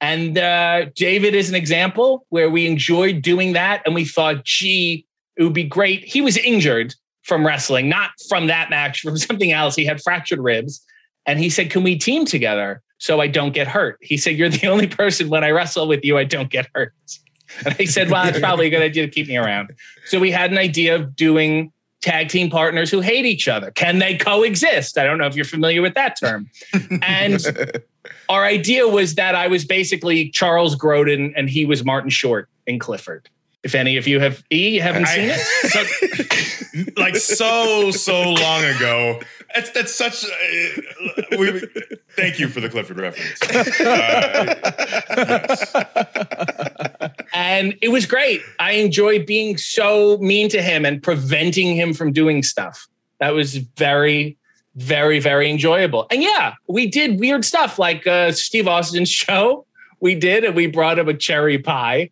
And 0.00 0.36
uh, 0.36 0.86
David 0.96 1.34
is 1.34 1.48
an 1.48 1.54
example 1.54 2.26
where 2.28 2.50
we 2.50 2.66
enjoyed 2.66 3.22
doing 3.22 3.52
that, 3.54 3.82
and 3.86 3.94
we 3.94 4.04
thought, 4.04 4.44
gee, 4.44 5.06
it 5.36 5.44
would 5.44 5.54
be 5.54 5.64
great. 5.64 6.04
He 6.04 6.20
was 6.20 6.36
injured 6.36 6.94
from 7.22 7.46
wrestling, 7.46 7.88
not 7.88 8.10
from 8.28 8.46
that 8.48 8.70
match, 8.70 9.00
from 9.00 9.16
something 9.28 9.52
else. 9.52 9.74
He 9.76 9.84
had 9.84 10.02
fractured 10.02 10.40
ribs, 10.40 10.84
and 11.26 11.38
he 11.38 11.50
said, 11.50 11.70
"Can 11.70 11.82
we 11.82 11.96
team 11.96 12.24
together 12.24 12.82
so 12.98 13.20
I 13.20 13.26
don't 13.26 13.52
get 13.52 13.66
hurt?" 13.66 13.98
He 14.00 14.16
said, 14.16 14.36
"You're 14.36 14.48
the 14.48 14.66
only 14.68 14.86
person 14.86 15.28
when 15.28 15.44
I 15.44 15.50
wrestle 15.50 15.88
with 15.88 16.04
you 16.04 16.18
I 16.18 16.24
don't 16.24 16.50
get 16.50 16.68
hurt." 16.74 16.92
And 17.64 17.76
I 17.78 17.84
said, 17.84 18.10
well, 18.10 18.26
it's 18.26 18.38
probably 18.40 18.66
a 18.66 18.70
good 18.70 18.82
idea 18.82 19.06
to 19.06 19.12
keep 19.12 19.28
me 19.28 19.36
around. 19.36 19.72
So 20.06 20.18
we 20.18 20.30
had 20.30 20.50
an 20.50 20.58
idea 20.58 20.94
of 20.96 21.14
doing 21.14 21.72
tag 22.00 22.28
team 22.28 22.50
partners 22.50 22.90
who 22.90 23.00
hate 23.00 23.24
each 23.24 23.48
other. 23.48 23.70
Can 23.70 23.98
they 23.98 24.16
coexist? 24.16 24.98
I 24.98 25.04
don't 25.04 25.18
know 25.18 25.26
if 25.26 25.34
you're 25.34 25.44
familiar 25.44 25.80
with 25.80 25.94
that 25.94 26.18
term. 26.20 26.50
And 27.02 27.40
our 28.28 28.44
idea 28.44 28.86
was 28.86 29.14
that 29.14 29.34
I 29.34 29.48
was 29.48 29.64
basically 29.64 30.28
Charles 30.30 30.76
Grodin 30.76 31.32
and 31.36 31.48
he 31.48 31.64
was 31.64 31.84
Martin 31.84 32.10
Short 32.10 32.48
in 32.66 32.78
Clifford. 32.78 33.28
If 33.64 33.74
any 33.74 33.96
of 33.96 34.06
you 34.06 34.20
have 34.20 34.44
E, 34.50 34.76
haven't 34.76 35.06
seen 35.06 35.30
it. 35.30 35.40
So, 35.64 35.82
like 36.96 37.16
so 37.16 37.90
so 37.90 38.30
long 38.30 38.64
ago. 38.64 39.20
That's 39.54 39.70
that's 39.70 39.94
such. 39.94 40.24
Uh, 40.24 41.36
we, 41.38 41.62
thank 42.16 42.38
you 42.38 42.48
for 42.48 42.60
the 42.60 42.68
Clifford 42.68 42.98
reference. 42.98 43.40
Uh, 43.80 44.54
and 47.34 47.74
it 47.80 47.88
was 47.88 48.06
great. 48.06 48.42
I 48.58 48.72
enjoyed 48.72 49.26
being 49.26 49.56
so 49.56 50.18
mean 50.18 50.48
to 50.50 50.60
him 50.60 50.84
and 50.84 51.02
preventing 51.02 51.74
him 51.76 51.94
from 51.94 52.12
doing 52.12 52.42
stuff. 52.42 52.86
That 53.20 53.30
was 53.30 53.56
very, 53.56 54.36
very, 54.76 55.20
very 55.20 55.50
enjoyable. 55.50 56.06
And 56.10 56.22
yeah, 56.22 56.54
we 56.68 56.86
did 56.86 57.20
weird 57.20 57.44
stuff 57.44 57.78
like 57.78 58.06
uh, 58.06 58.32
Steve 58.32 58.68
Austin's 58.68 59.08
show. 59.22 59.66
We 60.00 60.14
did, 60.14 60.44
and 60.44 60.54
we 60.54 60.66
brought 60.66 60.98
him 60.98 61.08
a 61.08 61.14
cherry 61.14 61.58
pie, 61.58 62.10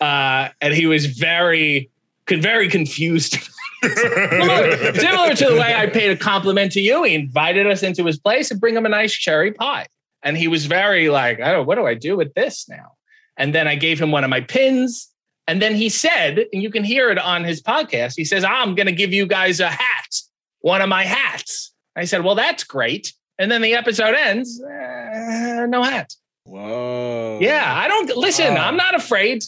uh, 0.00 0.48
and 0.60 0.74
he 0.74 0.86
was 0.86 1.06
very, 1.06 1.90
very 2.28 2.68
confused. 2.68 3.38
similar, 3.82 4.94
similar 4.94 5.34
to 5.34 5.44
the 5.46 5.56
way 5.60 5.74
I 5.74 5.86
paid 5.86 6.10
a 6.10 6.16
compliment 6.16 6.72
to 6.72 6.80
you. 6.80 7.02
He 7.02 7.14
invited 7.14 7.66
us 7.66 7.82
into 7.82 8.04
his 8.04 8.18
place 8.18 8.50
and 8.50 8.60
bring 8.60 8.74
him 8.74 8.86
a 8.86 8.88
nice 8.88 9.12
cherry 9.12 9.52
pie. 9.52 9.86
And 10.22 10.36
he 10.36 10.48
was 10.48 10.66
very 10.66 11.08
like, 11.08 11.40
oh, 11.40 11.62
what 11.62 11.76
do 11.76 11.86
I 11.86 11.94
do 11.94 12.16
with 12.16 12.34
this 12.34 12.68
now? 12.68 12.92
And 13.36 13.54
then 13.54 13.68
I 13.68 13.74
gave 13.74 14.00
him 14.00 14.10
one 14.10 14.24
of 14.24 14.30
my 14.30 14.40
pins. 14.40 15.08
And 15.46 15.62
then 15.62 15.74
he 15.74 15.88
said, 15.88 16.46
and 16.52 16.62
you 16.62 16.70
can 16.70 16.82
hear 16.82 17.10
it 17.10 17.18
on 17.18 17.44
his 17.44 17.62
podcast, 17.62 18.14
he 18.16 18.24
says, 18.24 18.42
I'm 18.42 18.74
going 18.74 18.86
to 18.86 18.92
give 18.92 19.12
you 19.12 19.26
guys 19.26 19.60
a 19.60 19.68
hat, 19.68 20.20
one 20.60 20.80
of 20.80 20.88
my 20.88 21.04
hats. 21.04 21.72
I 21.94 22.06
said, 22.06 22.24
well, 22.24 22.34
that's 22.34 22.64
great. 22.64 23.12
And 23.38 23.50
then 23.50 23.62
the 23.62 23.74
episode 23.74 24.14
ends, 24.14 24.60
uh, 24.60 25.66
no 25.68 25.82
hat. 25.82 26.14
Whoa. 26.44 27.38
Yeah, 27.40 27.64
I 27.66 27.86
don't 27.86 28.16
listen. 28.16 28.54
Wow. 28.54 28.68
I'm 28.68 28.76
not 28.76 28.94
afraid. 28.94 29.44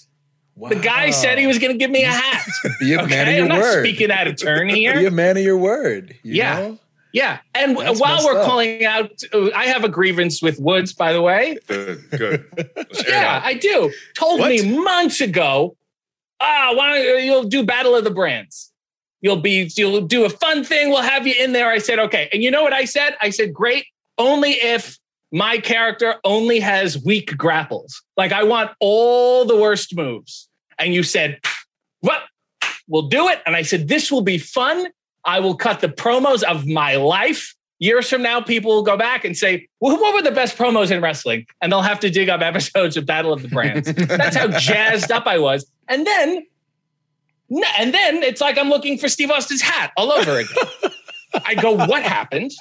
The 0.69 0.77
guy 0.77 1.11
said 1.11 1.39
he 1.39 1.47
was 1.47 1.59
going 1.59 1.73
to 1.73 1.79
give 1.79 1.91
me 1.91 2.05
a 2.05 2.09
hat. 2.11 2.47
Be 2.81 2.95
a 2.95 2.97
man 2.97 3.05
of 3.05 3.11
Okay, 3.11 3.35
your 3.37 3.43
I'm 3.45 3.49
not 3.49 3.59
word. 3.61 3.85
speaking 3.85 4.11
out 4.11 4.27
of 4.27 4.37
turn 4.37 4.69
here. 4.75 4.93
Be 4.95 5.01
here. 5.01 5.09
a 5.09 5.11
man 5.13 5.37
of 5.37 5.43
your 5.43 5.57
word. 5.59 6.17
you 6.23 6.35
Yeah. 6.35 6.59
know? 6.61 6.79
Yeah, 7.11 7.39
and 7.55 7.75
That's 7.77 7.99
while 7.99 8.23
we're 8.23 8.39
up. 8.39 8.45
calling 8.47 8.85
out, 8.85 9.11
uh, 9.33 9.51
I 9.57 9.65
have 9.65 9.83
a 9.83 9.89
grievance 9.89 10.43
with 10.43 10.59
Woods, 10.61 10.93
by 10.93 11.15
the 11.15 11.23
way. 11.23 11.57
good, 11.67 12.05
good. 12.11 12.45
Let's 12.77 13.03
air 13.03 13.07
it 13.07 13.09
Yeah. 13.09 13.41
I 13.43 13.55
do. 13.55 13.91
Told 14.15 14.41
What? 14.41 14.51
me 14.51 14.79
months 14.79 15.23
ago, 15.23 15.75
ah, 16.41 16.73
why 16.75 16.95
don't 16.95 17.05
you, 17.05 17.17
you'll 17.25 17.45
do 17.45 17.63
Battle 17.65 17.97
of 17.97 18.05
the 18.05 18.11
Brands? 18.11 18.71
You'll 19.23 19.41
be 19.41 19.71
you'll 19.75 20.03
do 20.03 20.27
a 20.27 20.29
fun 20.31 20.63
thing. 20.65 20.91
We'll 20.91 21.03
have 21.03 21.27
you 21.27 21.35
in 21.39 21.53
there. 21.53 21.71
I 21.71 21.79
said, 21.79 21.99
okay. 21.99 22.29
And 22.33 22.43
you 22.43 22.51
know 22.51 22.63
what 22.63 22.73
I 22.75 22.85
said? 22.85 23.17
I 23.23 23.31
said, 23.31 23.53
great. 23.55 23.87
Only 24.19 24.51
if 24.53 24.99
my 25.33 25.59
character 25.59 26.17
only 26.25 26.61
has 26.61 27.03
weak 27.03 27.37
grapples. 27.37 28.01
Like 28.19 28.33
I 28.33 28.45
want 28.45 28.71
all 28.81 29.45
the 29.47 29.57
worst 29.57 29.97
moves. 29.97 30.48
And 30.79 30.95
you 30.95 31.03
said, 31.03 31.41
what? 32.01 32.23
We'll 32.87 33.09
do 33.09 33.29
it. 33.29 33.43
And 33.47 33.55
I 33.55 33.63
said, 33.63 33.89
this 33.89 34.11
will 34.11 34.23
be 34.23 34.39
fun. 34.39 34.89
I 35.25 35.41
will 35.41 35.55
cut 35.55 35.81
the 35.81 35.89
promos 35.89 36.43
of 36.43 36.67
my 36.67 36.97
life. 36.97 37.55
Years 37.81 38.09
from 38.09 38.23
now, 38.23 38.41
people 38.41 38.75
will 38.75 38.83
go 38.83 38.97
back 38.97 39.25
and 39.25 39.37
say, 39.37 39.69
well, 39.81 40.01
what 40.01 40.15
were 40.15 40.23
the 40.23 40.35
best 40.35 40.57
promos 40.57 40.91
in 40.91 41.01
wrestling? 41.01 41.47
And 41.61 41.71
they'll 41.71 41.83
have 41.83 42.01
to 42.01 42.11
dig 42.11 42.29
up 42.29 42.41
episodes 42.41 42.97
of 42.97 43.07
Battle 43.07 43.33
of 43.33 43.43
the 43.43 43.49
Brands. 43.49 43.93
That's 43.93 44.37
how 44.37 44.49
jazzed 44.59 45.13
up 45.13 45.27
I 45.27 45.39
was. 45.39 45.71
And 45.87 46.07
then, 46.07 46.47
and 47.79 47.95
then 47.95 48.23
it's 48.23 48.41
like 48.41 48.59
I'm 48.59 48.69
looking 48.69 48.99
for 48.99 49.09
Steve 49.09 49.31
Austin's 49.31 49.63
hat 49.63 49.93
all 49.97 50.11
over 50.11 50.39
again. 50.39 50.93
I 51.45 51.55
go, 51.55 51.73
what 51.73 52.03
happened? 52.03 52.53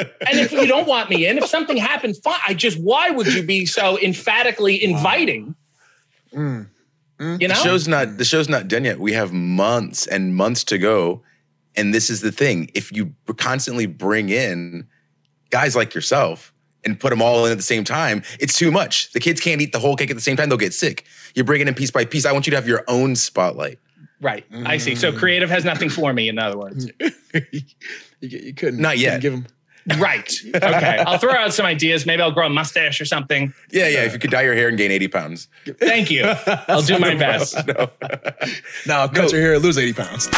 And 0.00 0.38
if 0.38 0.50
you 0.50 0.66
don't 0.66 0.88
want 0.88 1.10
me 1.10 1.26
in, 1.26 1.38
if 1.38 1.46
something 1.46 1.76
happened, 1.76 2.16
fine. 2.24 2.38
I 2.46 2.54
just, 2.54 2.80
why 2.80 3.10
would 3.10 3.26
you 3.26 3.42
be 3.42 3.66
so 3.66 3.98
emphatically 3.98 4.82
inviting? 4.82 5.54
Mm. 6.32 6.68
Mm. 7.20 7.40
You 7.40 7.48
know? 7.48 7.54
The 7.54 7.60
show's 7.60 7.86
not 7.86 8.16
the 8.16 8.24
show's 8.24 8.48
not 8.48 8.66
done 8.68 8.84
yet. 8.84 8.98
We 8.98 9.12
have 9.12 9.32
months 9.32 10.06
and 10.06 10.34
months 10.34 10.64
to 10.64 10.78
go. 10.78 11.22
And 11.76 11.94
this 11.94 12.10
is 12.10 12.20
the 12.20 12.32
thing. 12.32 12.70
If 12.74 12.90
you 12.90 13.14
constantly 13.36 13.86
bring 13.86 14.28
in 14.30 14.88
guys 15.50 15.76
like 15.76 15.94
yourself 15.94 16.52
and 16.84 16.98
put 16.98 17.10
them 17.10 17.22
all 17.22 17.44
in 17.46 17.52
at 17.52 17.58
the 17.58 17.62
same 17.62 17.84
time, 17.84 18.22
it's 18.40 18.58
too 18.58 18.70
much. 18.70 19.12
The 19.12 19.20
kids 19.20 19.40
can't 19.40 19.60
eat 19.60 19.72
the 19.72 19.78
whole 19.78 19.94
cake 19.96 20.10
at 20.10 20.16
the 20.16 20.22
same 20.22 20.36
time, 20.36 20.48
they'll 20.48 20.58
get 20.58 20.74
sick. 20.74 21.04
You're 21.34 21.44
bringing 21.44 21.68
in 21.68 21.74
piece 21.74 21.90
by 21.90 22.04
piece. 22.04 22.26
I 22.26 22.32
want 22.32 22.46
you 22.46 22.50
to 22.50 22.56
have 22.56 22.66
your 22.66 22.84
own 22.88 23.14
spotlight. 23.14 23.78
Right. 24.20 24.44
I 24.66 24.78
see. 24.78 24.94
So 24.96 25.12
creative 25.12 25.48
has 25.48 25.64
nothing 25.64 25.88
for 25.88 26.12
me, 26.12 26.28
in 26.28 26.38
other 26.38 26.58
words. 26.58 26.90
you, 27.00 27.62
you 28.20 28.54
couldn't. 28.54 28.80
Not 28.80 28.96
couldn't 28.96 29.00
yet. 29.00 29.20
Give 29.20 29.32
him. 29.32 29.46
Right. 29.98 30.32
Okay. 30.54 30.98
I'll 31.06 31.18
throw 31.18 31.32
out 31.32 31.52
some 31.54 31.66
ideas. 31.66 32.06
Maybe 32.06 32.22
I'll 32.22 32.30
grow 32.32 32.46
a 32.46 32.50
mustache 32.50 33.00
or 33.00 33.04
something. 33.04 33.52
Yeah, 33.70 33.88
yeah. 33.88 34.04
If 34.04 34.12
you 34.12 34.18
could 34.18 34.30
dye 34.30 34.42
your 34.42 34.54
hair 34.54 34.68
and 34.68 34.76
gain 34.78 34.90
80 34.90 35.08
pounds. 35.08 35.48
Thank 35.78 36.10
you. 36.10 36.24
I'll 36.68 36.82
do 36.82 36.98
my 36.98 37.14
best. 37.26 37.56
No. 37.66 37.90
Now 38.86 39.08
cut 39.08 39.32
your 39.32 39.40
hair, 39.40 39.58
lose 39.58 39.78
eighty 39.78 39.92
pounds. 39.92 40.28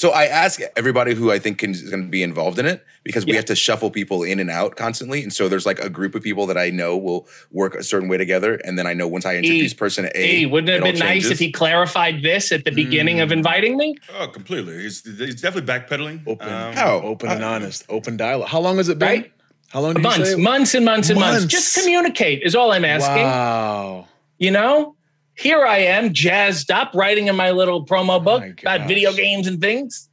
So 0.00 0.12
I 0.12 0.24
ask 0.24 0.62
everybody 0.78 1.14
who 1.14 1.30
I 1.30 1.38
think 1.38 1.58
can, 1.58 1.72
is 1.72 1.90
going 1.90 2.02
to 2.04 2.08
be 2.08 2.22
involved 2.22 2.58
in 2.58 2.64
it 2.64 2.82
because 3.04 3.26
we 3.26 3.36
have 3.36 3.44
to 3.44 3.54
shuffle 3.54 3.90
people 3.90 4.22
in 4.22 4.40
and 4.40 4.48
out 4.48 4.76
constantly. 4.76 5.22
And 5.22 5.30
so 5.30 5.46
there's 5.46 5.66
like 5.66 5.78
a 5.78 5.90
group 5.90 6.14
of 6.14 6.22
people 6.22 6.46
that 6.46 6.56
I 6.56 6.70
know 6.70 6.96
will 6.96 7.28
work 7.52 7.74
a 7.74 7.82
certain 7.82 8.08
way 8.08 8.16
together. 8.16 8.54
And 8.64 8.78
then 8.78 8.86
I 8.86 8.94
know 8.94 9.06
once 9.06 9.26
I 9.26 9.36
introduce 9.36 9.74
person 9.74 10.08
A, 10.14 10.18
Hey, 10.38 10.46
wouldn't 10.46 10.70
it 10.70 10.76
have 10.76 10.84
all 10.84 10.92
been 10.92 10.98
nice 11.00 11.26
if 11.26 11.38
he 11.38 11.52
clarified 11.52 12.22
this 12.22 12.50
at 12.50 12.64
the 12.64 12.70
beginning 12.70 13.20
of 13.20 13.30
inviting 13.30 13.76
me? 13.76 13.98
Oh, 14.18 14.26
completely. 14.26 14.80
He's, 14.80 15.04
he's 15.04 15.42
definitely 15.42 15.70
backpedaling. 15.70 16.26
Open. 16.26 16.48
Um, 16.48 16.72
How? 16.72 17.02
Open 17.02 17.28
and 17.28 17.44
honest. 17.44 17.84
Open 17.90 18.16
dialogue. 18.16 18.48
How 18.48 18.60
long 18.60 18.78
has 18.78 18.88
it 18.88 18.98
been? 18.98 19.06
Right? 19.06 19.32
How 19.68 19.82
long 19.82 19.92
did 19.92 20.02
you 20.02 20.08
Months, 20.08 20.30
say? 20.30 20.36
months 20.36 20.74
and 20.74 20.84
months 20.86 21.10
and 21.10 21.20
months. 21.20 21.40
Months. 21.40 21.52
Just 21.52 21.76
communicate 21.76 22.42
is 22.42 22.54
all 22.54 22.72
I'm 22.72 22.86
asking. 22.86 23.24
Wow. 23.24 24.08
You 24.38 24.50
know, 24.50 24.96
here 25.40 25.64
I 25.64 25.78
am, 25.78 26.12
jazzed 26.12 26.70
up, 26.70 26.92
writing 26.94 27.28
in 27.28 27.36
my 27.36 27.50
little 27.50 27.84
promo 27.86 28.22
book 28.22 28.42
my 28.64 28.74
about 28.76 28.86
video 28.88 29.12
games 29.12 29.46
and 29.46 29.60
things. 29.60 30.08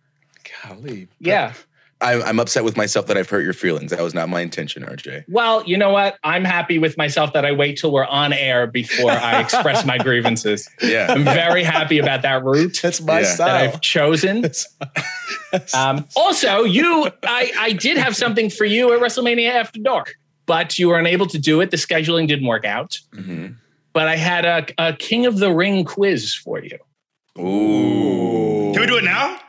Golly. 0.64 1.08
Yeah. 1.20 1.54
I, 2.00 2.22
I'm 2.22 2.40
upset 2.40 2.64
with 2.64 2.78
myself 2.78 3.08
that 3.08 3.18
I've 3.18 3.28
hurt 3.28 3.44
your 3.44 3.54
feelings. 3.54 3.90
That 3.90 4.02
was 4.04 4.14
not 4.14 4.30
my 4.30 4.42
intention, 4.42 4.84
RJ. 4.84 5.26
Well, 5.28 5.64
you 5.66 5.78
know 5.78 5.90
what? 5.90 6.20
I'm 6.24 6.44
happy 6.46 6.78
with 6.78 6.96
myself 6.96 7.34
that 7.34 7.44
I 7.44 7.52
wait 7.54 7.80
till 7.80 7.92
we're 7.92 8.06
on 8.06 8.34
air 8.34 8.68
before 8.68 9.10
I 9.10 9.40
express 9.42 9.84
my 9.84 9.98
grievances. 9.98 10.70
Yeah. 10.80 11.08
I'm 11.10 11.24
very 11.24 11.64
happy 11.64 11.98
about 11.98 12.22
that 12.22 12.44
route 12.44 12.78
That's 12.84 13.02
my 13.02 13.22
Yeah. 13.22 13.36
that. 13.38 13.50
I've 13.50 13.82
chosen. 13.82 14.42
That's- 14.42 14.68
Um, 15.74 16.06
also, 16.16 16.64
you, 16.66 17.10
I, 17.24 17.52
I 17.58 17.72
did 17.72 17.98
have 17.98 18.16
something 18.18 18.50
for 18.50 18.66
you 18.66 18.94
at 18.94 19.00
WrestleMania 19.00 19.50
After 19.50 19.80
Dark, 19.80 20.16
but 20.46 20.78
you 20.78 20.90
were 20.90 21.00
unable 21.00 21.26
to 21.28 21.40
do 21.40 21.62
it. 21.62 21.72
The 21.72 21.78
scheduling 21.78 22.28
didn't 22.28 22.48
work 22.48 22.66
out. 22.66 23.00
Mhm. 23.16 23.56
But 23.98 24.08
I 24.08 24.16
had 24.16 24.46
a, 24.46 24.64
a 24.78 24.94
King 24.94 25.26
of 25.26 25.40
the 25.40 25.52
Ring 25.52 25.84
quiz 25.84 26.32
for 26.32 26.62
you. 26.64 26.78
Ooh. 27.40 28.72
Can 28.72 28.82
we 28.82 28.86
do 28.86 28.98
it 28.98 29.04
now? 29.04 29.40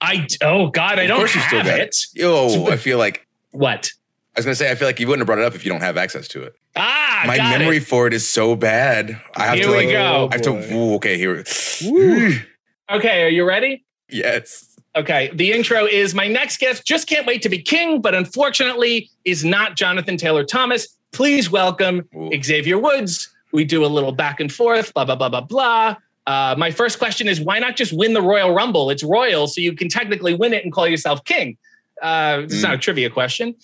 I 0.00 0.26
oh 0.42 0.68
God, 0.68 0.98
I 0.98 1.02
Of 1.02 1.08
don't 1.08 1.18
course 1.18 1.34
you 1.34 1.42
still 1.42 1.58
have 1.58 1.66
got 1.66 1.80
it. 1.80 2.06
Yo, 2.14 2.68
I 2.68 2.78
feel 2.78 2.96
like 2.96 3.26
What? 3.50 3.92
I 4.34 4.38
was 4.38 4.46
gonna 4.46 4.54
say 4.54 4.70
I 4.70 4.76
feel 4.76 4.88
like 4.88 4.98
you 4.98 5.06
wouldn't 5.08 5.20
have 5.20 5.26
brought 5.26 5.40
it 5.40 5.44
up 5.44 5.54
if 5.54 5.62
you 5.62 5.70
don't 5.70 5.82
have 5.82 5.98
access 5.98 6.26
to 6.28 6.42
it. 6.42 6.54
Ah, 6.74 7.24
My 7.26 7.36
got 7.36 7.58
memory 7.58 7.76
it. 7.76 7.86
for 7.86 8.06
it 8.06 8.14
is 8.14 8.26
so 8.26 8.56
bad. 8.56 9.20
I 9.36 9.42
have 9.44 9.56
Here 9.56 9.64
to 9.66 9.70
we 9.72 9.76
like 9.76 9.90
go. 9.90 10.28
I 10.32 10.36
have 10.36 10.42
to 10.42 10.74
ooh, 10.74 10.94
okay, 10.94 11.18
here. 11.18 11.44
Okay, 12.90 13.24
are 13.24 13.28
you 13.28 13.44
ready? 13.44 13.84
yes. 14.08 14.74
Okay, 14.96 15.30
the 15.34 15.52
intro 15.52 15.84
is 15.84 16.14
my 16.14 16.26
next 16.28 16.60
guest 16.60 16.86
just 16.86 17.06
can't 17.08 17.26
wait 17.26 17.42
to 17.42 17.50
be 17.50 17.58
king, 17.60 18.00
but 18.00 18.14
unfortunately 18.14 19.10
is 19.26 19.44
not 19.44 19.76
Jonathan 19.76 20.16
Taylor 20.16 20.44
Thomas. 20.44 20.88
Please 21.12 21.50
welcome 21.50 22.08
Ooh. 22.16 22.30
Xavier 22.42 22.78
Woods. 22.78 23.34
We 23.52 23.64
do 23.64 23.84
a 23.84 23.86
little 23.88 24.12
back 24.12 24.40
and 24.40 24.52
forth, 24.52 24.92
blah, 24.94 25.04
blah, 25.04 25.16
blah, 25.16 25.28
blah, 25.28 25.40
blah. 25.40 25.96
Uh, 26.26 26.54
my 26.58 26.70
first 26.70 26.98
question 26.98 27.26
is 27.26 27.40
why 27.40 27.58
not 27.58 27.76
just 27.76 27.92
win 27.92 28.12
the 28.12 28.20
Royal 28.20 28.52
Rumble? 28.52 28.90
It's 28.90 29.02
royal, 29.02 29.46
so 29.46 29.60
you 29.62 29.72
can 29.72 29.88
technically 29.88 30.34
win 30.34 30.52
it 30.52 30.62
and 30.62 30.72
call 30.72 30.86
yourself 30.86 31.24
king. 31.24 31.56
Uh, 32.02 32.42
it's 32.44 32.62
not 32.62 32.74
a 32.74 32.78
trivia 32.78 33.08
question. 33.08 33.54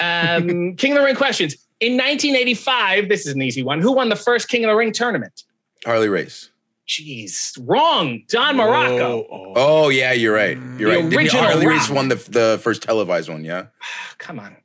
Um, 0.00 0.74
king 0.76 0.92
of 0.92 0.98
the 0.98 1.04
Ring 1.04 1.14
questions. 1.14 1.54
In 1.80 1.92
1985, 1.92 3.08
this 3.08 3.24
is 3.26 3.34
an 3.34 3.42
easy 3.42 3.62
one. 3.62 3.80
Who 3.80 3.92
won 3.92 4.08
the 4.08 4.16
first 4.16 4.48
King 4.48 4.64
of 4.64 4.68
the 4.70 4.74
Ring 4.74 4.90
tournament? 4.92 5.44
Harley 5.84 6.08
Race. 6.08 6.50
Jeez, 6.88 7.56
wrong. 7.66 8.22
Don 8.28 8.56
Muraco. 8.56 9.24
Oh, 9.30 9.52
oh. 9.54 9.88
Yeah, 9.90 10.12
you're 10.12 10.34
right. 10.34 10.58
You're 10.78 10.90
The 10.90 11.02
right. 11.02 11.14
Original 11.14 11.44
Harley 11.44 11.66
Race 11.66 11.88
won 11.88 12.08
the 12.08 12.16
the 12.16 12.58
first 12.62 12.82
televised 12.82 13.28
one, 13.28 13.44
yeah. 13.44 13.66
come 14.18 14.40
on, 14.40 14.56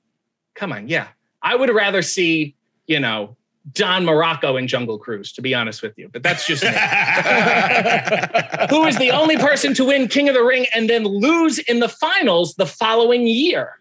come 0.55 0.71
on. 0.71 0.87
Yeah, 0.87 1.07
I 1.41 1.55
would 1.55 1.69
rather 1.69 2.01
see 2.01 2.55
you 2.87 2.99
know 2.99 3.35
Don 3.71 4.05
Muraco 4.05 4.59
in 4.59 4.67
Jungle 4.67 4.97
Cruise, 4.97 5.31
to 5.33 5.41
be 5.41 5.55
honest 5.55 5.81
with 5.81 5.97
you. 5.97 6.09
But 6.11 6.21
that's 6.21 6.45
just 6.45 6.63
me. 6.63 6.69
Who 8.69 8.85
is 8.85 8.97
the 8.97 9.11
only 9.11 9.37
person 9.37 9.73
to 9.75 9.85
win 9.85 10.09
King 10.09 10.27
of 10.27 10.35
the 10.35 10.43
Ring 10.43 10.65
and 10.75 10.89
then 10.89 11.05
lose 11.05 11.59
in 11.59 11.79
the 11.79 11.87
finals 11.87 12.55
the 12.55 12.65
following 12.65 13.25
year? 13.25 13.77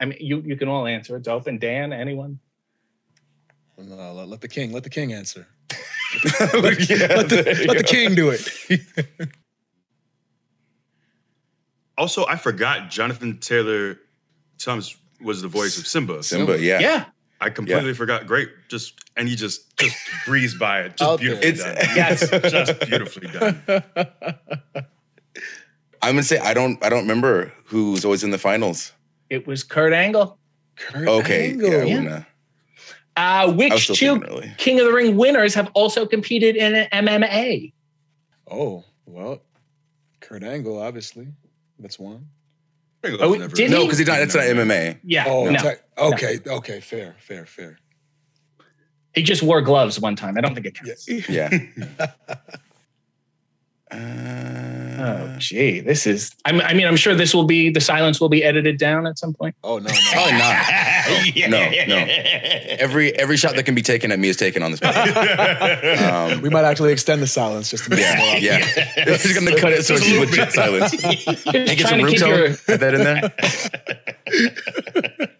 I 0.00 0.06
mean, 0.06 0.18
you 0.18 0.40
you 0.40 0.56
can 0.56 0.68
all 0.68 0.86
answer. 0.86 1.16
It's 1.16 1.28
open. 1.28 1.58
Dan, 1.58 1.92
anyone? 1.92 2.40
No, 3.78 4.12
let, 4.12 4.28
let 4.28 4.40
the 4.40 4.48
king. 4.48 4.72
Let 4.72 4.82
the 4.82 4.90
king 4.90 5.12
answer. 5.12 5.46
Yeah, 6.22 6.48
Let 6.50 7.28
the, 7.28 7.64
let 7.68 7.78
the 7.78 7.84
king 7.86 8.16
do 8.16 8.30
it. 8.30 9.30
Also, 12.00 12.26
I 12.26 12.36
forgot 12.36 12.90
Jonathan 12.90 13.38
Taylor 13.38 13.98
Thomas 14.58 14.96
was 15.20 15.42
the 15.42 15.48
voice 15.48 15.78
of 15.78 15.86
Simba. 15.86 16.22
Simba, 16.22 16.58
yeah. 16.58 16.80
Yeah. 16.80 17.04
I 17.42 17.48
completely 17.50 17.94
forgot. 17.94 18.26
Great, 18.26 18.48
just 18.68 18.98
and 19.16 19.26
he 19.28 19.34
just 19.36 19.74
just 19.78 19.96
breezed 20.26 20.58
by 20.58 20.80
it. 20.80 20.96
Just 20.96 21.02
Out 21.10 21.20
beautifully 21.20 21.48
It's- 21.48 21.64
done. 21.64 21.96
Yes. 21.96 22.28
just 22.50 22.80
beautifully 22.80 23.28
done. 23.28 23.62
I'm 26.02 26.14
gonna 26.14 26.22
say 26.22 26.38
I 26.38 26.54
don't 26.54 26.82
I 26.84 26.88
don't 26.88 27.02
remember 27.02 27.52
who's 27.64 28.04
always 28.04 28.24
in 28.24 28.30
the 28.30 28.38
finals. 28.38 28.92
It 29.30 29.46
was 29.46 29.62
Kurt 29.62 29.92
Angle. 29.92 30.38
Kurt 30.76 31.06
Okay. 31.08 31.50
Angle. 31.52 31.68
Yeah, 31.70 31.82
Yeah. 31.84 31.94
wouldn't, 31.94 32.08
uh, 32.12 32.22
I 33.16 33.44
was 33.46 33.54
which 33.56 33.86
two 33.88 33.94
thinking 33.94 34.24
early. 34.30 34.54
King 34.58 34.80
of 34.80 34.86
the 34.86 34.92
Ring 34.92 35.16
winners 35.16 35.54
have 35.54 35.70
also 35.74 36.06
competed 36.06 36.56
in 36.56 36.72
MMA? 36.92 37.72
Oh, 38.50 38.84
well, 39.06 39.42
Kurt 40.20 40.42
Angle, 40.42 40.78
obviously. 40.80 41.28
That's 41.80 41.98
one. 41.98 42.28
Oh, 43.02 43.32
Never- 43.34 43.48
did 43.54 43.70
No, 43.70 43.84
because 43.84 43.98
he's 43.98 44.06
not. 44.06 44.20
It's 44.20 44.34
not 44.34 44.44
MMA. 44.44 44.98
Yeah. 45.02 45.24
Oh, 45.26 45.48
no. 45.48 45.58
te- 45.58 45.80
okay, 45.98 46.38
okay, 46.46 46.80
fair, 46.80 47.16
fair, 47.18 47.46
fair. 47.46 47.78
He 49.14 49.22
just 49.22 49.42
wore 49.42 49.62
gloves 49.62 49.98
one 49.98 50.14
time. 50.16 50.36
I 50.38 50.42
don't 50.42 50.54
think 50.54 50.66
it 50.66 50.74
counts. 50.74 51.08
Yeah. 51.28 51.48
Oh, 51.50 52.36
Uh, 53.90 53.96
gee, 55.38 55.80
this 55.80 56.06
is. 56.06 56.30
I'm, 56.44 56.60
I 56.60 56.74
mean, 56.74 56.86
I'm 56.86 56.96
sure 56.96 57.14
this 57.14 57.34
will 57.34 57.44
be 57.44 57.70
the 57.70 57.80
silence 57.80 58.20
will 58.20 58.28
be 58.28 58.44
edited 58.44 58.78
down 58.78 59.06
at 59.06 59.18
some 59.18 59.32
point. 59.34 59.54
Oh 59.64 59.78
no, 59.78 59.88
no. 59.88 59.94
probably 60.12 60.32
not. 60.32 60.66
No, 61.50 61.58
no. 61.86 61.96
Every 62.78 63.12
every 63.16 63.36
shot 63.36 63.56
that 63.56 63.64
can 63.64 63.74
be 63.74 63.82
taken 63.82 64.12
at 64.12 64.18
me 64.18 64.28
is 64.28 64.36
taken 64.36 64.62
on 64.62 64.70
this. 64.72 64.80
Um, 66.10 66.40
we 66.42 66.48
might 66.50 66.64
actually 66.64 66.92
extend 66.92 67.22
the 67.22 67.26
silence 67.26 67.70
just 67.70 67.84
to 67.84 67.90
make 67.90 68.00
it 68.00 68.18
more 68.18 68.36
yeah, 68.38 68.56
obvious. 68.56 68.76
yeah. 68.96 69.16
He's 69.16 69.38
gonna 69.38 69.56
cut 69.56 69.72
it 69.72 69.84
so 69.84 69.94
it's 69.96 70.08
legit 70.08 70.52
silence. 70.52 70.92
You're 71.52 71.66
get 71.66 71.78
some 71.80 71.88
trying 71.88 71.98
to 71.98 72.04
room 72.04 72.12
keep 72.12 72.20
tone. 72.20 72.28
your. 72.28 72.54
Put 72.56 72.80
that 72.80 72.94
in 72.94 73.04
there. 73.04 73.32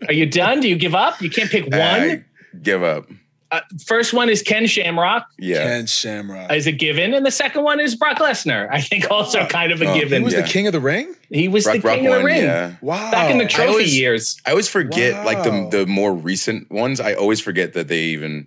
Are 0.09 0.13
you 0.13 0.27
done? 0.27 0.61
Do 0.61 0.69
you 0.69 0.77
give 0.77 0.95
up? 0.95 1.21
You 1.21 1.31
can't 1.31 1.51
pick 1.51 1.65
one. 1.65 1.75
I 1.81 2.25
give 2.63 2.83
up. 2.83 3.07
Uh, 3.53 3.61
first 3.85 4.13
one 4.13 4.29
is 4.29 4.43
Ken 4.43 4.67
Shamrock 4.67 5.27
Yeah. 5.39 5.65
Ken 5.65 5.87
Shamrock. 5.87 6.53
is 6.53 6.67
a 6.69 6.73
given, 6.73 7.13
and 7.15 7.27
the 7.27 7.33
second 7.33 7.65
one 7.65 7.81
is 7.81 7.97
Brock 7.97 8.19
Lesnar. 8.19 8.69
I 8.71 8.81
think 8.81 9.11
also 9.11 9.45
kind 9.47 9.73
of 9.73 9.83
a 9.83 9.87
Oh, 9.87 9.95
he 9.95 10.21
was 10.21 10.33
Yeah. 10.35 10.43
the 10.43 10.49
king 10.49 10.67
of 10.69 10.73
the 10.73 10.81
ring. 10.81 11.15
He 11.31 11.49
was 11.49 11.67
Rock, 11.67 11.77
the 11.77 11.81
Rock 11.81 11.97
king 11.97 12.07
of 12.07 12.19
the 12.21 12.25
ring 12.25 12.43
Yeah. 12.43 12.75
Wow. 12.81 13.11
back 13.11 13.31
in 13.31 13.39
the 13.39 13.47
trophy 13.47 13.69
always- 13.71 13.99
years. 13.99 14.41
I 14.47 14.51
always 14.51 14.69
forget 14.69 15.25
like 15.25 15.43
the 15.43 15.69
the 15.71 15.87
more 15.87 16.15
recent 16.15 16.71
ones. 16.71 17.01
I 17.01 17.15
always 17.15 17.41
forget 17.41 17.73
that 17.73 17.89
they 17.89 18.01
even. 18.01 18.47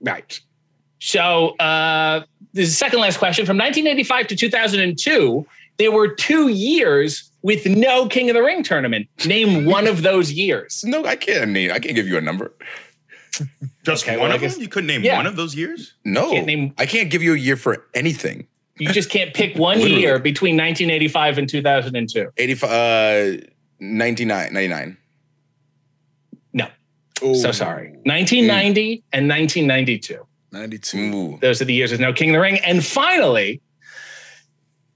Right. 0.00 0.38
So 1.00 1.56
uh, 1.58 2.22
this 2.52 2.68
is 2.68 2.74
the 2.74 2.76
second 2.76 3.00
last 3.00 3.18
question. 3.18 3.44
From 3.46 3.56
1985 3.58 4.28
to 4.28 4.36
2002, 4.36 5.44
there 5.78 5.90
were 5.90 6.08
two 6.08 6.48
years 6.48 7.28
with 7.42 7.66
no 7.66 8.06
King 8.06 8.30
of 8.30 8.34
the 8.34 8.42
Ring 8.42 8.62
tournament. 8.62 9.06
Name 9.26 9.66
one 9.66 9.86
of 9.86 10.02
those 10.02 10.32
years. 10.32 10.82
No, 10.86 11.04
I 11.04 11.16
can't 11.16 11.50
name. 11.50 11.72
I 11.72 11.78
can't 11.80 11.94
give 11.94 12.06
you 12.08 12.16
a 12.16 12.20
number. 12.22 12.52
Just 13.84 14.04
Okay, 14.04 14.16
one 14.16 14.28
well, 14.28 14.36
of 14.36 14.40
guess- 14.40 14.54
them? 14.54 14.62
You 14.62 14.68
couldn't 14.68 14.86
name 14.88 15.02
Yeah. 15.02 15.16
one 15.16 15.26
of 15.26 15.36
those 15.36 15.54
years? 15.54 15.94
No, 16.04 16.30
Can't 16.30 16.46
name- 16.46 16.74
I 16.78 16.86
can't 16.86 17.10
give 17.10 17.22
you 17.22 17.34
a 17.34 17.38
year 17.38 17.56
for 17.56 17.86
anything. 17.94 18.46
You 18.78 18.92
just 18.92 19.08
can't 19.10 19.32
pick 19.34 19.56
one 19.70 19.80
year 19.80 20.18
between 20.18 20.56
1985 20.56 21.38
and 21.38 21.48
2002. 21.48 22.30
85, 22.36 22.70
uh, 22.70 23.46
99, 23.80 24.52
99. 24.52 24.96
No, 26.52 26.66
Oh, 27.22 27.34
so 27.34 27.52
sorry. 27.52 27.90
1990 28.04 29.02
and 29.12 29.28
1992. 29.28 30.26
92. 30.52 30.98
Ooh. 31.14 31.38
Those 31.40 31.60
are 31.62 31.64
the 31.64 31.74
years 31.74 31.90
with 31.92 32.00
no 32.00 32.12
King 32.12 32.30
of 32.30 32.34
the 32.34 32.40
Ring. 32.40 32.58
And 32.64 32.84
finally, 32.84 33.60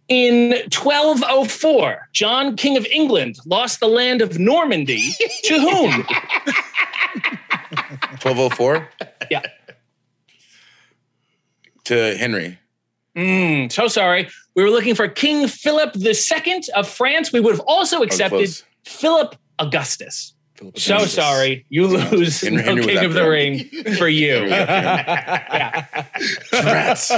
in 0.09 0.53
1204, 0.71 2.09
John, 2.13 2.57
King 2.57 2.77
of 2.77 2.87
England, 2.87 3.39
lost 3.45 3.81
the 3.81 3.89
land 3.89 4.23
of 4.23 4.39
Normandy 4.39 5.11
to 5.45 5.59
whom? 5.61 6.07
1204? 8.21 8.89
Yeah. 9.31 9.43
To 11.85 12.17
Henry. 12.17 12.59
Mm, 13.17 13.73
so 13.73 13.89
sorry. 13.89 14.29
We 14.55 14.63
were 14.63 14.71
looking 14.71 14.95
for 14.95 15.09
King 15.09 15.49
Philip 15.49 15.97
II 15.97 16.63
of 16.75 16.89
France. 16.89 17.33
We 17.33 17.41
would 17.41 17.53
have 17.55 17.65
also 17.67 18.03
accepted 18.03 18.37
close. 18.39 18.65
Philip 18.85 19.37
Augustus. 19.59 20.35
Philip 20.57 20.79
So 20.79 20.95
Augustus. 20.97 21.15
sorry. 21.15 21.65
You 21.71 21.87
lose 21.87 22.41
Henry- 22.43 22.63
no 22.63 22.63
Henry 22.63 22.87
King 22.87 23.05
of 23.05 23.13
the 23.15 23.21
there. 23.21 23.31
Ring 23.31 23.65
for 23.97 24.09
you. 24.09 24.45
yeah. 24.47 25.87
Rats. 26.53 27.13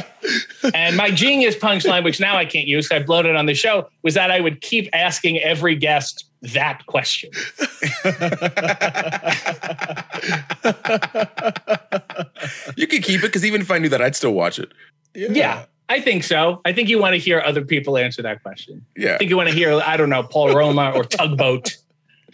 And 0.75 0.97
my 0.97 1.11
genius 1.11 1.57
punchline, 1.57 2.05
which 2.05 2.21
now 2.21 2.37
I 2.37 2.45
can't 2.45 2.69
use, 2.69 2.91
I 2.93 3.01
it 3.27 3.35
on 3.37 3.47
the 3.47 3.55
show, 3.55 3.89
was 4.03 4.15
that 4.15 4.31
I 4.31 4.41
would 4.41 4.61
keep 4.61 4.89
asking 4.93 5.39
every 5.41 5.75
guest 5.75 6.27
that 6.43 6.87
question. 6.87 7.31
you 12.77 12.87
could 12.87 13.03
keep 13.03 13.21
it 13.21 13.27
because 13.27 13.45
even 13.45 13.61
if 13.61 13.71
I 13.71 13.79
knew 13.79 13.89
that, 13.89 14.01
I'd 14.03 14.17
still 14.17 14.33
watch 14.33 14.59
it. 14.59 14.71
Yeah, 15.15 15.65
I 15.89 16.01
think 16.01 16.25
so. 16.25 16.61
I 16.65 16.73
think 16.73 16.89
you 16.89 16.99
want 16.99 17.15
to 17.15 17.19
hear 17.19 17.41
other 17.41 17.65
people 17.65 17.97
answer 17.99 18.23
that 18.23 18.43
question. 18.43 18.85
Yeah. 18.97 19.15
I 19.15 19.19
think 19.19 19.31
you 19.31 19.37
want 19.37 19.49
to 19.49 19.55
hear, 19.55 19.81
I 19.85 19.97
don't 19.97 20.11
know, 20.11 20.23
Paul 20.23 20.55
Roma 20.55 20.93
or 20.95 21.05
Tugboat. 21.05 21.77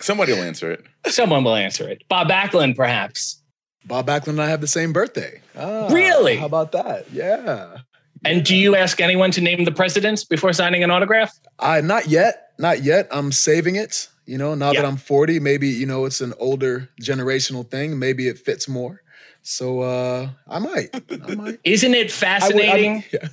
Somebody 0.00 0.32
will 0.32 0.42
answer 0.42 0.70
it. 0.70 0.84
Someone 1.06 1.42
will 1.42 1.54
answer 1.54 1.88
it. 1.88 2.02
Bob 2.08 2.28
Backlund, 2.28 2.76
perhaps. 2.76 3.40
Bob 3.86 4.06
Backlund 4.06 4.28
and 4.28 4.42
I 4.42 4.48
have 4.48 4.60
the 4.60 4.66
same 4.66 4.92
birthday. 4.92 5.40
Ah, 5.56 5.88
Really? 5.88 6.36
How 6.36 6.46
about 6.46 6.72
that? 6.72 7.10
Yeah. 7.12 7.78
And 8.24 8.44
do 8.44 8.56
you 8.56 8.74
ask 8.76 9.00
anyone 9.00 9.30
to 9.32 9.40
name 9.40 9.64
the 9.64 9.72
presidents 9.72 10.24
before 10.24 10.52
signing 10.52 10.82
an 10.82 10.90
autograph? 10.90 11.32
I 11.58 11.80
not 11.80 12.08
yet, 12.08 12.50
not 12.58 12.82
yet. 12.82 13.08
I'm 13.10 13.30
saving 13.32 13.76
it. 13.76 14.08
You 14.24 14.38
know, 14.38 14.54
now 14.56 14.72
that 14.72 14.84
I'm 14.84 14.96
40, 14.96 15.38
maybe 15.38 15.68
you 15.68 15.86
know 15.86 16.04
it's 16.04 16.20
an 16.20 16.32
older 16.38 16.88
generational 17.00 17.68
thing. 17.70 17.98
Maybe 17.98 18.26
it 18.26 18.38
fits 18.38 18.68
more. 18.68 19.02
So 19.42 19.80
uh 19.82 20.28
I 20.48 20.58
might. 20.58 20.88
I 21.28 21.34
might. 21.34 21.60
Isn't 21.64 21.94
it 21.94 21.98
I 21.98 22.02
would- 22.02 22.10
fascinating 22.12 22.92
I- 22.96 23.04
yeah. 23.12 23.28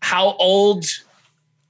how 0.00 0.32
old 0.38 0.84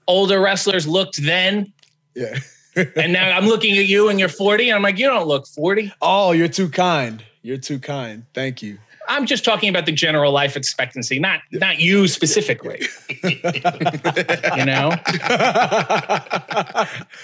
older 0.06 0.40
wrestlers 0.40 0.86
looked 0.86 1.22
then? 1.24 1.72
yeah. 2.14 2.38
And 2.94 3.12
now 3.12 3.36
I'm 3.36 3.46
looking 3.46 3.76
at 3.76 3.86
you 3.86 4.08
and 4.08 4.20
you're 4.20 4.28
40, 4.28 4.68
and 4.70 4.76
I'm 4.76 4.82
like, 4.82 4.98
you 4.98 5.06
don't 5.08 5.26
look 5.26 5.48
40. 5.48 5.92
oh, 6.00 6.30
you're 6.30 6.46
too 6.46 6.68
kind. 6.68 7.24
You're 7.42 7.58
too 7.58 7.80
kind. 7.80 8.24
Thank 8.34 8.62
you. 8.62 8.78
I'm 9.08 9.26
just 9.26 9.44
talking 9.44 9.68
about 9.70 9.86
the 9.86 9.92
general 9.92 10.32
life 10.32 10.56
expectancy, 10.56 11.18
not 11.18 11.40
not 11.50 11.78
you 11.80 12.06
specifically. 12.08 12.86
you 13.24 14.64
know? 14.64 14.92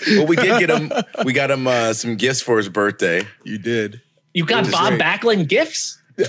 Well, 0.08 0.26
we 0.26 0.36
did 0.36 0.58
get 0.58 0.70
him. 0.70 0.92
We 1.24 1.32
got 1.32 1.50
him 1.50 1.66
uh, 1.66 1.92
some 1.92 2.16
gifts 2.16 2.40
for 2.40 2.56
his 2.56 2.68
birthday. 2.68 3.26
you 3.44 3.58
did. 3.58 4.00
You 4.32 4.44
got 4.46 4.70
Bob 4.70 4.88
great. 4.88 5.00
Backlund 5.00 5.48
gifts? 5.48 6.00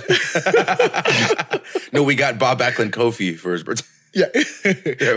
No, 1.92 2.02
we 2.02 2.14
got 2.14 2.38
Bob 2.38 2.58
Backlund 2.60 2.90
Kofi 2.90 3.38
for 3.38 3.52
his 3.52 3.62
birthday. 3.62 3.86
Yeah. 4.14 4.26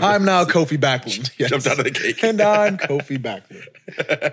I'm 0.02 0.24
now 0.24 0.44
Kofi 0.44 0.78
Backlund. 0.78 1.30
Yes. 1.38 1.50
Jumped 1.50 1.66
out 1.66 1.78
of 1.78 1.84
the 1.84 1.90
cake. 1.90 2.22
and 2.22 2.40
I'm 2.40 2.78
Kofi 2.78 3.18
Backlund. 3.18 3.66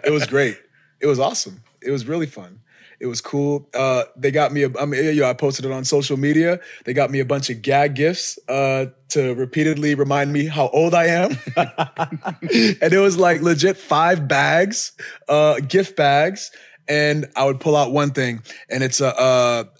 It 0.05 0.11
was 0.11 0.25
great. 0.27 0.57
It 0.99 1.07
was 1.07 1.19
awesome. 1.19 1.61
It 1.81 1.91
was 1.91 2.07
really 2.07 2.25
fun. 2.25 2.59
It 2.99 3.05
was 3.05 3.21
cool. 3.21 3.69
Uh, 3.73 4.03
they 4.15 4.31
got 4.31 4.51
me. 4.51 4.63
A, 4.63 4.69
I 4.79 4.85
mean, 4.85 5.03
you 5.03 5.21
know, 5.21 5.29
I 5.29 5.33
posted 5.33 5.65
it 5.65 5.71
on 5.71 5.85
social 5.85 6.17
media. 6.17 6.59
They 6.85 6.93
got 6.93 7.11
me 7.11 7.19
a 7.19 7.25
bunch 7.25 7.49
of 7.49 7.61
gag 7.61 7.95
gifts 7.95 8.39
uh, 8.47 8.87
to 9.09 9.35
repeatedly 9.35 9.95
remind 9.95 10.33
me 10.33 10.47
how 10.47 10.69
old 10.69 10.93
I 10.93 11.05
am, 11.05 11.37
and 11.55 12.93
it 12.93 12.99
was 12.99 13.17
like 13.17 13.41
legit 13.41 13.77
five 13.77 14.27
bags, 14.27 14.93
uh, 15.29 15.59
gift 15.59 15.95
bags, 15.95 16.51
and 16.87 17.27
I 17.35 17.45
would 17.45 17.59
pull 17.59 17.75
out 17.75 17.91
one 17.91 18.11
thing, 18.11 18.41
and 18.69 18.83
it's 18.83 19.01
a. 19.01 19.13
a 19.17 19.76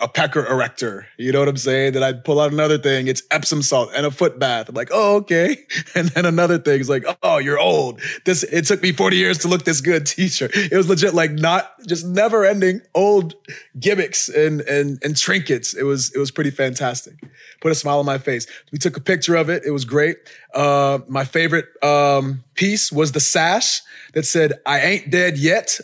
a 0.00 0.08
pecker 0.08 0.46
erector, 0.46 1.06
you 1.16 1.32
know 1.32 1.40
what 1.40 1.48
I'm 1.48 1.56
saying? 1.56 1.92
Then 1.92 2.02
I'd 2.02 2.24
pull 2.24 2.40
out 2.40 2.52
another 2.52 2.78
thing, 2.78 3.08
it's 3.08 3.22
Epsom 3.30 3.62
salt 3.62 3.90
and 3.94 4.06
a 4.06 4.10
foot 4.10 4.38
bath. 4.38 4.68
I'm 4.68 4.74
like, 4.74 4.90
oh, 4.92 5.16
okay. 5.16 5.58
And 5.94 6.08
then 6.08 6.26
another 6.26 6.58
thing 6.58 6.80
is 6.80 6.90
like, 6.90 7.04
oh, 7.22 7.38
you're 7.38 7.58
old. 7.58 8.00
This 8.24 8.42
it 8.42 8.66
took 8.66 8.82
me 8.82 8.92
40 8.92 9.16
years 9.16 9.38
to 9.38 9.48
look 9.48 9.64
this 9.64 9.80
good 9.80 10.04
t-shirt. 10.06 10.50
It 10.54 10.76
was 10.76 10.88
legit 10.88 11.14
like 11.14 11.32
not 11.32 11.72
just 11.86 12.04
never 12.06 12.44
ending 12.44 12.82
old 12.94 13.34
gimmicks 13.78 14.28
and 14.28 14.60
and 14.62 14.98
and 15.02 15.16
trinkets. 15.16 15.74
It 15.74 15.84
was 15.84 16.14
it 16.14 16.18
was 16.18 16.30
pretty 16.30 16.50
fantastic. 16.50 17.14
Put 17.60 17.72
a 17.72 17.74
smile 17.74 17.98
on 17.98 18.06
my 18.06 18.18
face. 18.18 18.46
We 18.72 18.78
took 18.78 18.96
a 18.96 19.00
picture 19.00 19.36
of 19.36 19.48
it. 19.48 19.62
It 19.64 19.70
was 19.70 19.84
great. 19.84 20.18
Uh, 20.54 20.98
my 21.08 21.24
favorite 21.24 21.66
um, 21.82 22.44
piece 22.54 22.90
was 22.92 23.12
the 23.12 23.20
sash 23.20 23.82
that 24.14 24.24
said, 24.24 24.54
I 24.64 24.80
ain't 24.80 25.10
dead 25.10 25.38
yet. 25.38 25.78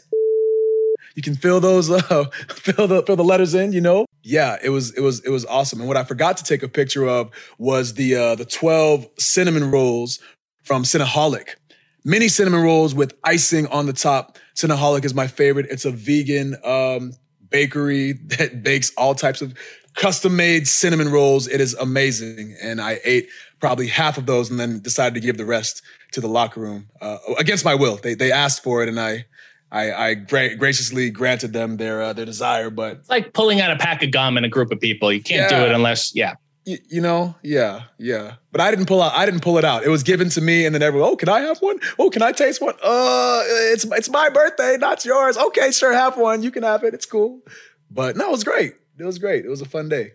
You 1.14 1.22
can 1.22 1.34
fill 1.34 1.60
those 1.60 1.90
uh, 1.90 2.24
fill 2.48 2.86
the 2.86 3.02
fill 3.02 3.16
the 3.16 3.24
letters 3.24 3.54
in, 3.54 3.72
you 3.72 3.80
know. 3.80 4.06
Yeah, 4.22 4.56
it 4.62 4.70
was 4.70 4.94
it 4.96 5.00
was 5.00 5.20
it 5.24 5.30
was 5.30 5.44
awesome. 5.46 5.80
And 5.80 5.88
what 5.88 5.96
I 5.96 6.04
forgot 6.04 6.36
to 6.38 6.44
take 6.44 6.62
a 6.62 6.68
picture 6.68 7.06
of 7.06 7.30
was 7.58 7.94
the 7.94 8.16
uh, 8.16 8.34
the 8.34 8.44
twelve 8.44 9.06
cinnamon 9.18 9.70
rolls 9.70 10.20
from 10.62 10.84
Cinnaholic. 10.84 11.56
Mini 12.04 12.28
cinnamon 12.28 12.62
rolls 12.62 12.94
with 12.94 13.14
icing 13.24 13.66
on 13.68 13.86
the 13.86 13.92
top. 13.92 14.38
Cinnaholic 14.56 15.04
is 15.04 15.14
my 15.14 15.26
favorite. 15.26 15.66
It's 15.70 15.84
a 15.84 15.92
vegan 15.92 16.56
um, 16.64 17.12
bakery 17.48 18.12
that 18.38 18.62
bakes 18.62 18.92
all 18.96 19.14
types 19.14 19.42
of 19.42 19.54
custom 19.94 20.34
made 20.34 20.66
cinnamon 20.66 21.10
rolls. 21.10 21.46
It 21.46 21.60
is 21.60 21.74
amazing. 21.74 22.56
And 22.60 22.80
I 22.80 23.00
ate 23.04 23.28
probably 23.60 23.86
half 23.86 24.18
of 24.18 24.26
those 24.26 24.50
and 24.50 24.58
then 24.58 24.80
decided 24.80 25.14
to 25.14 25.20
give 25.20 25.36
the 25.36 25.44
rest 25.44 25.82
to 26.12 26.20
the 26.20 26.28
locker 26.28 26.60
room 26.60 26.88
uh, 27.00 27.18
against 27.38 27.64
my 27.64 27.74
will. 27.74 27.96
They, 27.96 28.14
they 28.14 28.32
asked 28.32 28.62
for 28.62 28.82
it 28.82 28.88
and 28.88 28.98
I, 28.98 29.26
I, 29.72 29.92
I 30.10 30.14
gra- 30.14 30.54
graciously 30.56 31.08
granted 31.10 31.52
them 31.54 31.78
their 31.78 32.02
uh, 32.02 32.12
their 32.12 32.26
desire, 32.26 32.68
but 32.70 32.98
It's 32.98 33.08
like 33.10 33.32
pulling 33.32 33.60
out 33.60 33.70
a 33.72 33.76
pack 33.76 34.02
of 34.02 34.10
gum 34.10 34.36
in 34.36 34.44
a 34.44 34.48
group 34.48 34.70
of 34.70 34.78
people. 34.78 35.10
You 35.10 35.22
can't 35.22 35.48
do 35.48 35.56
it 35.56 35.72
unless, 35.72 36.14
yeah. 36.14 36.34
y- 36.66 36.78
you 36.90 37.00
know, 37.00 37.34
yeah, 37.42 37.84
yeah. 37.98 38.34
But 38.52 38.60
I 38.60 38.70
didn't 38.70 38.84
pull 38.86 39.00
out. 39.00 39.12
I 39.14 39.24
didn't 39.24 39.40
pull 39.40 39.56
it 39.56 39.64
out. 39.64 39.82
It 39.82 39.88
was 39.88 40.02
given 40.02 40.28
to 40.30 40.40
me, 40.42 40.66
and 40.66 40.74
then 40.74 40.82
everyone, 40.82 41.08
oh, 41.10 41.16
can 41.16 41.30
I 41.30 41.40
have 41.40 41.58
one? 41.60 41.78
Oh, 41.98 42.10
can 42.10 42.20
I 42.22 42.32
taste 42.32 42.60
one? 42.60 42.74
Uh, 42.82 43.42
it's 43.72 43.84
it's 43.84 44.10
my 44.10 44.28
birthday, 44.28 44.76
not 44.78 45.04
yours. 45.06 45.38
Okay, 45.38 45.70
sure, 45.72 45.92
have 45.94 46.18
one. 46.18 46.42
You 46.42 46.50
can 46.50 46.62
have 46.64 46.84
it. 46.84 46.92
It's 46.92 47.06
cool. 47.06 47.40
But 47.90 48.14
no, 48.16 48.28
it 48.28 48.32
was 48.32 48.44
great. 48.44 48.74
It 48.98 49.04
was 49.04 49.18
great. 49.18 49.44
It 49.46 49.48
was 49.48 49.62
a 49.62 49.68
fun 49.68 49.88
day. 49.88 50.12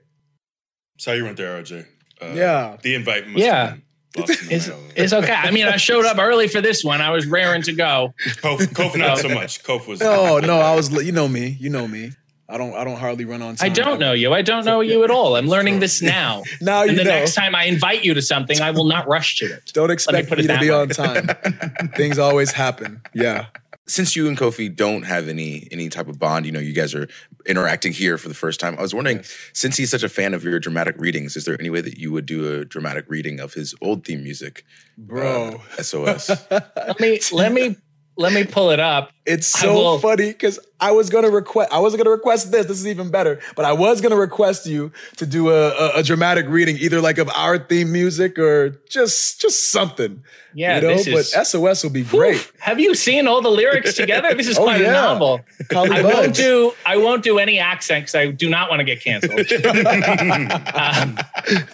So 1.00 1.14
you 1.14 1.24
went 1.24 1.38
there, 1.38 1.62
RJ. 1.64 1.86
Uh, 2.22 2.34
Yeah. 2.36 2.78
The 2.82 2.94
invite 2.96 3.28
must 3.28 3.44
Yeah. 3.44 3.76
Have 4.16 4.26
been 4.28 4.36
lost 4.36 4.42
in 4.42 4.48
the 4.50 4.56
It's, 4.56 4.70
it's 4.96 5.14
okay. 5.14 5.34
I 5.34 5.52
mean, 5.52 5.66
I 5.68 5.78
showed 5.78 6.06
up 6.06 6.18
early 6.18 6.48
for 6.48 6.62
this 6.62 6.84
one. 6.84 7.02
I 7.02 7.10
was 7.12 7.26
raring 7.28 7.62
to 7.64 7.74
go. 7.74 8.14
Kof, 8.42 8.60
Kof 8.60 8.98
not 8.98 9.20
so 9.20 9.30
much. 9.30 9.64
Kof 9.64 9.88
was. 9.88 10.00
No, 10.00 10.40
no, 10.44 10.60
I 10.60 10.76
was. 10.76 10.92
You 10.92 11.12
know 11.12 11.28
me. 11.28 11.58
You 11.60 11.70
know 11.70 11.88
me. 11.88 12.12
I 12.50 12.58
don't. 12.58 12.74
I 12.76 12.86
don't 12.86 12.98
hardly 12.98 13.26
run 13.26 13.42
on 13.42 13.58
I 13.60 13.68
don't 13.68 14.00
know 14.00 14.14
you. 14.14 14.34
I 14.34 14.42
don't 14.42 14.64
know 14.64 14.80
you 14.80 15.04
at 15.04 15.12
all. 15.12 15.36
I'm 15.36 15.48
learning 15.48 15.80
this 15.82 16.02
now. 16.18 16.44
Now 16.62 16.84
you 16.84 16.92
And 16.92 17.00
the 17.00 17.04
know. 17.04 17.10
next 17.10 17.36
time 17.36 17.54
I 17.56 17.66
invite 17.66 18.06
you 18.06 18.14
to 18.14 18.22
something, 18.22 18.62
I 18.62 18.72
will 18.72 18.86
not 18.86 19.06
rush 19.08 19.36
to 19.38 19.46
it. 19.46 19.72
don't 19.74 19.92
expect 19.92 20.30
put 20.30 20.38
me, 20.38 20.48
to 20.48 20.58
be 20.60 20.70
way. 20.70 20.76
on 20.76 20.88
time. 20.90 21.28
Things 21.96 22.18
always 22.18 22.52
happen. 22.54 23.02
Yeah. 23.14 23.48
Since 23.88 24.16
you 24.16 24.28
and 24.28 24.38
Kofi 24.38 24.74
don't 24.74 25.04
have 25.04 25.28
any 25.28 25.68
any 25.72 25.90
type 25.90 26.08
of 26.08 26.20
bond, 26.20 26.46
you 26.46 26.52
know, 26.52 26.60
you 26.60 26.74
guys 26.74 26.94
are 26.94 27.08
interacting 27.46 27.94
here 27.94 28.18
for 28.18 28.28
the 28.28 28.34
first 28.36 28.60
time. 28.60 28.78
I 28.78 28.82
was 28.82 28.94
wondering, 28.94 29.24
since 29.54 29.78
he's 29.78 29.90
such 29.90 30.04
a 30.04 30.10
fan 30.10 30.34
of 30.34 30.44
your 30.44 30.60
dramatic 30.60 30.96
readings, 30.98 31.36
is 31.38 31.46
there 31.46 31.58
any 31.60 31.70
way 31.70 31.82
that 31.82 31.98
you 31.98 32.12
would 32.12 32.26
do 32.26 32.60
a 32.60 32.66
dramatic 32.66 33.06
reading 33.08 33.40
of 33.40 33.54
his 33.54 33.74
old 33.82 34.06
theme 34.06 34.24
music, 34.24 34.66
Bro. 34.98 35.62
uh, 35.78 35.82
SOS? 35.84 36.30
Let 36.52 37.00
me 37.00 37.20
let 37.32 37.52
me 37.54 37.78
let 38.18 38.34
me 38.34 38.44
pull 38.44 38.72
it 38.72 38.80
up. 38.80 39.12
It's 39.26 39.48
so 39.48 39.74
will- 39.74 40.00
funny 40.00 40.28
because 40.32 40.60
I 40.80 40.92
was 40.92 41.10
gonna 41.10 41.30
request. 41.30 41.72
I 41.72 41.80
wasn't 41.80 42.04
gonna 42.04 42.16
request 42.16 42.52
this. 42.52 42.66
This 42.66 42.80
is 42.80 42.88
even 42.88 43.10
better. 43.12 43.40
But 43.56 43.66
I 43.66 43.74
was 43.74 44.00
gonna 44.02 44.16
request 44.16 44.66
you 44.66 44.92
to 45.18 45.26
do 45.26 45.50
a, 45.50 45.70
a, 45.70 45.92
a 46.00 46.04
dramatic 46.04 46.46
reading, 46.48 46.78
either 46.78 47.02
like 47.02 47.18
of 47.18 47.30
our 47.36 47.58
theme 47.58 47.92
music 47.92 48.40
or 48.40 48.70
just 48.90 49.42
just 49.42 49.70
something. 49.72 50.24
Yeah, 50.54 50.76
you 50.78 50.82
know. 50.82 50.88
this 50.96 51.06
but 51.34 51.42
is. 51.42 51.50
SOS 51.50 51.84
will 51.84 51.92
be 51.92 52.04
great. 52.04 52.52
Have 52.60 52.80
you 52.80 52.96
seen 52.96 53.28
all 53.28 53.42
the 53.42 53.50
lyrics 53.52 53.94
together? 53.96 54.34
This 54.34 54.48
is 54.48 54.58
Oh, 54.60 54.64
quite 54.64 54.82
yeah. 54.82 54.88
a 54.90 54.92
novel. 54.94 55.42
Collie 55.70 55.92
I 55.92 56.02
won't 56.02 56.34
do 56.34 56.74
I 56.86 56.98
won't 56.98 57.22
do 57.24 57.38
any 57.40 57.60
accent 57.60 58.04
because 58.06 58.16
I 58.16 58.32
do 58.32 58.50
not 58.50 58.70
want 58.70 58.80
to 58.80 58.84
get 58.86 59.02
canceled. 59.04 59.40
um, 59.42 61.18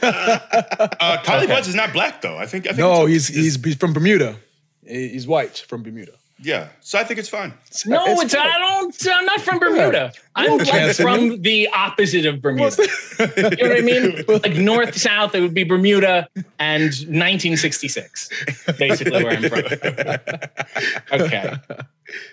Uh, 0.04 1.18
Collie 1.24 1.44
Okay. 1.46 1.56
Buddz 1.56 1.68
is 1.68 1.76
not 1.76 1.94
black 1.94 2.22
though. 2.22 2.38
I 2.38 2.46
think. 2.46 2.66
I 2.66 2.70
think 2.70 2.80
No, 2.80 3.06
he's 3.06 3.28
he's 3.28 3.64
he's 3.64 3.76
from 3.76 3.94
Bermuda. 3.94 4.38
He's 4.86 5.28
white 5.28 5.64
from 5.68 5.84
Bermuda. 5.84 6.14
Yeah. 6.40 6.70
So 6.82 7.00
I 7.00 7.04
think 7.04 7.20
it's 7.20 7.30
fine. 7.30 7.54
no, 7.86 8.04
It's 8.08 8.24
it's, 8.24 8.36
I 8.36 8.58
don't. 8.60 9.08
I'm 9.12 9.26
not 9.26 9.42
from 9.42 9.60
Bermuda. 9.60 10.12
I'm 10.36 10.58
like 10.58 10.96
from 10.96 11.42
the 11.42 11.70
opposite 11.70 12.26
of 12.26 12.42
Bermuda. 12.42 12.76
You 13.20 13.26
know 13.28 13.70
what 13.70 13.78
I 13.78 13.82
mean? 13.82 14.24
Like 14.28 14.56
north 14.56 14.98
south, 14.98 15.36
it 15.36 15.42
would 15.42 15.54
be 15.54 15.64
Bermuda 15.64 16.28
and 16.60 16.84
1966. 16.84 18.30
Basically, 18.78 19.24
where 19.24 19.38
I'm 19.38 19.44
from. 19.44 21.22
Okay. 21.22 21.54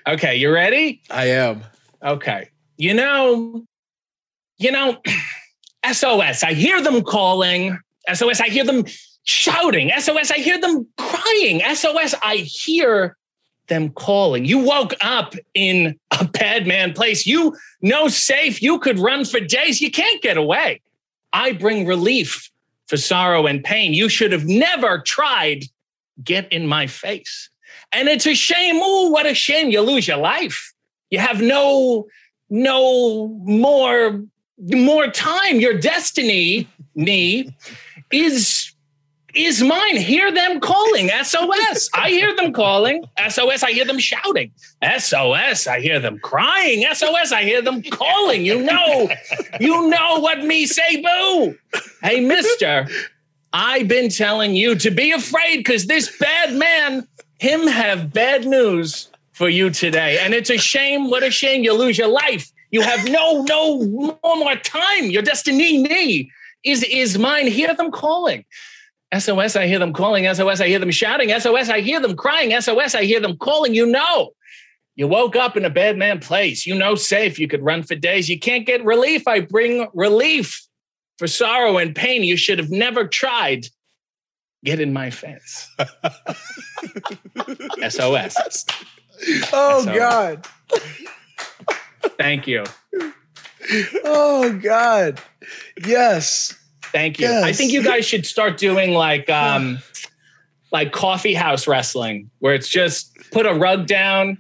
Okay, 0.07 0.37
you 0.37 0.53
ready? 0.53 1.03
I 1.11 1.27
am. 1.27 1.63
Okay. 2.03 2.49
You 2.77 2.95
know, 2.95 3.65
you 4.59 4.73
know, 4.73 4.99
SOS, 5.93 6.43
I 6.43 6.53
hear 6.55 6.83
them 6.83 7.03
calling. 7.03 7.79
SOS, 8.13 8.41
I 8.41 8.49
hear 8.49 8.65
them 8.65 8.85
shouting. 9.25 9.91
SOS, 9.99 10.31
I 10.31 10.39
hear 10.39 10.59
them 10.61 10.87
crying. 10.97 11.61
SOS, 11.75 12.15
I 12.23 12.37
hear 12.37 13.17
them 13.71 13.89
calling. 13.93 14.45
You 14.45 14.59
woke 14.59 14.93
up 15.01 15.35
in 15.55 15.99
a 16.11 16.27
bad 16.27 16.67
man 16.67 16.93
place. 16.93 17.27
You 17.27 17.57
know 17.81 18.09
safe. 18.09 18.61
You 18.61 18.79
could 18.79 18.99
run 18.99 19.25
for 19.25 19.41
days. 19.41 19.81
You 19.81 19.91
can't 19.91 20.21
get 20.21 20.37
away. 20.37 20.83
I 21.33 21.53
bring 21.53 21.87
relief 21.87 22.51
for 22.87 22.99
sorrow 22.99 23.47
and 23.47 23.65
pain. 23.65 23.95
You 23.95 24.11
should 24.11 24.33
have 24.33 24.45
never 24.45 24.99
tried 24.99 25.65
get 26.23 26.53
in 26.53 26.67
my 26.67 26.87
face. 26.87 27.49
And 27.93 28.09
it's 28.09 28.27
a 28.27 28.35
shame. 28.35 28.79
Oh, 28.83 29.09
what 29.09 29.25
a 29.25 29.35
shame 29.35 29.71
you 29.71 29.81
lose 29.81 30.07
your 30.07 30.19
life. 30.19 30.75
You 31.09 31.19
have 31.19 31.41
no 31.41 32.07
no 32.51 33.29
more 33.45 34.23
more 34.59 35.07
time. 35.07 35.61
Your 35.61 35.79
destiny 35.79 36.69
knee 36.95 37.55
is 38.11 38.70
is 39.35 39.63
mine. 39.63 39.97
Hear 39.97 40.33
them 40.33 40.61
calling 40.61 41.11
SOS. 41.23 41.89
I 41.95 42.11
hear 42.11 42.35
them 42.37 42.53
calling 42.53 43.05
SOS. 43.29 43.63
I 43.63 43.73
hear 43.73 43.85
them 43.85 43.99
shouting 43.99 44.53
SOS. 44.99 45.67
I 45.67 45.81
hear 45.81 45.99
them 46.01 46.19
crying 46.19 46.85
SOS. 46.93 47.33
I 47.33 47.43
hear 47.43 47.63
them 47.63 47.83
calling. 47.83 48.45
You 48.45 48.63
know, 48.63 49.09
you 49.61 49.89
know 49.89 50.21
what 50.21 50.45
me 50.45 50.67
say, 50.67 51.03
boo. 51.03 51.57
Hey, 52.03 52.21
mister, 52.21 52.87
I've 53.53 53.89
been 53.89 54.09
telling 54.09 54.55
you 54.55 54.75
to 54.77 54.91
be 54.91 55.13
afraid 55.13 55.59
because 55.59 55.87
this 55.87 56.17
bad 56.19 56.55
man, 56.55 57.07
him 57.39 57.67
have 57.67 58.13
bad 58.13 58.47
news 58.47 59.11
for 59.33 59.49
you 59.49 59.71
today. 59.71 60.19
And 60.21 60.35
it's 60.35 60.51
a 60.51 60.59
shame. 60.59 61.11
What 61.11 61.23
a 61.23 61.31
shame 61.31 61.65
you 61.65 61.73
lose 61.73 61.97
your 61.97 62.09
life. 62.09 62.51
You 62.71 62.83
have 62.83 63.09
no, 63.09 63.43
no 63.43 63.85
more, 63.87 64.19
more 64.23 64.57
time. 64.57 65.07
Your 65.07 65.23
destiny 65.23 65.83
knee 65.83 66.31
is, 66.65 66.85
is 66.85 67.19
mine. 67.19 67.47
Hear 67.47 67.75
them 67.75 67.91
calling. 67.91 68.45
SOS, 69.19 69.57
I 69.57 69.67
hear 69.67 69.79
them 69.79 69.93
calling. 69.93 70.33
SOS, 70.33 70.61
I 70.61 70.69
hear 70.69 70.79
them 70.79 70.91
shouting. 70.91 71.31
SOS, 71.39 71.69
I 71.69 71.81
hear 71.81 72.01
them 72.01 72.15
crying. 72.17 72.59
SOS, 72.61 72.95
I 72.95 73.05
hear 73.05 73.21
them 73.21 73.37
calling. 73.39 73.75
You 73.75 73.87
know, 73.87 74.31
you 74.95 75.09
woke 75.09 75.35
up 75.37 75.57
in 75.57 75.65
a 75.65 75.71
bad 75.71 75.97
man 75.97 76.21
place. 76.21 76.67
You 76.67 76.75
know, 76.77 76.95
safe. 76.95 77.39
You 77.39 77.49
could 77.49 77.63
run 77.63 77.83
for 77.83 77.95
days. 77.97 78.29
You 78.29 78.39
can't 78.39 78.67
get 78.67 78.85
relief. 78.85 79.27
I 79.27 79.41
bring 79.41 79.89
relief 79.95 80.65
for 81.19 81.27
sorrow 81.27 81.79
and 81.79 81.95
pain. 81.95 82.23
You 82.23 82.37
should 82.37 82.59
have 82.59 82.71
never 82.71 83.07
tried. 83.07 83.67
Get 84.65 84.79
in 84.79 84.93
my 84.93 85.11
fence. 85.11 85.69
SOS. 87.89 88.65
Oh 89.53 89.85
So- 89.85 89.95
God. 89.95 90.47
Thank 92.17 92.47
you. 92.47 92.65
Oh 94.03 94.59
God. 94.63 95.21
Yes. 95.85 96.55
Thank 96.93 97.19
you. 97.19 97.27
I 97.45 97.53
think 97.53 97.73
you 97.73 97.83
guys 97.83 98.05
should 98.07 98.27
start 98.27 98.59
doing 98.59 98.93
like 98.93 99.29
um 99.31 99.79
like 100.73 100.93
coffee 100.93 101.35
house 101.35 101.67
wrestling 101.67 102.31
where 102.39 102.55
it's 102.55 102.69
just 102.69 103.17
put 103.33 103.47
a 103.47 103.53
rug 103.55 103.87
down, 103.87 104.39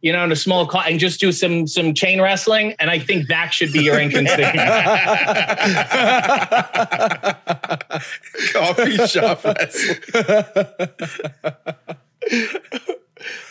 you 0.00 0.12
know, 0.12 0.22
in 0.24 0.32
a 0.32 0.36
small 0.36 0.66
co- 0.66 0.80
and 0.80 0.98
just 1.00 1.20
do 1.20 1.32
some 1.32 1.66
some 1.66 1.94
chain 1.94 2.20
wrestling 2.20 2.74
and 2.78 2.90
I 2.90 2.98
think 2.98 3.28
that 3.28 3.52
should 3.52 3.72
be 3.72 3.82
your 3.82 3.98
entrance. 3.98 4.30
Coffee 8.52 8.96
shop 9.06 9.44
wrestling. 9.44 9.98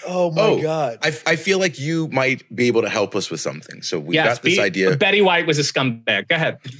oh 0.07 0.31
my 0.31 0.41
Oh, 0.41 0.61
God. 0.61 0.99
I, 1.01 1.07
I 1.25 1.35
feel 1.35 1.59
like 1.59 1.79
you 1.79 2.07
might 2.09 2.43
be 2.55 2.67
able 2.67 2.81
to 2.81 2.89
help 2.89 3.15
us 3.15 3.29
with 3.31 3.39
something. 3.41 3.81
So 3.81 3.99
we 3.99 4.15
yes, 4.15 4.35
got 4.37 4.43
this 4.43 4.55
be- 4.57 4.61
idea. 4.61 4.95
Betty 4.95 5.21
White 5.21 5.47
was 5.47 5.57
a 5.59 5.63
scumbag. 5.63 6.27
Go 6.27 6.35
ahead. 6.35 6.59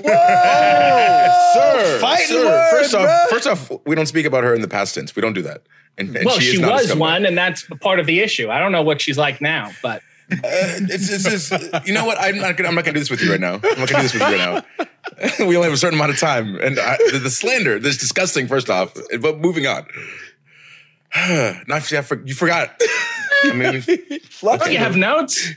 sir, 1.54 2.00
Fighting 2.00 2.28
sir. 2.28 2.46
words, 2.46 2.72
first 2.72 2.96
off, 2.96 3.08
bruh. 3.08 3.28
first 3.30 3.48
off, 3.48 3.72
we 3.86 3.96
don't 3.96 4.06
speak 4.08 4.26
about 4.26 4.44
her 4.44 4.54
in 4.54 4.62
the 4.62 4.68
past 4.68 4.96
tense. 4.96 5.16
We 5.16 5.22
don't 5.22 5.34
do 5.34 5.42
that. 5.44 5.64
And, 5.98 6.16
and 6.16 6.26
well, 6.26 6.36
she, 6.40 6.46
she, 6.46 6.54
is 6.56 6.60
not 6.60 6.72
a 6.72 6.74
was 6.90 6.96
one, 6.96 7.26
and 7.26 7.38
that's 7.38 7.64
part 7.82 8.00
of 8.00 8.06
the 8.06 8.20
issue. 8.20 8.50
I 8.50 8.60
don't 8.60 8.72
know 8.72 8.84
what 8.84 9.02
she's 9.02 9.18
like 9.18 9.40
now, 9.42 9.72
but 9.82 10.02
Uh, 10.32 10.38
it's, 10.42 11.08
it's 11.12 11.24
just, 11.24 11.86
you 11.88 11.94
know 11.94 12.04
what? 12.04 12.18
I'm 12.20 12.38
not 12.40 12.58
gonna, 12.58 12.68
I'm 12.68 12.74
not 12.76 12.84
gonna 12.84 12.96
do 12.96 13.00
this 13.00 13.12
with 13.12 13.22
you 13.22 13.30
right 13.30 13.40
now. 13.40 13.60
I'm 13.64 13.80
not 13.80 13.88
gonna 13.90 14.02
do 14.02 14.10
this 14.10 14.14
with 14.14 14.24
you 14.24 14.28
right 14.40 14.66
now. 15.40 15.40
we 15.46 15.56
only 15.56 15.66
have 15.68 15.74
a 15.74 15.78
certain 15.78 16.00
amount 16.00 16.12
of 16.12 16.20
time, 16.20 16.56
and 16.56 16.80
I, 16.80 16.98
the, 17.12 17.20
the 17.20 17.30
slander, 17.30 17.78
this 17.80 17.94
is 17.94 18.00
disgusting. 18.00 18.48
First 18.48 18.70
off, 18.70 18.98
but 19.22 19.38
moving 19.40 19.68
on. 19.68 19.86
not 21.68 21.92
I 21.94 22.02
for, 22.02 22.22
you 22.26 22.34
forgot. 22.34 22.80
I 23.44 23.54
mean, 23.54 23.82
Fluffy. 24.30 24.64
oh, 24.66 24.70
you 24.70 24.78
have 24.78 24.98
notes. 24.98 25.50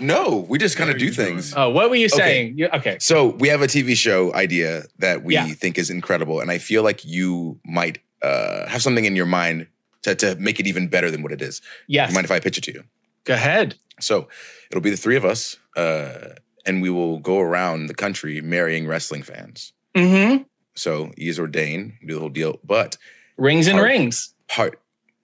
no, 0.00 0.46
we 0.48 0.58
just 0.58 0.76
kind 0.76 0.90
of 0.90 0.98
do 0.98 1.10
things. 1.10 1.54
Oh, 1.56 1.70
what 1.70 1.90
were 1.90 1.96
you 1.96 2.08
saying? 2.08 2.58
You, 2.58 2.68
okay. 2.74 2.98
So 3.00 3.28
we 3.28 3.48
have 3.48 3.62
a 3.62 3.66
TV 3.66 3.96
show 3.96 4.32
idea 4.34 4.84
that 4.98 5.24
we 5.24 5.34
Yeah. 5.34 5.46
think 5.48 5.78
is 5.78 5.90
incredible, 5.90 6.40
and 6.40 6.50
I 6.50 6.58
feel 6.58 6.82
like 6.82 7.04
you 7.04 7.58
might 7.64 7.98
uh, 8.22 8.66
have 8.68 8.82
something 8.82 9.04
in 9.04 9.16
your 9.16 9.26
mind 9.26 9.66
to, 10.02 10.14
to 10.14 10.34
make 10.36 10.60
it 10.60 10.66
even 10.66 10.88
better 10.88 11.10
than 11.10 11.22
what 11.22 11.32
it 11.32 11.42
is. 11.42 11.60
Yes. 11.86 12.10
You 12.10 12.14
mind 12.14 12.24
if 12.24 12.30
I 12.30 12.40
pitch 12.40 12.58
it 12.58 12.64
to 12.64 12.72
you? 12.72 12.84
Go 13.24 13.34
ahead. 13.34 13.74
So 14.00 14.28
it'll 14.70 14.82
be 14.82 14.90
the 14.90 14.96
three 14.96 15.16
of 15.16 15.24
us, 15.24 15.56
uh, 15.76 16.34
and 16.66 16.82
we 16.82 16.90
will 16.90 17.18
go 17.18 17.40
around 17.40 17.86
the 17.86 17.94
country 17.94 18.40
marrying 18.40 18.86
wrestling 18.86 19.22
fans. 19.22 19.72
Mm-hmm. 19.94 20.42
So 20.74 21.12
he 21.16 21.28
is 21.28 21.38
ordained, 21.38 21.94
do 22.06 22.14
the 22.14 22.20
whole 22.20 22.28
deal. 22.28 22.60
But 22.62 22.96
Rings 23.38 23.66
and 23.68 23.78
Hard. 23.78 23.88
rings. 23.88 24.34
part, 24.48 24.78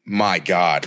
my 0.07 0.39
God, 0.39 0.87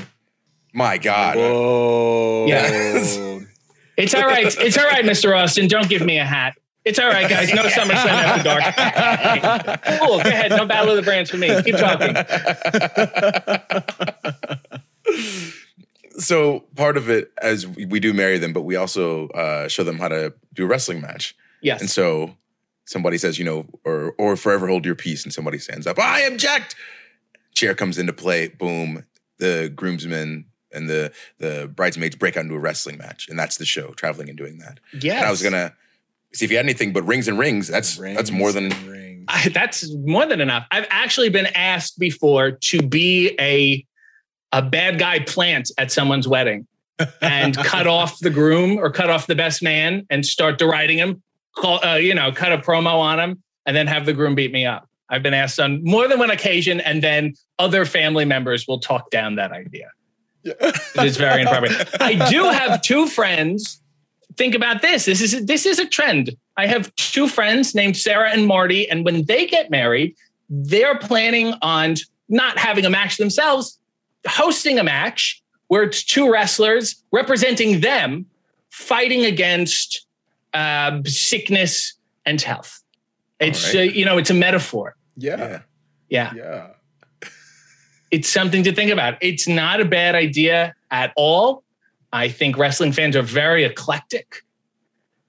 my 0.74 0.98
God, 0.98 1.38
Whoa. 1.38 2.46
Yeah. 2.48 3.40
It's 3.98 4.14
all 4.14 4.28
right. 4.28 4.46
It's 4.60 4.78
all 4.78 4.86
right, 4.86 5.04
Mr. 5.04 5.36
Austin. 5.36 5.68
Don't 5.68 5.90
give 5.90 6.04
me 6.04 6.20
a 6.20 6.24
hat. 6.24 6.56
It's 6.86 7.00
all 7.00 7.10
right, 7.10 7.28
guys. 7.28 7.52
No 7.52 7.64
SummerSlam 7.68 8.06
after 8.06 8.44
dark. 8.44 9.82
cool. 10.00 10.22
Go 10.22 10.30
ahead. 10.30 10.52
No 10.52 10.68
Battle 10.68 10.92
of 10.92 10.98
the 10.98 11.02
Brands 11.02 11.32
for 11.32 11.38
me. 11.38 11.48
Keep 11.64 11.78
talking. 11.78 12.16
so 16.20 16.60
part 16.76 16.96
of 16.96 17.10
it, 17.10 17.32
as 17.42 17.66
we, 17.66 17.86
we 17.88 18.00
do 18.00 18.14
marry 18.14 18.38
them, 18.38 18.54
but 18.54 18.62
we 18.62 18.76
also 18.76 19.30
uh, 19.30 19.68
show 19.68 19.84
them 19.84 19.98
how 19.98 20.10
to 20.10 20.34
do 20.54 20.66
a 20.66 20.68
wrestling 20.68 21.02
match. 21.02 21.36
Yes. 21.62 21.82
And 21.82 21.90
so 21.90 22.38
somebody 22.86 23.18
says, 23.18 23.40
you 23.40 23.46
know, 23.46 23.66
or 23.84 24.14
or 24.20 24.36
forever 24.36 24.68
hold 24.68 24.86
your 24.86 24.94
peace, 24.96 25.24
and 25.24 25.34
somebody 25.34 25.58
stands 25.58 25.88
up. 25.88 25.98
I 25.98 26.22
object. 26.22 26.76
Chair 27.58 27.74
comes 27.74 27.98
into 27.98 28.14
play. 28.14 28.50
Boom. 28.50 29.04
The 29.40 29.72
groomsmen 29.76 30.46
and 30.72 30.90
the 30.90 31.12
the 31.40 31.72
bridesmaids 31.76 32.16
break 32.16 32.38
out 32.38 32.44
into 32.44 32.56
a 32.56 32.60
wrestling 32.60 32.98
match, 32.98 33.28
and 33.30 33.38
that's 33.38 33.58
the 33.58 33.66
show. 33.66 33.94
Traveling 33.94 34.30
and 34.30 34.38
doing 34.38 34.60
that. 34.60 34.80
Yeah. 35.00 35.18
And 35.18 35.26
I 35.26 35.32
was 35.32 35.42
gonna 35.42 35.74
see 36.34 36.46
if 36.46 36.52
you 36.52 36.58
had 36.58 36.66
anything, 36.66 36.94
but 36.94 37.04
rings 37.06 37.28
and 37.28 37.40
rings. 37.40 37.68
That's 37.68 37.98
that's 37.98 38.32
more 38.32 38.52
than 38.52 38.70
Rings 38.86 39.08
rings. 39.28 39.46
I, 39.46 39.50
that's 39.50 39.92
more 40.06 40.26
than 40.26 40.42
enough. 40.42 40.66
I've 40.72 40.88
actually 40.90 41.30
been 41.30 41.48
asked 41.48 42.00
before 42.00 42.52
to 42.52 42.82
be 42.82 43.36
a 43.40 43.86
a 44.52 44.62
bad 44.62 45.00
guy 45.00 45.20
plant 45.20 45.72
at 45.78 45.92
someone's 45.92 46.28
wedding 46.28 46.68
and 47.22 47.58
cut 47.66 47.88
off 47.88 48.20
the 48.20 48.30
groom 48.30 48.78
or 48.78 48.92
cut 48.92 49.10
off 49.10 49.28
the 49.28 49.36
best 49.36 49.62
man 49.62 50.06
and 50.10 50.26
start 50.26 50.58
deriding 50.58 50.98
him. 50.98 51.22
Call, 51.56 51.84
uh, 51.84 51.96
you 51.96 52.14
know, 52.14 52.32
cut 52.32 52.54
a 52.54 52.58
promo 52.58 53.00
on 53.00 53.20
him 53.20 53.44
and 53.66 53.76
then 53.76 53.88
have 53.88 54.06
the 54.06 54.14
groom 54.14 54.36
beat 54.36 54.52
me 54.52 54.66
up. 54.66 54.87
I've 55.10 55.24
been 55.24 55.34
asked 55.34 55.60
on 55.60 55.84
more 55.84 56.08
than 56.08 56.20
one 56.20 56.32
occasion, 56.32 56.80
and 56.82 57.02
then 57.02 57.36
other 57.60 57.86
family 57.86 58.26
members 58.26 58.68
will 58.68 58.80
talk 58.80 59.10
down 59.10 59.36
that 59.36 59.52
idea. 59.52 59.90
It 60.44 61.04
is 61.04 61.18
very 61.18 61.42
inappropriate. 61.42 61.90
I 62.02 62.30
do 62.30 62.44
have 62.52 62.82
two 62.82 63.08
friends. 63.08 63.82
Think 64.36 64.54
about 64.54 64.82
this. 64.82 65.06
This 65.06 65.22
is 65.22 65.46
this 65.46 65.66
is 65.66 65.80
a 65.80 65.86
trend. 65.88 66.36
I 66.58 66.68
have 66.68 66.94
two 66.96 67.28
friends 67.28 67.74
named 67.74 67.98
Sarah 67.98 68.30
and 68.30 68.46
Marty, 68.46 68.90
and 68.90 69.04
when 69.04 69.26
they 69.26 69.46
get 69.48 69.72
married, 69.72 70.16
they're 70.50 70.98
planning 70.98 71.54
on 71.62 71.96
not 72.30 72.58
having 72.58 72.86
a 72.86 72.90
match 72.90 73.18
themselves, 73.18 73.80
hosting 74.28 74.78
a 74.78 74.84
match 74.84 75.42
where 75.68 75.84
it's 75.84 76.04
two 76.04 76.32
wrestlers 76.32 76.96
representing 77.12 77.82
them 77.82 78.26
fighting 78.70 79.26
against 79.26 80.06
uh, 80.54 81.02
sickness 81.06 81.94
and 82.26 82.42
health. 82.42 82.82
It's 83.40 83.74
right. 83.74 83.90
uh, 83.90 83.92
you 83.92 84.06
know 84.06 84.18
it's 84.18 84.30
a 84.30 84.36
metaphor. 84.36 84.96
Yeah, 85.18 85.62
Yeah 86.10 86.34
yeah. 86.36 86.68
it's 88.12 88.30
something 88.30 88.64
to 88.64 88.74
think 88.74 88.92
about. 88.92 89.18
It's 89.22 89.48
not 89.48 89.82
a 89.82 89.86
bad 89.86 90.16
idea 90.16 90.74
at 90.92 91.12
all. 91.16 91.64
I 92.14 92.30
think 92.30 92.58
wrestling 92.58 92.92
fans 92.94 93.16
are 93.16 93.22
very 93.22 93.64
eclectic. 93.66 94.44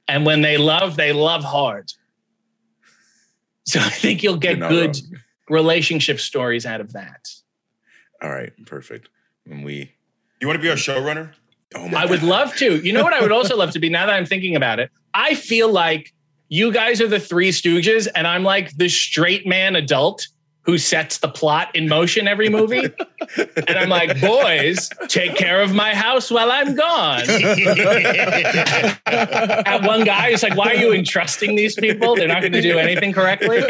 And 0.07 0.24
when 0.24 0.43
they 0.43 0.57
love, 0.57 0.97
they 0.97 1.12
love 1.12 1.45
hard. 1.45 1.93
So 3.64 3.80
I 3.80 3.91
think 3.91 4.22
you'll 4.22 4.36
get 4.36 4.59
good 4.61 4.97
wrong. 4.97 5.20
relationship 5.51 6.20
stories 6.20 6.64
out 6.64 6.80
of 6.80 6.93
that. 6.95 7.28
All 8.22 8.30
right, 8.30 8.53
perfect. 8.64 9.11
And 9.45 9.64
we, 9.64 9.93
You 10.41 10.47
want 10.47 10.57
to 10.59 10.62
be 10.62 10.70
our 10.70 10.76
showrunner? 10.76 11.34
oh 11.74 11.86
my 11.89 12.03
I 12.03 12.07
would 12.07 12.22
love 12.22 12.57
to. 12.57 12.76
You 12.76 12.93
know 12.95 13.05
what 13.05 13.12
I 13.12 13.20
would 13.20 13.32
also 13.32 13.57
love 13.57 13.72
to 13.72 13.78
be 13.78 13.91
now 13.91 14.07
that 14.07 14.14
I'm 14.14 14.24
thinking 14.24 14.57
about 14.57 14.80
it? 14.80 14.91
I 15.12 15.34
feel 15.34 15.70
like 15.70 16.14
you 16.49 16.73
guys 16.73 17.01
are 17.01 17.09
the 17.09 17.21
three 17.21 17.51
stooges, 17.51 18.09
and 18.15 18.27
I'm 18.27 18.43
like 18.43 18.77
the 18.77 18.89
straight 18.89 19.47
man 19.47 19.77
adult 19.77 20.27
who 20.69 20.77
sets 20.77 21.19
the 21.19 21.29
plot 21.29 21.75
in 21.75 21.89
motion 21.89 22.29
every 22.29 22.51
movie. 22.51 22.85
and 23.39 23.71
I'm 23.71 23.89
like, 23.89 24.21
boys, 24.21 24.91
take 25.09 25.35
care 25.35 25.63
of 25.63 25.75
my 25.75 25.95
house 25.95 26.31
while 26.31 26.53
I'm 26.53 26.75
gone. 26.75 27.21
At 29.07 29.79
one 29.83 30.05
guy 30.05 30.29
is 30.29 30.43
like, 30.43 30.55
why 30.57 30.73
are 30.73 30.75
you 30.75 30.93
entrusting 30.93 31.57
these 31.57 31.75
people? 31.75 32.17
They're 32.17 32.29
not 32.29 32.43
going 32.43 32.53
to 32.53 32.61
do 32.61 32.79
anything 32.79 33.15
correctly. 33.15 33.63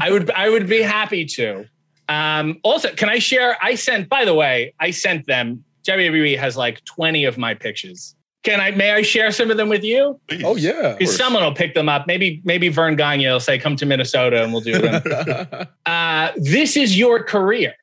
I 0.00 0.10
would 0.10 0.28
I 0.32 0.48
would 0.48 0.68
be 0.68 0.82
happy 0.82 1.24
to. 1.24 1.64
Um, 2.08 2.58
also, 2.64 2.92
can 2.94 3.08
I 3.08 3.20
share? 3.20 3.56
I 3.62 3.76
sent, 3.76 4.08
by 4.08 4.24
the 4.24 4.34
way, 4.34 4.74
I 4.80 4.90
sent 4.90 5.28
them. 5.28 5.62
WWE 5.86 6.36
has 6.36 6.56
like 6.56 6.84
20 6.84 7.24
of 7.26 7.38
my 7.38 7.54
pictures. 7.54 8.16
Can 8.48 8.62
I 8.62 8.70
may 8.70 8.92
I 8.92 9.02
share 9.02 9.30
some 9.30 9.50
of 9.50 9.58
them 9.58 9.68
with 9.68 9.84
you? 9.84 10.18
Please. 10.26 10.42
Oh 10.42 10.56
yeah. 10.56 10.94
Because 10.98 11.14
someone 11.14 11.42
will 11.42 11.54
pick 11.54 11.74
them 11.74 11.86
up. 11.86 12.06
Maybe, 12.06 12.40
maybe 12.44 12.70
Verne 12.70 12.96
Gagne 12.96 13.26
will 13.26 13.40
say, 13.40 13.58
come 13.58 13.76
to 13.76 13.84
Minnesota 13.84 14.42
and 14.42 14.54
we'll 14.54 14.62
do 14.62 14.78
them. 14.78 15.66
uh, 15.86 16.30
this 16.36 16.74
is 16.74 16.98
your 16.98 17.22
career. 17.22 17.74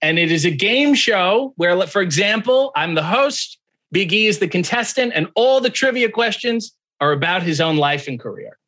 And 0.00 0.20
it 0.20 0.30
is 0.30 0.44
a 0.44 0.52
game 0.52 0.94
show 0.94 1.52
where, 1.56 1.84
for 1.88 2.00
example, 2.00 2.70
I'm 2.76 2.94
the 2.94 3.02
host, 3.02 3.58
Big 3.90 4.12
E 4.12 4.28
is 4.28 4.38
the 4.38 4.46
contestant, 4.46 5.14
and 5.16 5.26
all 5.34 5.60
the 5.60 5.70
trivia 5.70 6.08
questions 6.08 6.76
are 7.00 7.10
about 7.10 7.42
his 7.42 7.60
own 7.60 7.76
life 7.76 8.06
and 8.06 8.20
career. 8.20 8.58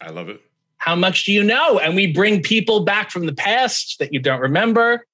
I 0.00 0.10
love 0.10 0.28
it. 0.28 0.40
How 0.78 0.96
much 0.96 1.24
do 1.24 1.32
you 1.32 1.44
know? 1.44 1.78
And 1.78 1.94
we 1.94 2.12
bring 2.12 2.42
people 2.42 2.80
back 2.80 3.12
from 3.12 3.26
the 3.26 3.32
past 3.32 4.00
that 4.00 4.12
you 4.12 4.18
don't 4.18 4.40
remember. 4.40 5.06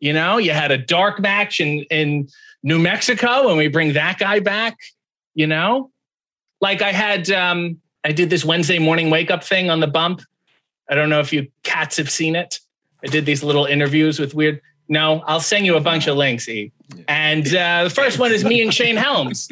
You 0.00 0.12
know, 0.12 0.38
you 0.38 0.50
had 0.50 0.72
a 0.72 0.78
dark 0.78 1.20
match 1.20 1.60
in, 1.60 1.84
in 1.88 2.28
New 2.66 2.80
Mexico, 2.80 3.48
and 3.48 3.56
we 3.56 3.68
bring 3.68 3.92
that 3.92 4.18
guy 4.18 4.40
back, 4.40 4.76
you 5.34 5.46
know? 5.46 5.92
Like 6.60 6.82
I 6.82 6.90
had 6.90 7.30
um, 7.30 7.80
I 8.04 8.10
did 8.10 8.28
this 8.28 8.44
Wednesday 8.44 8.80
morning 8.80 9.08
wake 9.08 9.30
up 9.30 9.44
thing 9.44 9.70
on 9.70 9.78
the 9.78 9.86
bump. 9.86 10.20
I 10.90 10.96
don't 10.96 11.08
know 11.08 11.20
if 11.20 11.32
you 11.32 11.46
cats 11.62 11.96
have 11.96 12.10
seen 12.10 12.34
it. 12.34 12.58
I 13.04 13.06
did 13.06 13.24
these 13.24 13.44
little 13.44 13.66
interviews 13.66 14.18
with 14.18 14.34
weird. 14.34 14.60
No, 14.88 15.22
I'll 15.28 15.40
send 15.40 15.64
you 15.64 15.76
a 15.76 15.80
bunch 15.80 16.08
of 16.08 16.16
links, 16.16 16.48
E. 16.48 16.72
And 17.06 17.46
uh, 17.54 17.84
the 17.84 17.90
first 17.90 18.18
one 18.18 18.32
is 18.32 18.44
me 18.44 18.60
and 18.60 18.74
Shane 18.74 18.96
Helms. 18.96 19.48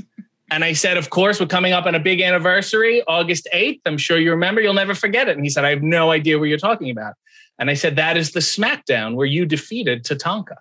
And 0.51 0.65
I 0.65 0.73
said, 0.73 0.97
of 0.97 1.11
course, 1.11 1.39
we're 1.39 1.47
coming 1.47 1.73
up 1.73 1.87
on 1.87 1.95
a 1.95 2.01
big 2.01 2.21
anniversary, 2.21 3.03
August 3.07 3.47
8th. 3.55 3.81
I'm 3.87 3.99
sure 3.99 4.19
you 4.19 4.33
remember. 4.33 4.61
You'll 4.61 4.75
never 4.75 4.95
forget 4.95 5.29
it. 5.29 5.37
And 5.37 5.45
he 5.45 5.51
said, 5.51 5.65
I 5.65 5.71
have 5.71 5.83
no 5.83 6.11
idea 6.11 6.39
what 6.39 6.49
you're 6.49 6.59
talking 6.59 6.91
about. 6.91 7.15
And 7.61 7.71
I 7.71 7.75
said, 7.75 7.97
that 7.97 8.17
is 8.17 8.33
the 8.33 8.41
SmackDown 8.41 9.15
where 9.15 9.27
you 9.27 9.47
defeated 9.47 10.05
Tatanka. 10.05 10.57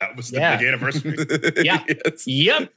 That 0.00 0.16
was 0.16 0.30
the 0.30 0.38
Yeah. 0.38 0.56
big 0.56 0.66
anniversary. 0.68 1.16
Yeah. 1.64 1.84
Yes. 1.88 2.26
Yep. 2.26 2.72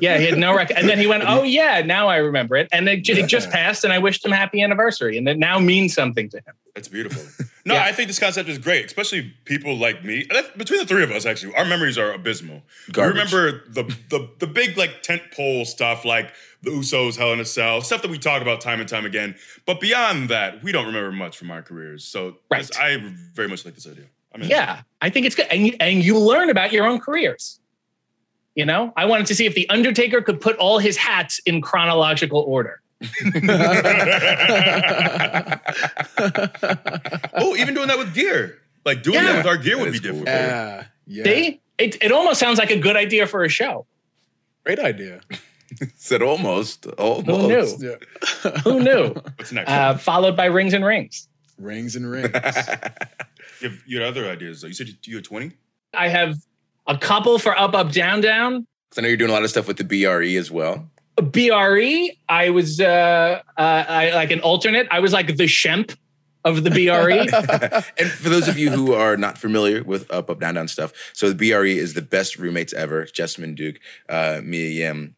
Yeah, 0.00 0.18
he 0.18 0.26
had 0.26 0.36
no 0.38 0.54
record. 0.54 0.76
And 0.76 0.86
then 0.86 0.98
he 0.98 1.06
went, 1.06 1.24
oh, 1.26 1.44
yeah, 1.44 1.80
now 1.80 2.08
I 2.08 2.16
remember 2.18 2.56
it. 2.56 2.68
And 2.72 2.86
it, 2.90 3.08
it 3.08 3.26
just 3.26 3.48
passed. 3.48 3.84
And 3.84 3.92
I 3.92 3.98
wished 3.98 4.22
him 4.22 4.32
happy 4.32 4.60
anniversary. 4.60 5.16
And 5.16 5.26
it 5.26 5.38
now 5.38 5.58
means 5.58 5.94
something 5.94 6.28
to 6.28 6.36
him. 6.38 6.54
That's 6.74 6.88
beautiful. 6.88 7.22
No, 7.64 7.74
Yeah. 7.74 7.84
I 7.84 7.92
think 7.92 8.06
this 8.08 8.18
concept 8.18 8.48
is 8.48 8.56
great, 8.56 8.86
especially 8.86 9.34
people 9.44 9.76
like 9.76 10.02
me. 10.02 10.26
Between 10.56 10.80
the 10.80 10.86
three 10.86 11.02
of 11.02 11.10
us, 11.10 11.26
actually, 11.26 11.54
our 11.54 11.66
memories 11.66 11.98
are 11.98 12.12
abysmal. 12.14 12.62
Garbage. 12.92 13.30
We 13.30 13.38
remember 13.38 13.62
the, 13.68 13.82
the 14.08 14.30
the 14.38 14.46
big 14.46 14.78
like 14.78 15.02
tent 15.02 15.20
pole 15.36 15.66
stuff, 15.66 16.06
like 16.06 16.32
the 16.62 16.70
Usos, 16.70 17.18
Hell 17.18 17.30
in 17.34 17.40
a 17.40 17.44
Cell, 17.44 17.82
stuff 17.82 18.00
that 18.00 18.10
we 18.10 18.16
talk 18.16 18.40
about 18.40 18.62
time 18.62 18.80
and 18.80 18.88
time 18.88 19.04
again. 19.04 19.34
But 19.66 19.80
beyond 19.82 20.30
that, 20.30 20.62
we 20.62 20.72
don't 20.72 20.86
remember 20.86 21.12
much 21.12 21.36
from 21.36 21.50
our 21.50 21.60
careers. 21.60 22.04
So 22.04 22.38
Right. 22.50 22.62
this- 22.66 22.74
I 22.78 22.96
very 23.34 23.48
much 23.48 23.66
like 23.66 23.74
this 23.74 23.86
idea. 23.86 24.04
I 24.34 24.38
mean, 24.38 24.48
Yeah, 24.50 24.82
I 25.00 25.10
think 25.10 25.26
it's 25.26 25.34
good. 25.34 25.46
And 25.50 25.66
you, 25.66 25.76
and 25.80 26.02
you 26.02 26.18
learn 26.18 26.50
about 26.50 26.72
your 26.72 26.86
own 26.86 27.00
careers. 27.00 27.60
You 28.54 28.64
know, 28.64 28.92
I 28.96 29.04
wanted 29.04 29.26
to 29.26 29.34
see 29.34 29.46
if 29.46 29.54
The 29.54 29.68
Undertaker 29.70 30.20
could 30.20 30.40
put 30.40 30.56
all 30.56 30.78
his 30.78 30.96
hats 30.96 31.38
in 31.46 31.60
chronological 31.60 32.40
order. 32.40 32.80
oh, 37.34 37.54
even 37.56 37.74
doing 37.74 37.88
that 37.88 37.98
with 37.98 38.14
gear, 38.14 38.58
like 38.84 39.02
doing 39.02 39.16
Yeah. 39.16 39.24
that 39.32 39.36
with 39.38 39.46
our 39.46 39.56
gear 39.56 39.76
That 39.76 39.82
would 39.84 39.92
be 39.92 39.98
is 39.98 40.00
cool. 40.02 40.12
difficult. 40.12 40.28
yeah. 40.28 40.84
Yeah. 41.06 41.24
See, 41.24 41.60
it, 41.78 42.02
it 42.02 42.12
almost 42.12 42.40
sounds 42.40 42.58
like 42.58 42.70
a 42.70 42.76
good 42.78 42.96
idea 42.96 43.26
for 43.26 43.44
a 43.44 43.48
show. 43.48 43.86
Great 44.64 44.78
idea. 44.78 45.20
Said 45.96 46.22
almost. 46.22 46.86
Almost. 46.86 47.26
Who 47.28 47.48
knew? 47.48 47.98
Yeah. 48.44 48.50
Who 48.62 48.80
knew? 48.80 49.08
What's 49.36 49.52
next? 49.52 49.70
Uh, 49.70 49.96
followed 49.96 50.36
by 50.36 50.46
Rings 50.46 50.74
and 50.74 50.84
Rings. 50.84 51.27
Rings 51.58 51.96
and 51.96 52.10
rings. 52.10 52.30
you, 53.60 53.68
have, 53.68 53.82
you 53.86 54.00
had 54.00 54.06
other 54.06 54.28
ideas 54.30 54.60
though. 54.60 54.68
You 54.68 54.74
said 54.74 54.88
you 55.04 55.16
had 55.16 55.24
twenty. 55.24 55.52
I 55.94 56.08
have 56.08 56.36
a 56.86 56.96
couple 56.96 57.38
for 57.38 57.58
Up, 57.58 57.74
Up, 57.74 57.92
Down, 57.92 58.20
Down. 58.20 58.66
'Cause 58.90 58.98
I 58.98 59.02
know 59.02 59.08
you're 59.08 59.16
doing 59.18 59.30
a 59.30 59.34
lot 59.34 59.42
of 59.44 59.50
stuff 59.50 59.68
with 59.68 59.76
the 59.76 59.84
BRE 59.84 60.36
as 60.38 60.50
well. 60.50 60.88
BRE, 61.20 62.08
I 62.28 62.50
was 62.50 62.80
uh, 62.80 63.40
uh, 63.56 63.60
I, 63.60 64.14
like 64.14 64.30
an 64.30 64.40
alternate. 64.40 64.86
I 64.90 65.00
was 65.00 65.12
like 65.12 65.26
the 65.36 65.44
Shemp 65.44 65.96
of 66.44 66.64
the. 66.64 66.70
BRE. 66.70 67.82
and 67.98 68.10
for 68.10 68.28
those 68.28 68.48
of 68.48 68.56
you 68.56 68.70
who 68.70 68.94
are 68.94 69.16
not 69.16 69.36
familiar 69.36 69.82
with 69.82 70.10
up, 70.12 70.30
up, 70.30 70.40
down, 70.40 70.54
down 70.54 70.68
stuff, 70.68 70.92
so 71.12 71.30
the 71.30 71.34
BRE 71.50 71.66
is 71.66 71.94
the 71.94 72.02
best 72.02 72.38
roommates 72.38 72.72
ever. 72.72 73.04
Jessamyn 73.04 73.54
Duke, 73.56 73.80
uh, 74.08 74.40
Mia 74.42 74.68
Yim, 74.70 75.16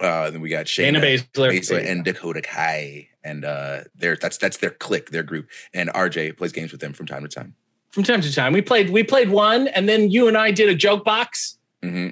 uh, 0.00 0.30
then 0.30 0.40
we 0.40 0.48
got 0.48 0.66
Shayna 0.66 0.94
Dana 0.94 1.00
Baszler. 1.00 1.50
Baszler 1.52 1.84
and 1.84 2.04
Dakota 2.04 2.40
Kai, 2.42 3.08
and 3.26 3.44
uh, 3.44 3.80
they're 3.96 4.16
that's 4.16 4.38
that's 4.38 4.58
their 4.58 4.70
clique, 4.70 5.10
their 5.10 5.22
group. 5.24 5.48
And 5.74 5.90
RJ 5.90 6.38
plays 6.38 6.52
games 6.52 6.72
with 6.72 6.80
them 6.80 6.92
from 6.92 7.06
time 7.06 7.22
to 7.22 7.28
time. 7.28 7.54
From 7.90 8.04
time 8.04 8.20
to 8.20 8.32
time, 8.32 8.52
we 8.52 8.62
played. 8.62 8.90
We 8.90 9.02
played 9.02 9.30
one, 9.30 9.68
and 9.68 9.88
then 9.88 10.10
you 10.10 10.28
and 10.28 10.36
I 10.36 10.50
did 10.52 10.68
a 10.68 10.74
joke 10.74 11.04
box. 11.04 11.58
hmm 11.82 12.10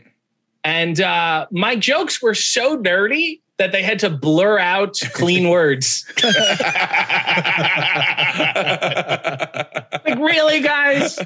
And 0.64 1.00
uh, 1.00 1.46
my 1.50 1.76
jokes 1.76 2.20
were 2.20 2.34
so 2.34 2.76
dirty 2.76 3.40
that 3.58 3.70
they 3.70 3.82
had 3.82 4.00
to 4.00 4.10
blur 4.10 4.58
out 4.58 4.98
clean 5.12 5.48
words. 5.56 6.04
Like, 10.06 10.18
really, 10.18 10.60
guys? 10.60 11.18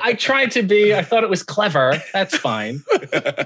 I 0.00 0.14
tried 0.16 0.52
to 0.52 0.62
be, 0.62 0.94
I 0.94 1.02
thought 1.02 1.24
it 1.24 1.30
was 1.30 1.42
clever. 1.42 2.00
That's 2.12 2.36
fine. 2.36 2.80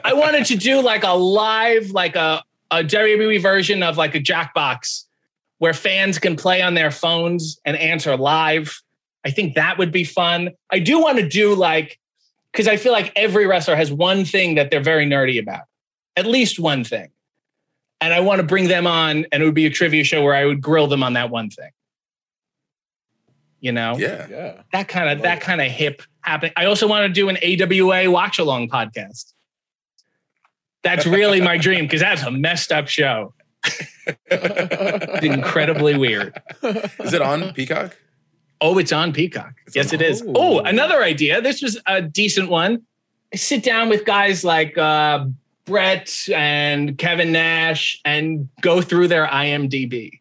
I 0.05 0.13
wanted 0.13 0.45
to 0.47 0.57
do 0.57 0.83
like 0.83 1.05
a 1.05 1.13
live, 1.13 1.91
like 1.91 2.17
a 2.17 2.43
a 2.71 2.85
WWE 2.85 3.41
version 3.41 3.83
of 3.83 3.97
like 3.97 4.15
a 4.15 4.21
Jackbox 4.21 5.05
where 5.59 5.73
fans 5.75 6.19
can 6.19 6.37
play 6.37 6.63
on 6.63 6.75
their 6.75 6.91
phones 6.91 7.61
and 7.65 7.77
answer 7.77 8.17
live. 8.17 8.81
I 9.25 9.31
think 9.31 9.55
that 9.55 9.79
would 9.79 9.93
be 9.93 10.05
fun. 10.05 10.51
I 10.71 10.79
do 10.79 11.01
want 11.01 11.19
to 11.19 11.29
do 11.29 11.55
like, 11.55 11.99
because 12.53 12.69
I 12.69 12.77
feel 12.77 12.93
like 12.93 13.13
every 13.17 13.47
wrestler 13.47 13.77
has 13.77 13.93
one 13.93 14.25
thing 14.25 14.55
that 14.55 14.71
they're 14.71 14.83
very 14.83 15.07
nerdy 15.07 15.41
about, 15.41 15.63
at 16.17 16.27
least 16.27 16.59
one 16.59 16.85
thing. 16.85 17.11
And 18.01 18.15
I 18.15 18.21
want 18.21 18.41
to 18.41 18.47
bring 18.47 18.69
them 18.69 18.87
on, 18.87 19.27
and 19.33 19.43
it 19.43 19.47
would 19.47 19.55
be 19.55 19.67
a 19.67 19.71
trivia 19.71 20.05
show 20.05 20.23
where 20.23 20.35
I 20.35 20.45
would 20.45 20.61
grill 20.61 20.87
them 20.87 21.03
on 21.03 21.15
that 21.15 21.31
one 21.31 21.51
thing. 21.51 21.71
You 23.61 23.73
know, 23.73 23.97
Yeah. 23.99 24.27
Yeah. 24.31 24.63
that 24.73 24.87
kind 24.87 25.11
of 25.11 25.23
that 25.23 25.41
kind 25.41 25.61
of 25.61 25.67
hip 25.67 26.03
happening. 26.21 26.53
I 26.57 26.67
also 26.67 26.87
want 26.87 27.09
to 27.09 27.13
do 27.13 27.29
an 27.29 27.37
AWA 27.43 28.09
watch 28.09 28.39
along 28.39 28.69
podcast. 28.69 29.33
That's 30.85 31.07
really 31.07 31.41
my 31.41 31.59
dream 31.59 31.87
because 31.87 32.01
that's 32.01 32.23
a 32.23 32.31
messed 32.31 32.71
up 32.71 32.87
show. 32.87 33.35
It's 34.31 35.25
incredibly 35.27 35.97
weird. 35.97 36.41
Is 36.63 37.13
it 37.13 37.23
on 37.23 37.53
Peacock? 37.53 37.97
Oh, 38.61 38.79
it's 38.79 38.93
on 38.93 39.13
Peacock. 39.13 39.55
yes, 39.75 39.93
it 39.93 40.03
is. 40.03 40.23
Oh. 40.23 40.33
Oh, 40.35 40.59
another 40.61 41.03
idea. 41.03 41.41
This 41.41 41.63
was 41.63 41.79
a 41.87 42.03
decent 42.03 42.49
one. 42.51 42.83
Sit 43.35 43.63
down 43.63 43.89
with 43.89 44.05
guys 44.05 44.43
like 44.45 44.77
uh, 44.79 45.27
Brett 45.65 46.13
and 46.35 46.97
Kevin 46.99 47.31
Nash 47.31 48.01
and 48.05 48.49
go 48.61 48.81
through 48.81 49.09
their 49.09 49.27
IMDb. 49.27 50.21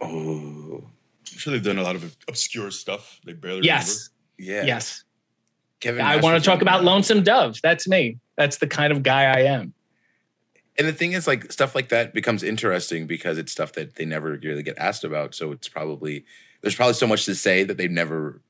Oh, 0.00 0.84
I'm 0.84 0.86
sure 1.24 1.52
they've 1.52 1.62
done 1.62 1.78
a 1.78 1.82
lot 1.82 1.96
of 1.96 2.16
obscure 2.28 2.70
stuff. 2.70 3.20
They 3.24 3.32
barely 3.34 3.62
Yes, 3.64 4.10
yeah. 4.38 4.62
yes. 4.64 5.04
Kevin. 5.80 6.00
I 6.02 6.16
want 6.18 6.42
to 6.42 6.48
talk 6.48 6.62
about. 6.62 6.84
Lonesome 6.84 7.22
Dove. 7.24 7.60
That's 7.62 7.88
me. 7.88 8.18
That's 8.36 8.58
the 8.58 8.68
kind 8.68 8.92
of 8.92 9.02
guy 9.02 9.24
I 9.24 9.40
am. 9.42 9.74
And 10.78 10.88
the 10.88 10.92
thing 10.92 11.12
is, 11.12 11.26
like 11.26 11.52
stuff 11.52 11.74
like 11.74 11.88
that 11.90 12.14
becomes 12.14 12.42
interesting 12.42 13.06
because 13.06 13.36
it's 13.38 13.52
stuff 13.52 13.72
that 13.74 13.96
they 13.96 14.04
never 14.04 14.38
really 14.42 14.62
get 14.62 14.78
asked 14.78 15.04
about. 15.04 15.34
So 15.34 15.52
it's 15.52 15.68
probably 15.68 16.24
there's 16.62 16.74
probably 16.74 16.94
so 16.94 17.06
much 17.06 17.24
to 17.26 17.34
say 17.34 17.64
that 17.64 17.76
they've 17.76 17.90
never 17.90 18.40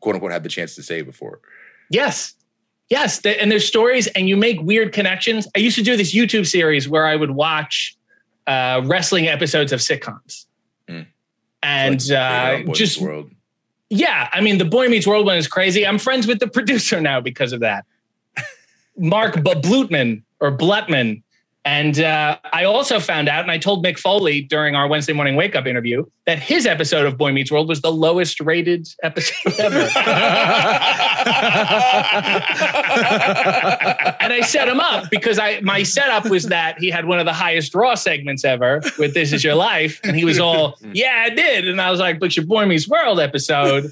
quote 0.00 0.14
unquote 0.14 0.32
had 0.32 0.42
the 0.44 0.48
chance 0.48 0.74
to 0.76 0.82
say 0.82 1.02
before. 1.02 1.40
Yes. 1.90 2.34
Yes. 2.88 3.20
And 3.24 3.50
there's 3.50 3.66
stories, 3.66 4.06
and 4.08 4.28
you 4.28 4.36
make 4.36 4.60
weird 4.62 4.92
connections. 4.92 5.48
I 5.56 5.58
used 5.58 5.76
to 5.76 5.82
do 5.82 5.96
this 5.96 6.14
YouTube 6.14 6.46
series 6.46 6.88
where 6.88 7.04
I 7.04 7.16
would 7.16 7.32
watch 7.32 7.96
uh, 8.46 8.82
wrestling 8.84 9.26
episodes 9.26 9.72
of 9.72 9.80
sitcoms. 9.80 10.46
Mm. 10.88 11.06
And 11.64 12.08
Like, 12.08 12.68
uh, 12.68 12.72
just, 12.72 13.00
world. 13.00 13.32
yeah, 13.90 14.28
I 14.32 14.40
mean, 14.40 14.58
the 14.58 14.64
Boy 14.64 14.88
Meets 14.88 15.04
World 15.06 15.26
one 15.26 15.36
is 15.36 15.48
crazy. 15.48 15.84
I'm 15.84 15.98
friends 15.98 16.28
with 16.28 16.38
the 16.38 16.46
producer 16.56 17.00
now 17.00 17.20
because 17.20 17.52
of 17.52 17.58
that. 17.60 17.84
Mark 18.96 19.34
Blutman 19.34 20.22
or 20.40 20.56
Blutman. 20.56 21.22
And 21.66 21.98
uh, 21.98 22.38
I 22.52 22.62
also 22.62 23.00
found 23.00 23.28
out, 23.28 23.42
and 23.42 23.50
I 23.50 23.58
told 23.58 23.84
Mick 23.84 23.98
Foley 23.98 24.40
during 24.40 24.76
our 24.76 24.86
Wednesday 24.86 25.12
morning 25.12 25.34
wake 25.34 25.56
up 25.56 25.66
interview, 25.66 26.04
that 26.24 26.38
his 26.38 26.64
episode 26.64 27.06
of 27.06 27.18
Boy 27.18 27.32
Meets 27.32 27.50
World 27.50 27.68
was 27.68 27.80
the 27.80 27.90
lowest 27.90 28.40
rated 28.40 28.86
episode 29.02 29.52
ever. 29.58 29.76
and 29.80 29.90
I 34.32 34.42
set 34.46 34.68
him 34.68 34.78
up 34.78 35.10
because 35.10 35.40
I 35.40 35.58
my 35.62 35.82
setup 35.82 36.30
was 36.30 36.44
that 36.44 36.78
he 36.78 36.88
had 36.88 37.06
one 37.06 37.18
of 37.18 37.26
the 37.26 37.32
highest 37.32 37.74
Raw 37.74 37.96
segments 37.96 38.44
ever 38.44 38.80
with 38.96 39.14
"This 39.14 39.32
Is 39.32 39.42
Your 39.42 39.56
Life," 39.56 40.00
and 40.04 40.14
he 40.14 40.24
was 40.24 40.38
all, 40.38 40.78
"Yeah, 40.92 41.24
I 41.26 41.30
did," 41.30 41.66
and 41.66 41.80
I 41.80 41.90
was 41.90 41.98
like, 41.98 42.20
"But 42.20 42.36
your 42.36 42.46
Boy 42.46 42.64
Meets 42.66 42.88
World 42.88 43.18
episode." 43.18 43.90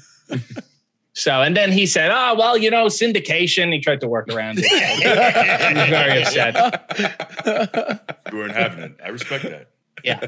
So, 1.15 1.41
and 1.41 1.55
then 1.55 1.71
he 1.71 1.85
said, 1.85 2.11
"Oh, 2.13 2.35
well, 2.37 2.57
you 2.57 2.69
know, 2.69 2.87
syndication." 2.87 3.71
He 3.71 3.79
tried 3.79 4.01
to 4.01 4.07
work 4.07 4.27
around 4.27 4.59
it. 4.61 4.65
he 5.71 5.79
was 5.79 5.89
very 5.89 6.21
upset. 6.21 8.01
You 8.31 8.39
weren't 8.39 8.53
having 8.53 8.79
it. 8.79 8.99
I 9.03 9.09
respect 9.09 9.43
that. 9.43 9.69
Yeah, 10.03 10.25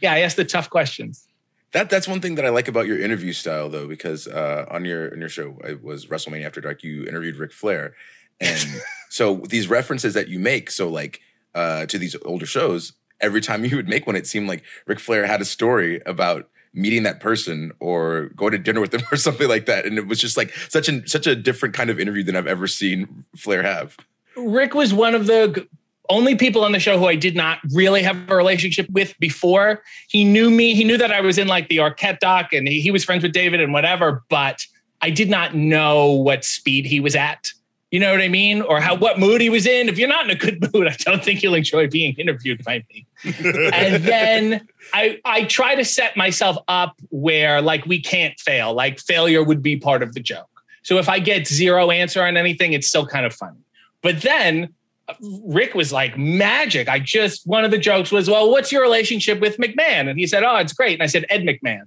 yeah. 0.00 0.12
I 0.12 0.20
asked 0.20 0.36
the 0.36 0.44
tough 0.44 0.70
questions. 0.70 1.26
That 1.72 1.90
that's 1.90 2.08
one 2.08 2.20
thing 2.20 2.36
that 2.36 2.46
I 2.46 2.48
like 2.48 2.68
about 2.68 2.86
your 2.86 2.98
interview 2.98 3.32
style, 3.34 3.68
though, 3.68 3.86
because 3.86 4.26
uh, 4.26 4.64
on 4.70 4.84
your 4.86 5.12
on 5.12 5.20
your 5.20 5.28
show, 5.28 5.58
it 5.64 5.84
was 5.84 6.06
WrestleMania 6.06 6.46
After 6.46 6.60
Dark. 6.60 6.82
You 6.82 7.04
interviewed 7.04 7.36
Ric 7.36 7.52
Flair, 7.52 7.94
and 8.40 8.64
so 9.10 9.42
these 9.48 9.68
references 9.68 10.14
that 10.14 10.28
you 10.28 10.38
make, 10.38 10.70
so 10.70 10.88
like 10.88 11.20
uh, 11.54 11.84
to 11.86 11.98
these 11.98 12.16
older 12.24 12.46
shows, 12.46 12.94
every 13.20 13.42
time 13.42 13.64
you 13.64 13.76
would 13.76 13.88
make 13.88 14.06
one, 14.06 14.16
it 14.16 14.26
seemed 14.26 14.48
like 14.48 14.64
Ric 14.86 15.00
Flair 15.00 15.26
had 15.26 15.42
a 15.42 15.44
story 15.44 16.00
about 16.06 16.48
meeting 16.74 17.04
that 17.04 17.20
person 17.20 17.72
or 17.80 18.30
going 18.36 18.52
to 18.52 18.58
dinner 18.58 18.80
with 18.80 18.90
them 18.90 19.02
or 19.12 19.16
something 19.16 19.48
like 19.48 19.66
that, 19.66 19.86
and 19.86 19.96
it 19.98 20.06
was 20.06 20.20
just 20.20 20.36
like 20.36 20.52
such 20.68 20.88
an 20.88 21.06
such 21.06 21.26
a 21.26 21.34
different 21.34 21.74
kind 21.74 21.90
of 21.90 21.98
interview 21.98 22.22
than 22.22 22.36
I've 22.36 22.46
ever 22.46 22.66
seen 22.66 23.24
Flair 23.36 23.62
have. 23.62 23.96
Ric 24.36 24.74
was 24.74 24.92
one 24.92 25.14
of 25.14 25.26
the 25.26 25.66
only 26.10 26.36
people 26.36 26.64
on 26.64 26.72
the 26.72 26.80
show 26.80 26.98
who 26.98 27.06
I 27.06 27.14
did 27.14 27.34
not 27.34 27.58
really 27.72 28.02
have 28.02 28.30
a 28.30 28.36
relationship 28.36 28.88
with 28.90 29.18
before. 29.18 29.82
He 30.08 30.24
knew 30.24 30.50
me. 30.50 30.74
He 30.74 30.84
knew 30.84 30.98
that 30.98 31.12
I 31.12 31.20
was 31.20 31.38
in 31.38 31.48
like 31.48 31.68
the 31.68 31.78
Arquette 31.78 32.18
doc 32.18 32.52
and 32.52 32.68
he, 32.68 32.80
he 32.80 32.90
was 32.90 33.04
friends 33.04 33.22
with 33.22 33.32
David 33.32 33.60
and 33.60 33.72
whatever, 33.72 34.22
but 34.28 34.66
I 35.00 35.10
did 35.10 35.30
not 35.30 35.54
know 35.54 36.12
what 36.12 36.44
speed 36.44 36.84
he 36.84 37.00
was 37.00 37.16
at. 37.16 37.50
You 37.94 38.00
know 38.00 38.10
what 38.10 38.22
I 38.22 38.26
mean? 38.26 38.60
Or 38.60 38.80
how 38.80 38.96
what 38.96 39.20
mood 39.20 39.40
he 39.40 39.48
was 39.48 39.68
in. 39.68 39.88
If 39.88 40.00
you're 40.00 40.08
not 40.08 40.24
in 40.24 40.32
a 40.32 40.34
good 40.34 40.60
mood, 40.74 40.88
I 40.88 40.96
don't 40.98 41.22
think 41.22 41.44
you'll 41.44 41.54
enjoy 41.54 41.88
being 41.88 42.16
interviewed 42.16 42.64
by 42.64 42.84
me. 42.90 43.06
and 43.72 44.02
then 44.02 44.66
I 44.92 45.20
I 45.24 45.44
try 45.44 45.76
to 45.76 45.84
set 45.84 46.16
myself 46.16 46.56
up 46.66 46.96
where 47.10 47.62
like 47.62 47.86
we 47.86 48.00
can't 48.00 48.36
fail. 48.40 48.74
Like 48.74 48.98
failure 48.98 49.44
would 49.44 49.62
be 49.62 49.76
part 49.76 50.02
of 50.02 50.12
the 50.12 50.18
joke. 50.18 50.48
So 50.82 50.98
if 50.98 51.08
I 51.08 51.20
get 51.20 51.46
zero 51.46 51.92
answer 51.92 52.20
on 52.24 52.36
anything, 52.36 52.72
it's 52.72 52.88
still 52.88 53.06
kind 53.06 53.26
of 53.26 53.32
funny. 53.32 53.60
But 54.02 54.22
then 54.22 54.74
uh, 55.06 55.14
Ric 55.44 55.76
was 55.76 55.92
like 55.92 56.18
magic. 56.18 56.88
I 56.88 56.98
just 56.98 57.46
one 57.46 57.64
of 57.64 57.70
the 57.70 57.78
jokes 57.78 58.10
was, 58.10 58.28
"Well, 58.28 58.50
what's 58.50 58.72
your 58.72 58.82
relationship 58.82 59.38
with 59.38 59.56
McMahon?" 59.58 60.10
And 60.10 60.18
he 60.18 60.26
said, 60.26 60.42
"Oh, 60.42 60.56
it's 60.56 60.72
great." 60.72 60.94
And 60.94 61.02
I 61.04 61.06
said, 61.06 61.26
"Ed 61.30 61.42
McMahon." 61.42 61.84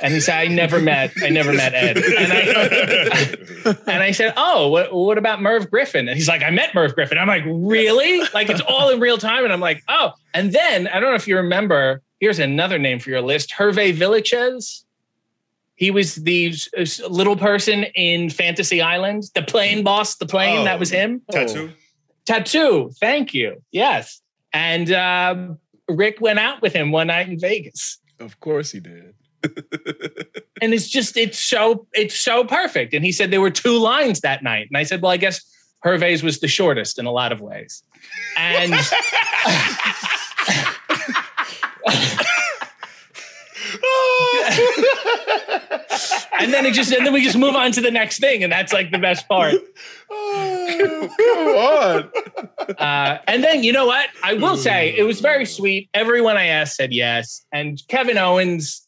And 0.00 0.12
he 0.12 0.20
said, 0.20 0.38
"I 0.38 0.46
never 0.48 0.80
met, 0.80 1.12
I 1.22 1.28
never 1.28 1.52
met 1.52 1.72
Ed." 1.72 1.98
And 1.98 2.32
I 2.32 3.76
and 3.92 4.02
I 4.02 4.10
said, 4.10 4.34
"Oh, 4.36 4.68
what, 4.68 4.92
what 4.92 5.18
about 5.18 5.40
Merv 5.40 5.70
Griffin?" 5.70 6.08
And 6.08 6.16
he's 6.16 6.28
like, 6.28 6.42
"I 6.42 6.50
met 6.50 6.74
Merv 6.74 6.94
Griffin." 6.94 7.16
I'm 7.16 7.28
like, 7.28 7.44
"Really?" 7.46 8.20
Like 8.34 8.50
it's 8.50 8.60
all 8.62 8.90
in 8.90 9.00
real 9.00 9.18
time. 9.18 9.44
And 9.44 9.52
I'm 9.52 9.60
like, 9.60 9.82
"Oh." 9.88 10.12
And 10.32 10.52
then 10.52 10.88
I 10.88 11.00
don't 11.00 11.10
know 11.10 11.16
if 11.16 11.28
you 11.28 11.36
remember. 11.36 12.02
Here's 12.18 12.38
another 12.38 12.78
name 12.78 12.98
for 12.98 13.10
your 13.10 13.20
list: 13.20 13.52
Hervé 13.56 13.94
Villechaize. 13.94 14.82
He 15.76 15.90
was 15.90 16.14
the 16.16 16.54
little 17.08 17.36
person 17.36 17.84
in 17.94 18.30
Fantasy 18.30 18.80
Island, 18.80 19.24
the 19.34 19.42
plane 19.42 19.82
boss, 19.82 20.16
the 20.16 20.26
plane. 20.26 20.60
Oh. 20.60 20.64
that 20.64 20.78
was 20.78 20.90
him. 20.90 21.22
Tattoo. 21.30 21.72
Tattoo. 22.26 22.90
Thank 23.00 23.34
you. 23.34 23.62
Yes. 23.72 24.20
And 24.52 24.92
um, 24.92 25.58
Ric 25.88 26.20
went 26.20 26.38
out 26.38 26.62
with 26.62 26.72
him 26.72 26.92
one 26.92 27.08
night 27.08 27.28
in 27.28 27.38
Vegas. 27.38 27.98
Of 28.20 28.38
course 28.38 28.70
he 28.70 28.80
did. 28.80 29.14
And 30.62 30.72
it's 30.72 30.88
just, 30.88 31.16
it's 31.16 31.38
so, 31.38 31.86
it's 31.92 32.14
so 32.14 32.44
perfect. 32.44 32.94
And 32.94 33.04
he 33.04 33.12
said 33.12 33.30
there 33.30 33.40
were 33.40 33.50
two 33.50 33.76
lines 33.76 34.20
that 34.20 34.42
night. 34.42 34.68
And 34.70 34.78
I 34.78 34.84
said, 34.84 35.02
well, 35.02 35.10
I 35.10 35.16
guess 35.16 35.42
Hervé's 35.84 36.22
was 36.22 36.38
the 36.38 36.48
shortest 36.48 36.98
in 36.98 37.06
a 37.06 37.10
lot 37.10 37.32
of 37.32 37.40
ways. 37.40 37.82
And 38.38 38.72
and 46.40 46.52
then 46.52 46.66
it 46.66 46.74
just, 46.74 46.92
and 46.92 47.04
then 47.04 47.12
we 47.12 47.22
just 47.22 47.36
move 47.36 47.54
on 47.54 47.72
to 47.72 47.80
the 47.80 47.90
next 47.90 48.20
thing. 48.20 48.42
And 48.42 48.52
that's 48.52 48.72
like 48.72 48.90
the 48.90 48.98
best 48.98 49.28
part. 49.28 49.54
Come 50.08 51.48
on. 51.56 52.10
Uh, 52.78 53.18
and 53.26 53.42
then 53.42 53.62
you 53.62 53.72
know 53.72 53.86
what? 53.86 54.08
I 54.22 54.34
will 54.34 54.56
say 54.56 54.94
it 54.96 55.02
was 55.02 55.20
very 55.20 55.46
sweet. 55.46 55.88
Everyone 55.94 56.36
I 56.36 56.46
asked 56.46 56.76
said 56.76 56.92
yes. 56.92 57.44
And 57.52 57.80
Kevin 57.88 58.18
Owens, 58.18 58.83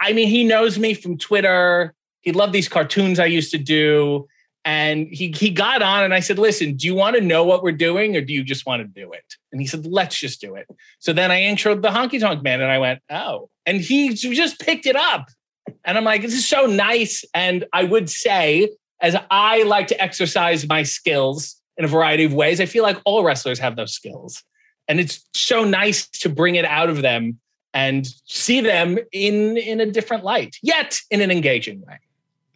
I 0.00 0.12
mean, 0.12 0.28
he 0.28 0.44
knows 0.44 0.78
me 0.78 0.94
from 0.94 1.18
Twitter. 1.18 1.94
He 2.20 2.32
loved 2.32 2.52
these 2.52 2.68
cartoons 2.68 3.18
I 3.18 3.26
used 3.26 3.50
to 3.52 3.58
do. 3.58 4.26
And 4.66 5.08
he 5.08 5.30
he 5.30 5.50
got 5.50 5.82
on 5.82 6.04
and 6.04 6.14
I 6.14 6.20
said, 6.20 6.38
listen, 6.38 6.74
do 6.76 6.86
you 6.86 6.94
want 6.94 7.16
to 7.16 7.22
know 7.22 7.44
what 7.44 7.62
we're 7.62 7.72
doing 7.72 8.16
or 8.16 8.22
do 8.22 8.32
you 8.32 8.42
just 8.42 8.64
want 8.64 8.80
to 8.80 8.88
do 8.88 9.12
it? 9.12 9.34
And 9.52 9.60
he 9.60 9.66
said, 9.66 9.84
let's 9.84 10.18
just 10.18 10.40
do 10.40 10.54
it. 10.54 10.66
So 11.00 11.12
then 11.12 11.30
I 11.30 11.42
introed 11.42 11.82
the 11.82 11.90
honky 11.90 12.18
tonk 12.18 12.42
man 12.42 12.62
and 12.62 12.70
I 12.70 12.78
went, 12.78 13.00
oh. 13.10 13.50
And 13.66 13.80
he 13.80 14.14
just 14.14 14.58
picked 14.60 14.86
it 14.86 14.96
up. 14.96 15.28
And 15.84 15.98
I'm 15.98 16.04
like, 16.04 16.22
this 16.22 16.34
is 16.34 16.48
so 16.48 16.64
nice. 16.66 17.24
And 17.34 17.66
I 17.74 17.84
would 17.84 18.08
say, 18.08 18.70
as 19.02 19.16
I 19.30 19.64
like 19.64 19.86
to 19.88 20.00
exercise 20.00 20.66
my 20.66 20.82
skills 20.82 21.56
in 21.76 21.84
a 21.84 21.88
variety 21.88 22.24
of 22.24 22.32
ways, 22.32 22.60
I 22.60 22.66
feel 22.66 22.82
like 22.82 22.98
all 23.04 23.22
wrestlers 23.22 23.58
have 23.58 23.76
those 23.76 23.92
skills. 23.92 24.42
And 24.88 24.98
it's 24.98 25.26
so 25.34 25.64
nice 25.64 26.08
to 26.20 26.28
bring 26.28 26.54
it 26.54 26.64
out 26.64 26.88
of 26.88 27.02
them 27.02 27.38
and 27.74 28.06
see 28.24 28.60
them 28.60 28.98
in 29.12 29.56
in 29.58 29.80
a 29.80 29.86
different 29.86 30.24
light, 30.24 30.56
yet 30.62 31.00
in 31.10 31.20
an 31.20 31.30
engaging 31.30 31.82
way. 31.82 31.98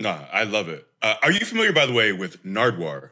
No, 0.00 0.18
I 0.32 0.44
love 0.44 0.68
it. 0.68 0.86
Uh, 1.02 1.14
are 1.22 1.32
you 1.32 1.44
familiar, 1.44 1.72
by 1.72 1.84
the 1.86 1.92
way, 1.92 2.12
with 2.12 2.42
Nardwuar? 2.44 3.10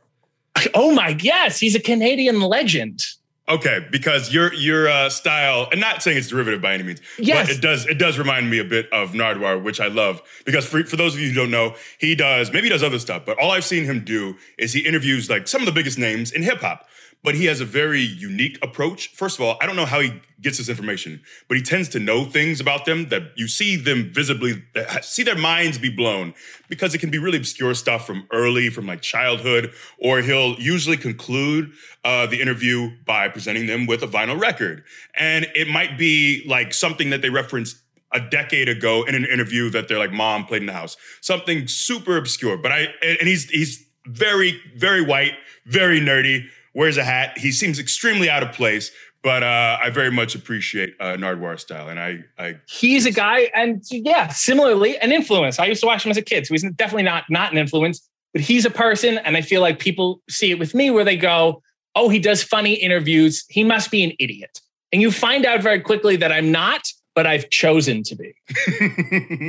Oh 0.75 0.95
my 0.95 1.17
yes, 1.21 1.61
he's 1.61 1.75
a 1.75 1.81
Canadian 1.81 2.41
legend. 2.41 3.05
Okay, 3.49 3.87
because 3.93 4.33
your 4.33 4.53
your 4.55 4.89
uh, 4.89 5.09
style, 5.09 5.69
and 5.71 5.81
not 5.81 6.03
saying 6.03 6.17
it's 6.17 6.29
derivative 6.29 6.61
by 6.61 6.75
any 6.75 6.83
means, 6.83 7.01
Yes. 7.19 7.47
but 7.47 7.57
it 7.57 7.61
does 7.61 7.87
it 7.87 7.99
does 7.99 8.19
remind 8.19 8.51
me 8.51 8.59
a 8.59 8.65
bit 8.65 8.91
of 8.93 9.13
Nardwuar, 9.13 9.63
which 9.63 9.81
I 9.81 9.89
love. 9.89 10.23
Because 10.45 10.67
for, 10.67 10.83
for 10.85 10.97
those 10.97 11.15
of 11.15 11.21
you 11.21 11.29
who 11.29 11.35
don't 11.35 11.51
know, 11.51 11.75
he 11.99 12.15
does 12.15 12.53
maybe 12.53 12.65
he 12.67 12.71
does 12.71 12.83
other 12.83 12.99
stuff, 12.99 13.25
but 13.27 13.39
all 13.39 13.51
I've 13.51 13.65
seen 13.65 13.85
him 13.85 14.05
do 14.05 14.35
is 14.59 14.73
he 14.73 14.81
interviews 14.81 15.29
like 15.31 15.47
some 15.47 15.61
of 15.61 15.67
the 15.67 15.73
biggest 15.73 15.99
names 15.99 16.33
in 16.33 16.43
hip 16.43 16.61
hop. 16.61 16.89
But 17.23 17.35
he 17.35 17.47
has 17.47 17.61
a 17.61 17.65
very 17.65 18.01
unique 18.01 18.59
approach. 18.63 19.09
First 19.09 19.39
of 19.39 19.45
all, 19.45 19.57
I 19.61 19.67
don't 19.67 19.75
know 19.75 19.85
how 19.85 20.01
he 20.01 20.21
gets 20.41 20.59
this 20.59 20.69
information, 20.69 21.21
but 21.49 21.57
he 21.57 21.63
tends 21.63 21.89
to 21.89 21.99
know 21.99 22.25
things 22.25 22.61
about 22.61 22.85
them 22.85 23.09
that 23.09 23.33
you 23.37 23.49
see 23.49 23.75
them 23.75 24.13
visibly, 24.13 24.63
see 25.03 25.25
their 25.25 25.37
minds 25.37 25.77
be 25.77 25.91
blown 25.91 26.35
because 26.69 26.95
it 26.95 26.99
can 26.99 27.11
be 27.11 27.19
really 27.19 27.39
obscure 27.39 27.75
stuff 27.75 28.07
from 28.07 28.29
early, 28.33 28.71
from 28.71 28.87
like 28.87 29.03
childhood, 29.03 29.73
or 29.99 30.21
he'll 30.21 30.55
usually 30.61 30.97
conclude 30.97 31.73
uh, 32.05 32.27
the 32.27 32.41
interview 32.41 32.91
by 33.05 33.29
presenting 33.29 33.67
them 33.67 33.87
with 33.87 34.03
a 34.03 34.07
vinyl 34.07 34.41
record. 34.41 34.85
And 35.17 35.49
it 35.57 35.67
might 35.67 35.99
be 35.99 36.45
like 36.47 36.73
something 36.73 37.11
that 37.11 37.23
they 37.23 37.31
referenced 37.31 37.77
a 38.13 38.21
decade 38.21 38.69
ago 38.69 39.03
in 39.03 39.15
an 39.15 39.25
interview 39.25 39.69
that 39.71 39.89
their 39.89 39.99
like 39.99 40.13
mom 40.13 40.45
played 40.45 40.63
in 40.63 40.67
the 40.67 40.73
house. 40.73 40.97
Something 41.21 41.67
super 41.67 42.17
obscure. 42.17 42.57
But 42.57 42.73
I 42.73 42.79
and 43.03 43.19
and 43.19 43.29
he's 43.29 43.51
he's 43.51 43.85
very, 44.07 44.61
very 44.77 45.03
white, 45.03 45.33
very 45.67 46.01
nerdy, 46.01 46.47
wears 46.77 46.99
a 46.99 47.05
hat. 47.05 47.37
He 47.39 47.51
seems 47.51 47.81
extremely 47.81 48.31
out 48.31 48.45
of 48.45 48.53
place. 48.53 48.93
But 49.23 49.43
uh, 49.43 49.79
I 49.83 49.91
very 49.91 50.13
much 50.13 50.37
appreciate 50.37 50.95
uh, 51.01 51.15
Nardwuar 51.15 51.59
style, 51.59 51.89
and 51.89 51.99
I, 51.99 52.23
I 52.39 52.59
He's 52.69 53.07
a 53.07 53.11
guy, 53.11 53.51
and 53.55 53.83
yeah, 53.91 54.29
similarly, 54.29 54.97
an 54.99 55.11
influence. 55.11 55.59
I 55.59 55.67
used 55.67 55.81
to 55.81 55.87
watch 55.87 56.05
him 56.05 56.13
as 56.13 56.17
a 56.17 56.23
kid, 56.23 56.47
so 56.47 56.55
he's 56.55 56.63
definitely 56.75 57.03
not 57.03 57.25
not 57.29 57.51
an 57.51 57.59
influence, 57.59 58.09
but 58.33 58.41
he's 58.41 58.65
a 58.65 58.71
person, 58.71 59.19
and 59.19 59.37
I 59.37 59.41
feel 59.41 59.63
like 59.63 59.81
people 59.81 60.23
see 60.31 60.53
it 60.53 60.61
with 60.61 60.77
me 60.77 60.91
where 60.91 61.03
they 61.03 61.17
go, 61.17 61.61
"Oh, 61.97 62.09
he 62.09 62.21
does 62.21 62.45
funny 62.45 62.75
interviews. 62.75 63.45
He 63.49 63.65
must 63.65 63.91
be 63.91 64.05
an 64.05 64.13
idiot." 64.21 64.61
And 64.93 65.03
you 65.03 65.11
find 65.11 65.45
out 65.45 65.61
very 65.61 65.81
quickly 65.81 66.15
that 66.17 66.31
I'm 66.31 66.53
not, 66.53 66.87
but 67.17 67.27
I've 67.27 67.51
chosen 67.51 68.05
to 68.05 68.15
be. 68.15 68.33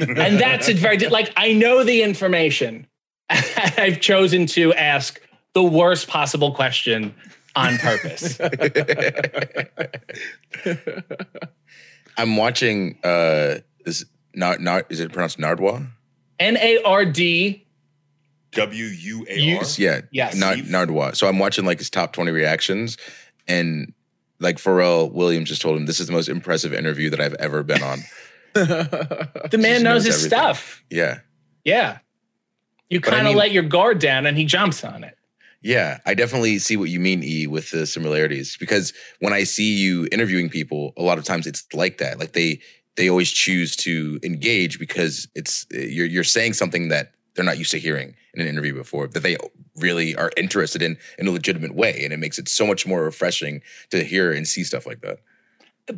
and 0.10 0.40
that's 0.40 0.70
it 0.70 0.78
very 0.78 0.98
like 0.98 1.32
I 1.38 1.54
know 1.54 1.84
the 1.84 2.02
information. 2.02 2.88
I've 3.30 4.00
chosen 4.00 4.48
to 4.48 4.74
ask 4.74 5.22
the 5.58 5.64
worst 5.64 6.08
possible 6.08 6.52
question 6.54 7.16
on 7.56 7.78
purpose. 7.80 8.40
I'm 12.18 12.36
watching. 12.38 12.98
Uh, 13.04 13.56
is 13.86 14.06
Nard, 14.36 14.62
Nard 14.62 14.86
is 14.90 15.00
it 15.00 15.12
pronounced 15.12 15.40
Nardwa? 15.40 15.88
N 16.40 16.58
A 16.58 16.82
R 16.84 17.06
D. 17.06 17.66
W 18.52 18.84
U 18.86 19.26
A 19.30 19.34
R. 19.34 19.38
You- 19.40 19.60
Yeah. 19.78 20.02
Yes. 20.12 20.36
Nard, 20.36 20.60
Nardwa. 20.60 21.16
So 21.16 21.28
I'm 21.28 21.40
watching 21.40 21.66
like 21.66 21.80
his 21.80 21.90
top 21.90 22.14
20 22.14 22.32
reactions, 22.32 22.98
and 23.48 23.94
like 24.40 24.58
Pharrell 24.58 25.12
Williams 25.12 25.50
just 25.50 25.62
told 25.64 25.76
him 25.78 25.86
this 25.88 26.00
is 26.00 26.06
the 26.08 26.14
most 26.14 26.30
impressive 26.30 26.74
interview 26.74 27.10
that 27.10 27.20
I've 27.20 27.34
ever 27.36 27.64
been 27.64 27.82
on. 27.84 28.00
The 28.54 29.58
man 29.60 29.82
knows 29.84 30.04
knows 30.04 30.06
his 30.06 30.16
everything. 30.26 30.30
stuff. 30.40 30.84
Yeah. 30.90 31.20
Yeah. 31.64 31.98
You 32.90 33.02
kind 33.02 33.20
of 33.22 33.26
mean- 33.26 33.38
let 33.38 33.52
your 33.52 33.64
guard 33.64 34.00
down 34.00 34.26
and 34.28 34.38
he 34.38 34.46
jumps 34.46 34.84
on 34.84 35.04
it. 35.04 35.17
Yeah, 35.62 36.00
I 36.06 36.14
definitely 36.14 36.60
see 36.60 36.78
what 36.78 36.90
you 36.90 37.00
mean, 37.00 37.24
E, 37.24 37.48
with 37.48 37.72
the 37.72 37.86
similarities. 37.88 38.58
Because 38.58 38.94
when 39.20 39.34
I 39.34 39.44
see 39.44 39.76
you 39.76 40.08
interviewing 40.12 40.50
people, 40.50 40.94
a 40.98 41.02
lot 41.02 41.18
of 41.18 41.24
times 41.24 41.48
it's 41.48 41.66
like 41.74 41.98
that. 41.98 42.20
Like 42.20 42.34
they 42.34 42.62
they 42.96 43.10
always 43.10 43.32
choose 43.32 43.76
to 43.78 44.20
engage 44.24 44.80
because 44.80 45.28
it's 45.36 45.66
eh, 45.74 45.86
you're 45.90 46.06
you're 46.06 46.24
saying 46.24 46.54
something 46.54 46.90
that 46.90 47.12
they're 47.36 47.46
not 47.46 47.58
used 47.58 47.72
to 47.72 47.80
hearing 47.80 48.16
in 48.34 48.42
an 48.42 48.48
interview 48.48 48.74
before, 48.74 49.08
that 49.08 49.24
they 49.24 49.38
really 49.78 50.16
are 50.16 50.32
interested 50.38 50.82
in 50.82 50.98
in 51.18 51.28
a 51.28 51.32
legitimate 51.32 51.76
way, 51.76 52.04
and 52.04 52.14
it 52.14 52.18
makes 52.18 52.38
it 52.38 52.48
so 52.48 52.66
much 52.66 52.86
more 52.86 53.04
refreshing 53.04 53.62
to 53.90 54.04
hear 54.04 54.32
and 54.32 54.48
see 54.48 54.64
stuff 54.64 54.86
like 54.86 55.02
that. 55.02 55.20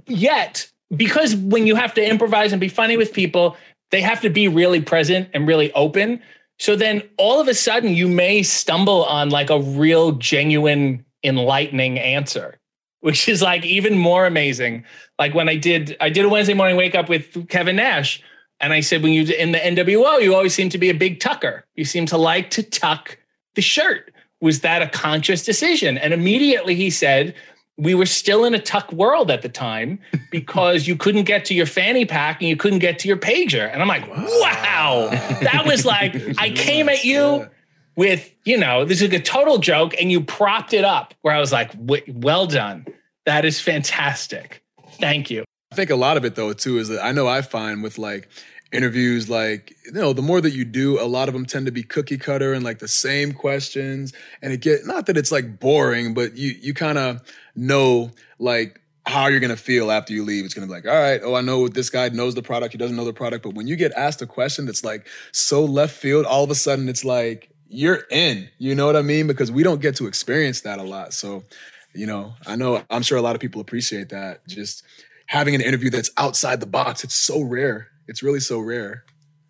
Yet, 0.08 0.70
because 0.96 1.36
when 1.36 1.68
you 1.68 1.76
have 1.76 1.94
to 1.96 2.08
improvise 2.08 2.52
and 2.52 2.62
be 2.62 2.70
funny 2.70 2.98
with 2.98 3.14
people, 3.14 3.58
they 3.92 4.02
have 4.02 4.22
to 4.22 4.30
be 4.30 4.48
really 4.48 4.82
present 4.82 5.30
and 5.34 5.48
really 5.48 5.72
open. 5.74 6.22
So 6.60 6.76
then 6.76 7.04
all 7.18 7.40
of 7.40 7.48
a 7.48 7.54
sudden 7.54 7.96
you 7.96 8.08
may 8.08 8.44
stumble 8.44 9.06
on 9.06 9.30
like 9.30 9.50
a 9.50 9.60
real 9.60 10.12
genuine 10.14 11.06
enlightening 11.24 11.98
answer, 11.98 12.60
which 13.00 13.30
is 13.30 13.42
like 13.42 13.66
even 13.66 13.98
more 13.98 14.26
amazing. 14.26 14.84
Like 15.18 15.34
when 15.34 15.50
I 15.50 15.56
did 15.56 15.96
I 16.00 16.10
did 16.10 16.26
a 16.26 16.30
Wednesday 16.30 16.54
morning 16.54 16.76
wake 16.76 16.96
up 16.96 17.10
with 17.10 17.48
Kevin 17.48 17.78
Nash 17.78 18.22
and 18.60 18.74
I 18.74 18.82
said 18.82 19.02
when 19.02 19.14
you 19.14 19.24
in 19.34 19.54
the 19.54 19.60
NWO 19.60 20.22
you 20.22 20.36
always 20.36 20.54
seem 20.54 20.70
to 20.70 20.78
be 20.78 20.90
a 20.90 20.94
big 20.94 21.20
tucker. 21.20 21.66
You 21.76 21.86
seem 21.86 22.06
to 22.08 22.18
like 22.18 22.50
to 22.52 22.64
tuck 22.64 23.18
the 23.56 23.62
shirt. 23.62 24.14
Was 24.42 24.62
that 24.62 24.82
a 24.82 24.88
conscious 24.88 25.44
decision? 25.44 25.98
And 25.98 26.14
immediately 26.14 26.76
he 26.76 26.90
said 26.90 27.36
we 27.80 27.96
were 27.96 28.06
still 28.06 28.44
in 28.44 28.54
a 28.54 28.60
tuck 28.60 28.92
world 28.92 29.32
at 29.32 29.42
the 29.42 29.50
time 29.50 30.00
because 30.32 30.86
you 30.88 30.96
couldn't 30.96 31.24
get 31.24 31.46
to 31.46 31.54
your 31.54 31.66
fanny 31.66 32.06
pack 32.06 32.42
and 32.42 32.50
you 32.50 32.58
couldn't 32.58 32.80
get 32.80 33.00
to 33.00 33.08
your 33.08 33.18
pager. 33.18 33.72
And 33.72 33.82
I'm 33.82 33.88
like, 33.88 34.08
wow, 34.08 35.10
that 35.42 35.64
was 35.66 35.86
like, 35.86 36.16
I 36.38 36.52
came 36.52 36.90
at 36.90 37.04
you 37.04 37.48
with, 37.96 38.30
you 38.44 38.58
know, 38.58 38.86
this 38.86 39.02
is 39.02 39.12
a 39.14 39.20
total 39.20 39.58
joke 39.58 39.96
and 40.00 40.12
you 40.12 40.22
propped 40.22 40.74
it 40.74 40.84
up 40.84 41.14
where 41.22 41.34
I 41.34 41.40
was 41.40 41.52
like, 41.52 41.72
well 42.08 42.46
done. 42.46 42.86
That 43.26 43.46
is 43.46 43.62
fantastic. 43.62 44.64
Thank 45.00 45.30
you. 45.30 45.46
I 45.72 45.76
think 45.76 45.90
a 45.90 45.96
lot 45.96 46.18
of 46.18 46.26
it 46.26 46.36
though 46.36 46.52
too 46.54 46.80
is 46.80 46.90
that 46.90 47.04
I 47.04 47.12
know 47.12 47.28
I 47.28 47.42
find 47.42 47.84
with 47.84 47.98
like 47.98 48.28
interviews 48.72 49.30
like 49.30 49.76
you 49.86 49.92
know 49.94 50.14
the 50.14 50.22
more 50.22 50.40
that 50.40 50.52
you 50.52 50.64
do 50.64 51.00
a 51.02 51.06
lot 51.06 51.28
of 51.28 51.34
them 51.34 51.46
tend 51.46 51.66
to 51.66 51.72
be 51.72 51.82
cookie 51.82 52.18
cutter 52.18 52.54
and 52.54 52.64
like 52.64 52.78
the 52.80 52.88
same 52.88 53.34
questions 53.34 54.14
and 54.44 54.54
it 54.54 54.62
get 54.62 54.86
not 54.86 55.08
that 55.08 55.18
it's 55.18 55.32
like 55.32 55.60
boring 55.60 56.14
but 56.14 56.38
you 56.38 56.56
you 56.62 56.74
kind 56.74 56.98
of 56.98 57.20
know 57.60 58.12
like 58.40 58.82
how 59.06 59.28
you're 59.28 59.40
gonna 59.40 59.58
feel 59.58 59.92
after 59.92 60.14
you 60.14 60.24
leave. 60.24 60.46
It's 60.46 60.54
gonna 60.54 60.68
be 60.68 60.74
like 60.74 60.88
all 60.88 60.94
right 60.94 61.22
oh 61.24 61.36
i 61.36 61.42
know 61.42 61.68
this 61.68 61.90
guy 61.90 62.10
knows 62.10 62.36
the 62.36 62.42
product 62.42 62.74
he 62.74 62.78
doesn't 62.78 62.96
know 62.96 63.06
the 63.06 63.14
product. 63.14 63.44
But 63.44 63.54
when 63.54 63.68
you 63.68 63.76
get 63.76 63.92
asked 63.94 64.22
a 64.22 64.28
question 64.28 64.66
that's 64.66 64.84
like 64.84 65.08
so 65.32 65.64
left 65.64 65.96
field 65.96 66.26
all 66.26 66.44
of 66.44 66.52
a 66.52 66.56
sudden 66.56 66.88
it's 66.90 67.04
like 67.04 67.50
you're 67.68 68.04
in 68.10 68.50
you 68.58 68.76
know 68.76 68.86
what 68.86 68.96
i 68.96 69.02
mean? 69.02 69.28
Because 69.28 69.52
we 69.52 69.64
don't 69.64 69.82
get 69.82 69.96
to 69.98 70.08
experience 70.08 70.62
that 70.62 70.80
a 70.80 70.84
lot. 70.84 71.14
So 71.14 71.44
you 71.94 72.06
know 72.06 72.34
i 72.46 72.56
know 72.56 72.84
i'm 72.92 73.02
sure 73.02 73.18
a 73.18 73.22
lot 73.22 73.36
of 73.36 73.42
people 73.42 73.62
appreciate 73.62 74.10
that. 74.10 74.48
Just 74.48 74.84
having 75.26 75.56
an 75.56 75.62
interview 75.62 75.90
that's 75.90 76.12
outside 76.18 76.60
the 76.60 76.68
box 76.68 77.04
it's 77.04 77.16
so 77.16 77.42
rare. 77.42 77.88
It's 78.08 78.24
really 78.24 78.40
so 78.40 78.60
rare. 78.60 79.04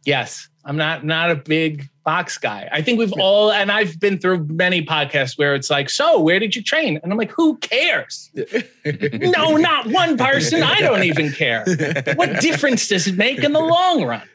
Yes, 0.06 0.48
I'm 0.70 0.78
not 0.78 1.04
not 1.04 1.32
a 1.32 1.36
big 1.36 1.90
box 2.04 2.38
guy. 2.38 2.70
I 2.72 2.84
think 2.84 3.00
we've 3.00 3.12
all, 3.14 3.52
and 3.52 3.72
I've 3.72 4.00
been 4.00 4.20
through 4.20 4.46
many 4.46 4.86
podcasts 4.86 5.36
where 5.36 5.56
it's 5.56 5.72
like, 5.72 5.90
so 5.90 6.20
where 6.20 6.38
did 6.38 6.56
you 6.56 6.62
train? 6.62 7.00
And 7.02 7.12
I'm 7.12 7.18
like, 7.18 7.32
who 7.32 7.58
cares? 7.58 8.30
no, 8.86 9.58
not 9.58 9.88
one 9.88 10.16
person. 10.16 10.62
I 10.62 10.80
don't 10.80 11.04
even 11.04 11.32
care. 11.32 11.66
What 12.14 12.40
difference 12.40 12.88
does 12.88 13.08
it 13.08 13.18
make 13.18 13.44
in 13.44 13.52
the 13.52 13.60
long 13.60 14.04
run? 14.04 14.22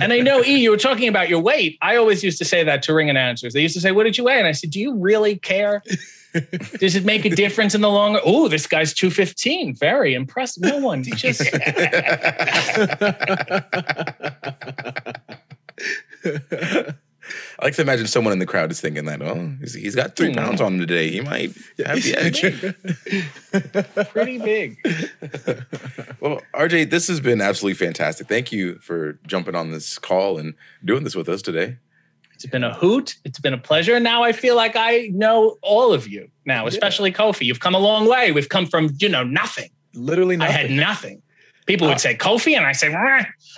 And 0.00 0.12
I 0.12 0.20
know, 0.20 0.44
E, 0.44 0.58
you 0.58 0.70
were 0.70 0.76
talking 0.76 1.08
about 1.08 1.28
your 1.28 1.40
weight. 1.40 1.76
I 1.82 1.96
always 1.96 2.22
used 2.22 2.38
to 2.38 2.44
say 2.44 2.62
that 2.62 2.82
to 2.84 2.94
ring 2.94 3.10
announcers. 3.10 3.52
They 3.52 3.62
used 3.62 3.74
to 3.74 3.80
say, 3.80 3.90
What 3.90 4.04
did 4.04 4.16
you 4.16 4.22
weigh? 4.22 4.38
And 4.38 4.46
I 4.46 4.52
said, 4.52 4.70
Do 4.70 4.78
you 4.78 4.94
really 4.94 5.36
care? 5.36 5.82
Does 6.78 6.94
it 6.94 7.04
make 7.04 7.24
a 7.24 7.30
difference 7.30 7.74
in 7.74 7.80
the 7.80 7.88
long 7.88 8.14
run? 8.14 8.22
Oh, 8.24 8.48
this 8.48 8.66
guy's 8.66 8.92
215. 8.92 9.74
Very 9.76 10.14
impressive. 10.14 10.62
No 10.62 10.78
one 10.78 11.02
just. 11.04 11.42
I 17.60 17.64
like 17.64 17.74
to 17.74 17.82
imagine 17.82 18.06
someone 18.06 18.32
in 18.32 18.38
the 18.38 18.46
crowd 18.46 18.70
is 18.70 18.80
thinking 18.80 19.04
that, 19.06 19.20
oh, 19.20 19.52
he's- 19.58 19.74
he's 19.74 19.94
got 19.94 20.16
three 20.16 20.30
hmm. 20.30 20.38
pounds 20.38 20.60
on 20.60 20.74
him 20.74 20.80
today. 20.80 21.10
He 21.10 21.20
might 21.20 21.52
have 21.84 22.02
the 22.02 22.14
edge. 22.16 22.40
pretty 24.10 24.38
big. 24.38 24.78
well, 26.20 26.40
RJ, 26.54 26.90
this 26.90 27.08
has 27.08 27.20
been 27.20 27.40
absolutely 27.40 27.74
fantastic. 27.74 28.28
Thank 28.28 28.52
you 28.52 28.78
for 28.78 29.18
jumping 29.26 29.54
on 29.54 29.72
this 29.72 29.98
call 29.98 30.38
and 30.38 30.54
doing 30.84 31.04
this 31.04 31.16
with 31.16 31.28
us 31.28 31.42
today. 31.42 31.78
It's 32.38 32.46
been 32.46 32.62
a 32.62 32.72
hoot. 32.72 33.16
It's 33.24 33.40
been 33.40 33.52
a 33.52 33.58
pleasure. 33.58 33.96
And 33.96 34.04
now 34.04 34.22
I 34.22 34.30
feel 34.30 34.54
like 34.54 34.76
I 34.76 35.10
know 35.12 35.58
all 35.60 35.92
of 35.92 36.06
you 36.06 36.30
now, 36.44 36.68
especially 36.68 37.10
Kofi. 37.10 37.44
You've 37.44 37.58
come 37.58 37.74
a 37.74 37.80
long 37.80 38.08
way. 38.08 38.30
We've 38.30 38.48
come 38.48 38.66
from, 38.66 38.90
you 39.00 39.08
know, 39.08 39.24
nothing. 39.24 39.70
literally 39.92 40.36
I 40.38 40.46
had 40.46 40.70
nothing. 40.70 41.20
People 41.66 41.88
would 41.88 41.94
oh. 41.94 41.98
say 41.98 42.14
Kofi, 42.14 42.56
and 42.56 42.64
I 42.64 42.70
say. 42.70 42.94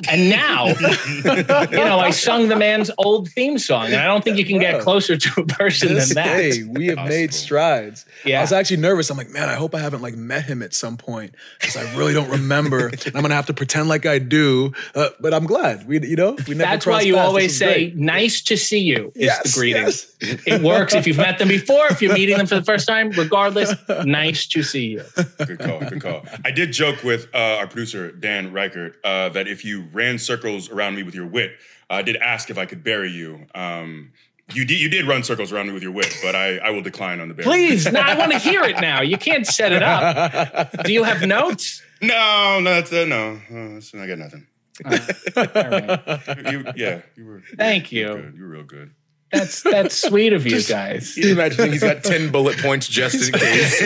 And 0.09 0.31
now, 0.31 0.67
you 0.67 1.77
know, 1.77 1.99
I 1.99 2.11
sung 2.11 2.49
the 2.49 2.57
man's 2.57 2.91
old 2.99 3.29
theme 3.31 3.59
song, 3.59 3.87
and 3.87 3.97
I 3.97 4.07
don't 4.07 4.23
think 4.25 4.39
you 4.39 4.45
can 4.45 4.59
get 4.59 4.81
closer 4.81 5.17
to 5.17 5.41
a 5.41 5.47
person 5.47 5.95
this 5.95 6.09
than 6.09 6.15
that. 6.17 6.37
day 6.37 6.63
we 6.63 6.87
have 6.87 7.09
made 7.09 7.35
strides. 7.35 8.07
Yeah, 8.25 8.39
I 8.39 8.43
was 8.43 8.53
actually 8.53 8.79
nervous. 8.79 9.11
I'm 9.11 9.19
like, 9.19 9.31
man, 9.31 9.49
I 9.49 9.55
hope 9.55 9.75
I 9.75 9.81
haven't 9.81 10.03
like 10.03 10.17
met 10.17 10.45
him 10.45 10.63
at 10.63 10.73
some 10.75 10.97
point 10.97 11.35
because 11.61 11.77
I 11.77 11.97
really 11.97 12.15
don't 12.15 12.31
remember. 12.31 12.89
and 13.07 13.13
I'm 13.15 13.23
gonna 13.23 13.35
have 13.35 13.47
to 13.47 13.55
pretend 13.55 13.89
like 13.89 14.07
I 14.07 14.19
do. 14.19 14.73
Uh, 14.95 15.11
but 15.21 15.35
I'm 15.35 15.47
glad 15.47 15.87
we, 15.87 16.01
you 16.07 16.17
know, 16.17 16.37
we 16.47 16.55
never. 16.55 16.71
That's 16.71 16.87
why 16.87 17.03
you 17.03 17.15
paths. 17.15 17.29
Always 17.29 17.59
say, 17.59 17.91
great. 17.91 17.97
"Nice 17.97 18.41
to 18.43 18.57
see 18.57 18.81
you." 18.81 19.13
Is 19.15 19.23
yes, 19.23 19.55
the 19.55 19.61
greeting. 19.61 19.83
yes. 19.83 20.07
It 20.21 20.63
works 20.63 20.95
if 20.95 21.07
you've 21.07 21.17
met 21.17 21.39
them 21.39 21.49
before. 21.49 21.87
If 21.91 22.03
you're 22.03 22.15
meeting 22.15 22.37
them 22.37 22.47
for 22.47 22.57
the 22.57 22.65
first 22.65 22.87
time, 22.87 23.11
regardless, 23.11 23.75
nice 24.05 24.47
to 24.49 24.63
see 24.63 24.87
you. 24.87 25.05
Good 25.47 25.59
call. 25.59 25.81
Good 25.81 26.03
call. 26.03 26.25
I 26.45 26.51
did 26.51 26.73
joke 26.73 27.03
with 27.03 27.29
uh, 27.35 27.59
our 27.59 27.67
producer 27.67 28.13
Dan 28.13 28.53
Reichert 28.53 28.97
uh, 29.05 29.31
that 29.31 29.49
if 29.49 29.65
you 29.65 29.85
ran 29.93 30.19
circles 30.19 30.71
around 30.71 30.95
me 30.97 31.03
with 31.03 31.15
your 31.15 31.27
wit, 31.27 31.53
I 31.89 32.03
did 32.03 32.17
ask 32.17 32.51
if 32.51 32.59
I 32.59 32.67
could 32.67 32.83
bury 32.85 33.11
you. 33.11 33.47
Um, 33.55 34.13
You 34.53 34.65
did 34.65 34.81
you 34.81 34.89
did 34.89 35.07
run 35.07 35.23
circles 35.23 35.53
around 35.53 35.69
me 35.69 35.73
with 35.75 35.83
your 35.83 35.93
wit, 35.93 36.13
but 36.23 36.35
I, 36.35 36.57
I 36.59 36.71
will 36.71 36.83
decline 36.83 37.21
on 37.21 37.29
the 37.29 37.35
bear. 37.35 37.45
Please, 37.45 37.91
no, 37.91 38.01
I 38.01 38.17
want 38.19 38.33
to 38.33 38.39
hear 38.39 38.63
it 38.65 38.81
now. 38.81 39.01
You 39.01 39.17
can't 39.17 39.47
set 39.47 39.71
it 39.73 39.83
up. 39.83 40.73
Do 40.85 40.93
you 40.93 41.05
have 41.05 41.23
notes? 41.27 41.83
No, 42.03 42.59
no, 42.61 42.71
that's 42.75 42.93
uh, 42.93 43.05
no. 43.05 43.35
Uh, 43.49 43.75
that's- 43.75 43.95
I 43.95 44.07
got 44.07 44.19
nothing. 44.19 44.47
All 44.85 44.91
right. 44.91 46.51
You, 46.53 46.65
yeah, 46.75 47.03
you 47.17 47.27
were. 47.27 47.43
Thank 47.57 47.93
you. 47.93 48.09
were 48.09 48.17
you. 48.17 48.23
good. 48.23 48.35
You 48.37 48.43
were 48.45 48.49
real 48.49 48.63
good. 48.65 48.91
That's 49.33 49.63
that's 49.63 49.95
sweet 49.95 50.33
of 50.33 50.47
you 50.47 50.63
guys. 50.63 51.17
You 51.17 51.33
imagine 51.33 51.71
he's 51.73 51.83
got 51.83 52.03
10 52.03 52.33
bullet 52.33 52.59
points 52.59 52.89
just 52.89 53.29
in 53.29 53.39
case. 53.39 53.81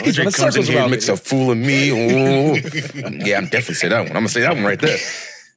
Andre 0.00 0.24
comes 0.30 0.56
in 0.56 0.62
here 0.62 0.72
and 0.72 0.78
around 0.78 0.90
makes 0.90 1.08
a 1.08 1.16
fool 1.16 1.50
of 1.50 1.58
me. 1.58 1.90
Ooh. 1.90 2.54
Yeah, 3.24 3.38
I'm 3.38 3.46
definitely 3.46 3.74
say 3.74 3.88
that 3.88 4.00
one. 4.00 4.08
I'm 4.08 4.14
gonna 4.14 4.28
say 4.28 4.42
that 4.42 4.54
one 4.54 4.64
right 4.64 4.80
there. 4.80 4.98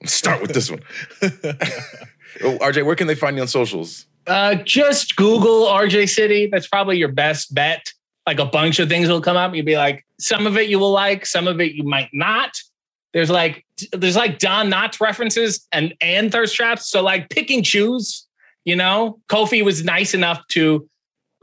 I'm 0.01 0.07
start 0.07 0.41
with 0.41 0.53
this 0.53 0.71
one. 0.71 0.81
oh, 1.21 2.57
RJ, 2.59 2.85
where 2.85 2.95
can 2.95 3.05
they 3.07 3.15
find 3.15 3.35
you 3.35 3.43
on 3.43 3.47
socials? 3.47 4.07
Uh, 4.25 4.55
just 4.55 5.15
Google 5.15 5.67
RJ 5.67 6.09
City. 6.09 6.47
That's 6.51 6.67
probably 6.67 6.97
your 6.97 7.11
best 7.11 7.53
bet. 7.53 7.93
Like 8.25 8.39
a 8.39 8.45
bunch 8.45 8.79
of 8.79 8.89
things 8.89 9.09
will 9.09 9.21
come 9.21 9.37
up. 9.37 9.53
You'll 9.53 9.65
be 9.65 9.77
like, 9.77 10.05
some 10.19 10.47
of 10.47 10.57
it 10.57 10.69
you 10.69 10.79
will 10.79 10.91
like, 10.91 11.25
some 11.25 11.47
of 11.47 11.59
it 11.59 11.73
you 11.73 11.83
might 11.83 12.09
not. 12.13 12.51
There's 13.14 13.30
like 13.30 13.66
there's 13.91 14.16
like 14.16 14.39
Don 14.39 14.70
Knotts 14.70 15.01
references 15.01 15.68
and 15.72 15.93
and 16.01 16.32
thirst 16.32 16.55
traps. 16.55 16.89
So 16.89 17.01
like 17.01 17.30
pick 17.30 17.51
and 17.51 17.66
choose. 17.66 18.28
You 18.64 18.76
know, 18.76 19.20
Kofi 19.28 19.64
was 19.66 19.84
nice 19.84 20.14
enough 20.14 20.45
to 20.49 20.88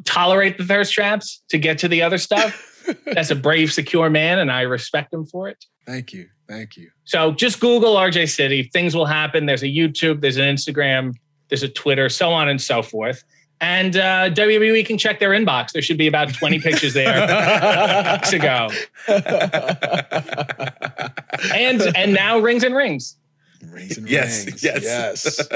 tolerate 0.04 0.56
the 0.56 0.64
thirst 0.64 0.92
traps 0.92 1.42
to 1.50 1.58
get 1.58 1.78
to 1.78 1.88
the 1.88 2.02
other 2.02 2.18
stuff. 2.18 2.64
That's 3.12 3.30
a 3.30 3.34
brave, 3.34 3.72
secure 3.72 4.08
man, 4.08 4.38
and 4.38 4.52
I 4.52 4.62
respect 4.62 5.12
him 5.12 5.26
for 5.26 5.48
it. 5.48 5.64
Thank 5.84 6.12
you. 6.12 6.28
Thank 6.48 6.76
you. 6.76 6.90
So 7.04 7.32
just 7.32 7.60
Google 7.60 7.94
RJ 7.96 8.30
City. 8.30 8.70
Things 8.72 8.94
will 8.94 9.06
happen. 9.06 9.46
There's 9.46 9.62
a 9.62 9.66
YouTube, 9.66 10.20
there's 10.20 10.36
an 10.36 10.44
Instagram, 10.44 11.14
there's 11.48 11.62
a 11.62 11.68
Twitter, 11.68 12.08
so 12.08 12.30
on 12.30 12.48
and 12.48 12.60
so 12.60 12.82
forth. 12.82 13.24
And 13.60 13.96
uh, 13.96 14.30
WWE 14.30 14.86
can 14.86 14.98
check 14.98 15.18
their 15.18 15.30
inbox. 15.30 15.72
There 15.72 15.82
should 15.82 15.98
be 15.98 16.06
about 16.06 16.32
20 16.32 16.60
pictures 16.66 16.94
there 16.94 17.22
weeks 18.12 18.32
ago. 18.32 18.68
And 21.54 21.82
and 21.96 22.12
now 22.14 22.38
rings 22.38 22.62
and 22.64 22.74
rings. 22.74 23.16
Rings 23.70 23.98
and 23.98 24.08
Yes, 24.08 24.46
rings. 24.46 24.62
yes. 24.62 24.82
Yes. 24.84 25.48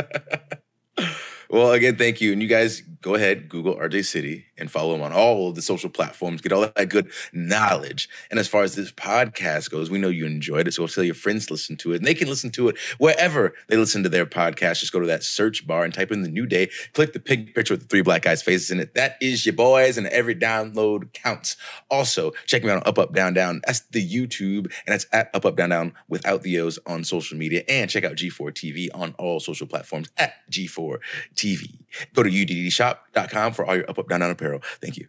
Well, 1.50 1.72
again, 1.72 1.96
thank 1.96 2.20
you. 2.20 2.32
And 2.32 2.40
you 2.42 2.48
guys 2.48 2.80
go 3.02 3.14
ahead, 3.14 3.48
Google 3.48 3.76
RJ 3.76 4.04
City 4.06 4.46
and 4.58 4.70
follow 4.70 4.94
him 4.94 5.02
on 5.02 5.12
all 5.12 5.48
of 5.48 5.54
the 5.54 5.62
social 5.62 5.90
platforms. 5.90 6.40
Get 6.40 6.52
all 6.52 6.70
that 6.76 6.88
good 6.88 7.10
knowledge. 7.32 8.08
And 8.30 8.38
as 8.38 8.48
far 8.48 8.62
as 8.62 8.74
this 8.74 8.92
podcast 8.92 9.70
goes, 9.70 9.90
we 9.90 9.98
know 9.98 10.08
you 10.08 10.26
enjoyed 10.26 10.68
it. 10.68 10.74
So 10.74 10.86
tell 10.86 11.04
your 11.04 11.14
friends 11.14 11.50
listen 11.50 11.76
to 11.78 11.92
it. 11.92 11.96
And 11.96 12.06
they 12.06 12.14
can 12.14 12.28
listen 12.28 12.50
to 12.52 12.68
it 12.68 12.78
wherever 12.98 13.54
they 13.68 13.76
listen 13.76 14.02
to 14.02 14.08
their 14.08 14.26
podcast. 14.26 14.80
Just 14.80 14.92
go 14.92 15.00
to 15.00 15.06
that 15.06 15.22
search 15.22 15.66
bar 15.66 15.84
and 15.84 15.92
type 15.92 16.12
in 16.12 16.22
the 16.22 16.28
new 16.28 16.46
day. 16.46 16.68
Click 16.92 17.12
the 17.12 17.20
pig 17.20 17.54
picture 17.54 17.74
with 17.74 17.82
the 17.82 17.88
three 17.88 18.02
black 18.02 18.22
guys' 18.22 18.42
faces 18.42 18.70
in 18.70 18.80
it. 18.80 18.94
That 18.94 19.16
is 19.20 19.46
your 19.46 19.54
boys, 19.54 19.98
and 19.98 20.06
every 20.08 20.34
download 20.34 21.12
counts. 21.12 21.56
Also, 21.90 22.32
check 22.46 22.62
me 22.62 22.70
out 22.70 22.78
on 22.78 22.82
Up 22.86 22.98
Up 22.98 23.14
Down 23.14 23.34
Down. 23.34 23.60
That's 23.66 23.80
the 23.80 24.06
YouTube, 24.06 24.64
and 24.64 24.92
that's 24.92 25.06
at 25.12 25.30
Up 25.34 25.46
Up 25.46 25.56
Down 25.56 25.70
Down 25.70 25.94
without 26.08 26.42
the 26.42 26.58
O's 26.60 26.78
on 26.86 27.04
social 27.04 27.38
media. 27.38 27.62
And 27.68 27.90
check 27.90 28.04
out 28.04 28.16
G4 28.16 28.52
TV 28.52 28.88
on 28.94 29.14
all 29.18 29.40
social 29.40 29.66
platforms 29.66 30.10
at 30.16 30.34
G4 30.50 30.98
TV. 31.34 31.78
Go 32.14 32.22
to 32.22 32.30
uddshop.com 32.30 33.52
for 33.52 33.64
all 33.64 33.76
your 33.76 33.88
Up 33.88 33.98
Up 33.98 34.08
Down 34.08 34.20
Down 34.20 34.30
apparel. 34.42 34.60
Thank 34.80 34.96
you. 34.96 35.08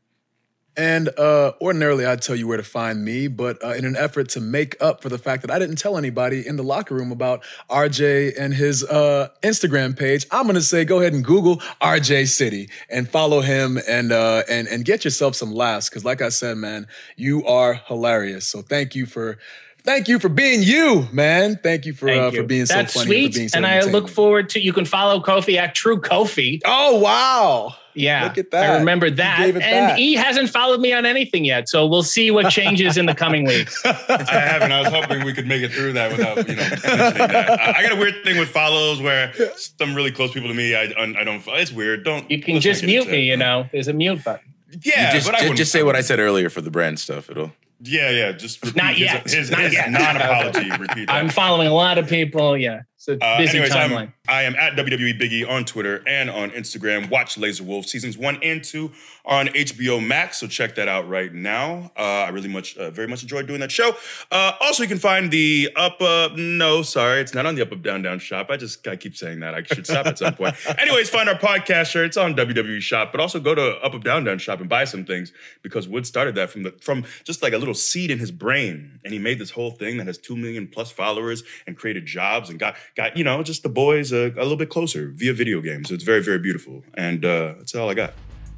And 0.76 1.10
uh, 1.20 1.52
ordinarily, 1.62 2.04
I'd 2.04 2.24
tell 2.24 2.36
you 2.36 2.48
where 2.48 2.58
to 2.58 2.64
find 2.64 3.06
me, 3.06 3.28
but 3.28 3.64
uh, 3.64 3.74
in 3.74 3.86
an 3.86 3.96
effort 3.96 4.30
to 4.30 4.42
make 4.42 4.76
up 4.82 5.04
for 5.04 5.10
the 5.10 5.20
fact 5.20 5.44
that 5.44 5.52
I 5.52 5.60
didn't 5.60 5.76
tell 5.76 6.00
anybody 6.00 6.48
in 6.48 6.56
the 6.56 6.64
locker 6.64 6.96
room 6.96 7.12
about 7.12 7.44
RJ 7.70 8.34
and 8.40 8.56
his 8.56 8.84
uh, 8.84 9.30
Instagram 9.44 9.96
page, 9.96 10.26
I'm 10.32 10.48
gonna 10.48 10.62
say 10.62 10.84
go 10.84 11.00
ahead 11.00 11.14
and 11.14 11.24
Google 11.24 11.58
RJ 11.80 12.28
City 12.28 12.70
and 12.90 13.08
follow 13.08 13.42
him 13.42 13.78
and 13.88 14.12
uh, 14.12 14.42
and 14.50 14.68
and 14.68 14.84
get 14.84 15.04
yourself 15.06 15.36
some 15.36 15.52
laughs. 15.52 15.90
Because, 15.90 16.04
like 16.04 16.24
I 16.24 16.30
said, 16.30 16.58
man, 16.58 16.88
you 17.18 17.46
are 17.46 17.76
hilarious. 17.76 18.48
So 18.48 18.64
thank 18.64 18.96
you 18.96 19.06
for. 19.06 19.38
Thank 19.86 20.08
you 20.08 20.18
for 20.18 20.30
being 20.30 20.64
you, 20.64 21.10
man. 21.12 21.60
Thank 21.62 21.86
you 21.86 21.92
for 21.92 22.08
Thank 22.08 22.22
uh, 22.22 22.32
you. 22.32 22.38
for 22.38 22.48
being 22.48 22.64
That's 22.64 22.94
so 22.94 23.02
funny 23.02 23.08
sweet. 23.10 23.26
and 23.26 23.34
for 23.34 23.38
being 23.38 23.50
so 23.50 23.58
and 23.58 23.66
I 23.66 23.82
look 23.82 24.08
forward 24.08 24.48
to 24.52 24.62
you 24.62 24.72
can 24.72 24.86
follow 24.86 25.20
Kofi 25.20 25.58
at 25.58 25.76
True 25.76 26.00
Kofi. 26.00 26.62
Oh 26.64 27.00
wow! 27.00 27.76
Yeah. 27.96 28.24
Look 28.26 28.38
at 28.38 28.52
that. 28.52 28.70
I 28.72 28.78
remember 28.80 29.10
that. 29.10 29.40
and 29.42 29.60
back. 29.60 29.98
he 29.98 30.14
hasn't 30.16 30.50
followed 30.50 30.80
me 30.82 30.94
on 30.94 31.06
anything 31.06 31.46
yet. 31.46 31.70
So 31.70 31.86
we'll 31.86 32.04
see 32.04 32.32
what 32.32 32.50
changes 32.52 32.98
in 32.98 33.06
the 33.06 33.16
coming 33.16 33.46
weeks. 33.46 33.82
I 33.86 33.92
haven't. 34.30 34.72
I 34.72 34.80
was 34.82 34.90
hoping 34.90 35.24
we 35.26 35.34
could 35.34 35.48
make 35.48 35.62
it 35.62 35.72
through 35.72 35.94
that 35.94 36.12
without 36.12 36.38
you 36.48 36.56
know 36.56 36.62
mentioning 36.62 36.98
that. 36.98 37.50
Uh, 37.50 37.74
I 37.78 37.84
got 37.84 37.92
a 37.92 37.96
weird 37.96 38.24
thing 38.24 38.38
with 38.40 38.50
follows 38.50 39.02
where 39.02 39.32
some 39.78 39.94
really 39.96 40.12
close 40.12 40.32
people 40.32 40.50
to 40.50 40.56
me, 40.56 40.76
I, 40.76 40.84
I 40.84 41.24
don't. 41.24 41.44
It's 41.48 41.72
weird. 41.72 42.04
Don't. 42.04 42.30
You 42.30 42.42
can 42.42 42.60
just 42.60 42.84
mute 42.84 43.08
me, 43.10 43.22
you 43.22 43.38
know. 43.38 43.68
There's 43.72 43.88
a 43.88 43.94
mute 43.94 44.24
button. 44.24 44.54
Yeah, 44.82 45.12
just, 45.14 45.28
but 45.28 45.36
I 45.36 45.38
just, 45.38 45.44
wouldn't- 45.44 45.58
just 45.58 45.72
say 45.72 45.84
what 45.84 45.96
I 45.96 46.02
said 46.02 46.20
earlier 46.20 46.50
for 46.50 46.62
the 46.62 46.72
brand 46.72 47.00
stuff. 47.00 47.30
It'll. 47.30 47.52
Yeah, 47.86 48.10
yeah. 48.12 48.32
Just 48.32 48.64
repeat 48.64 48.78
Not 48.82 48.94
his- 48.94 49.00
yet. 49.02 49.30
His, 49.30 49.52
Not 49.52 49.60
his 49.60 49.74
yet. 49.74 49.92
non-apology. 49.92 50.72
Repeat 50.72 51.06
that. 51.08 51.10
I'm 51.14 51.30
following 51.30 51.68
a 51.68 51.74
lot 51.74 51.98
of 51.98 52.08
people. 52.08 52.58
Yeah. 52.58 52.82
It's 53.08 53.22
a 53.22 53.26
Uh, 53.26 53.38
busy 53.38 53.58
anyways, 53.58 53.74
timeline. 53.74 54.02
I'm, 54.02 54.14
I 54.30 54.44
am 54.44 54.56
at 54.56 54.74
WWE 54.78 55.20
Biggie 55.20 55.48
on 55.50 55.66
Twitter 55.66 56.02
and 56.08 56.30
on 56.30 56.52
Instagram. 56.52 57.10
Watch 57.10 57.38
Laser 57.38 57.64
Wolf 57.64 57.86
seasons 57.86 58.18
one 58.18 58.40
and 58.42 58.64
two 58.64 58.92
are 59.26 59.40
on 59.42 59.48
HBO 59.48 60.06
Max, 60.06 60.38
so 60.40 60.48
check 60.48 60.76
that 60.76 60.88
out 60.88 61.08
right 61.10 61.34
now. 61.34 61.92
Uh, 61.98 62.02
I 62.02 62.30
really 62.30 62.48
much, 62.50 62.78
uh, 62.78 62.90
very 62.92 63.08
much 63.08 63.22
enjoyed 63.22 63.48
doing 63.48 63.60
that 63.60 63.72
show. 63.72 63.96
Uh, 64.32 64.54
also, 64.62 64.84
you 64.84 64.90
can 64.90 65.00
find 65.00 65.32
the 65.32 65.70
Up 65.76 66.02
Up. 66.02 66.38
No, 66.38 66.82
sorry, 66.82 67.20
it's 67.22 67.34
not 67.34 67.46
on 67.46 67.56
the 67.56 67.62
Up 67.62 67.72
Up 67.74 67.82
Down 67.82 68.02
Down 68.02 68.20
shop. 68.20 68.48
I 68.50 68.58
just 68.58 68.86
I 68.88 68.96
keep 68.96 69.16
saying 69.18 69.42
that. 69.42 69.54
I 69.54 69.64
should 69.64 69.86
stop 69.86 70.06
at 70.06 70.18
some 70.18 70.36
point. 70.36 70.56
Anyways, 70.80 71.10
find 71.10 71.28
our 71.28 71.36
podcast 71.36 71.88
shirts 71.88 72.16
on 72.16 72.36
WWE 72.36 72.80
Shop, 72.82 73.12
but 73.12 73.20
also 73.20 73.40
go 73.40 73.54
to 73.56 73.78
Up 73.78 73.94
Up 73.94 74.04
Down 74.04 74.24
Down 74.24 74.38
shop 74.38 74.60
and 74.62 74.70
buy 74.70 74.86
some 74.86 75.04
things 75.06 75.32
because 75.62 75.88
Wood 75.88 76.06
started 76.08 76.36
that 76.36 76.50
from 76.50 76.64
the 76.64 76.72
from 76.82 77.04
just 77.24 77.42
like 77.44 77.54
a 77.54 77.58
little 77.58 77.74
seed 77.74 78.12
in 78.12 78.20
his 78.20 78.32
brain, 78.32 79.00
and 79.04 79.14
he 79.14 79.20
made 79.20 79.40
this 79.40 79.52
whole 79.52 79.72
thing 79.72 79.98
that 79.98 80.08
has 80.08 80.18
two 80.18 80.36
million 80.38 80.68
plus 80.68 80.92
followers 80.92 81.44
and 81.68 81.78
created 81.78 82.06
jobs 82.06 82.50
and 82.50 82.60
got 82.60 82.76
got 82.96 83.18
you 83.18 83.24
know 83.24 83.44
just 83.44 83.64
the 83.64 83.70
boys 83.70 84.12
a, 84.12 84.28
a 84.28 84.44
little 84.44 84.58
bit 84.58 84.70
closer 84.70 85.12
via 85.14 85.34
video 85.34 85.62
games. 85.62 85.90
So 85.90 85.96
it's 85.96 86.04
very 86.04 86.24
very 86.24 86.40
beautiful, 86.40 86.84
and 86.96 87.24
uh, 87.24 87.54
that's 87.58 87.76
all 87.76 87.90
I 87.90 87.94
got. 87.94 88.14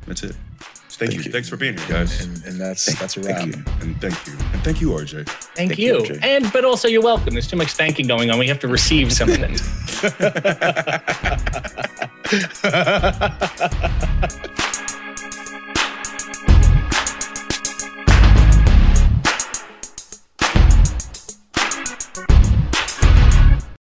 That's 0.08 0.24
it. 0.24 0.36
So 0.88 1.00
thank, 1.00 1.14
you. 1.14 1.22
you. 1.24 1.32
Thanks 1.32 1.50
for 1.50 1.58
being 1.58 1.78
here, 1.78 1.88
guys. 1.90 2.24
And, 2.24 2.44
and 2.46 2.60
that's 2.60 2.86
that's 3.00 3.18
a 3.18 3.22
wrap. 3.22 3.40
Thank 3.40 3.56
you. 3.56 3.64
And 3.82 4.00
thank 4.00 4.28
you. 4.28 4.34
And 4.54 4.64
thank 4.64 4.80
you, 4.80 4.92
RJ. 4.92 5.28
Thank, 5.28 5.72
Thank 5.72 5.80
you, 5.80 5.98
you. 5.98 6.04
RJ. 6.04 6.24
and 6.24 6.54
but 6.54 6.64
also 6.64 6.88
you're 6.88 7.02
welcome. 7.02 7.34
There's 7.34 7.48
too 7.48 7.58
much 7.58 7.74
thanking 7.74 8.08
going 8.08 8.30
on. 8.30 8.40
We 8.40 8.48
have 8.48 8.60
to 8.60 8.68
receive 8.68 9.12
something. 9.12 9.42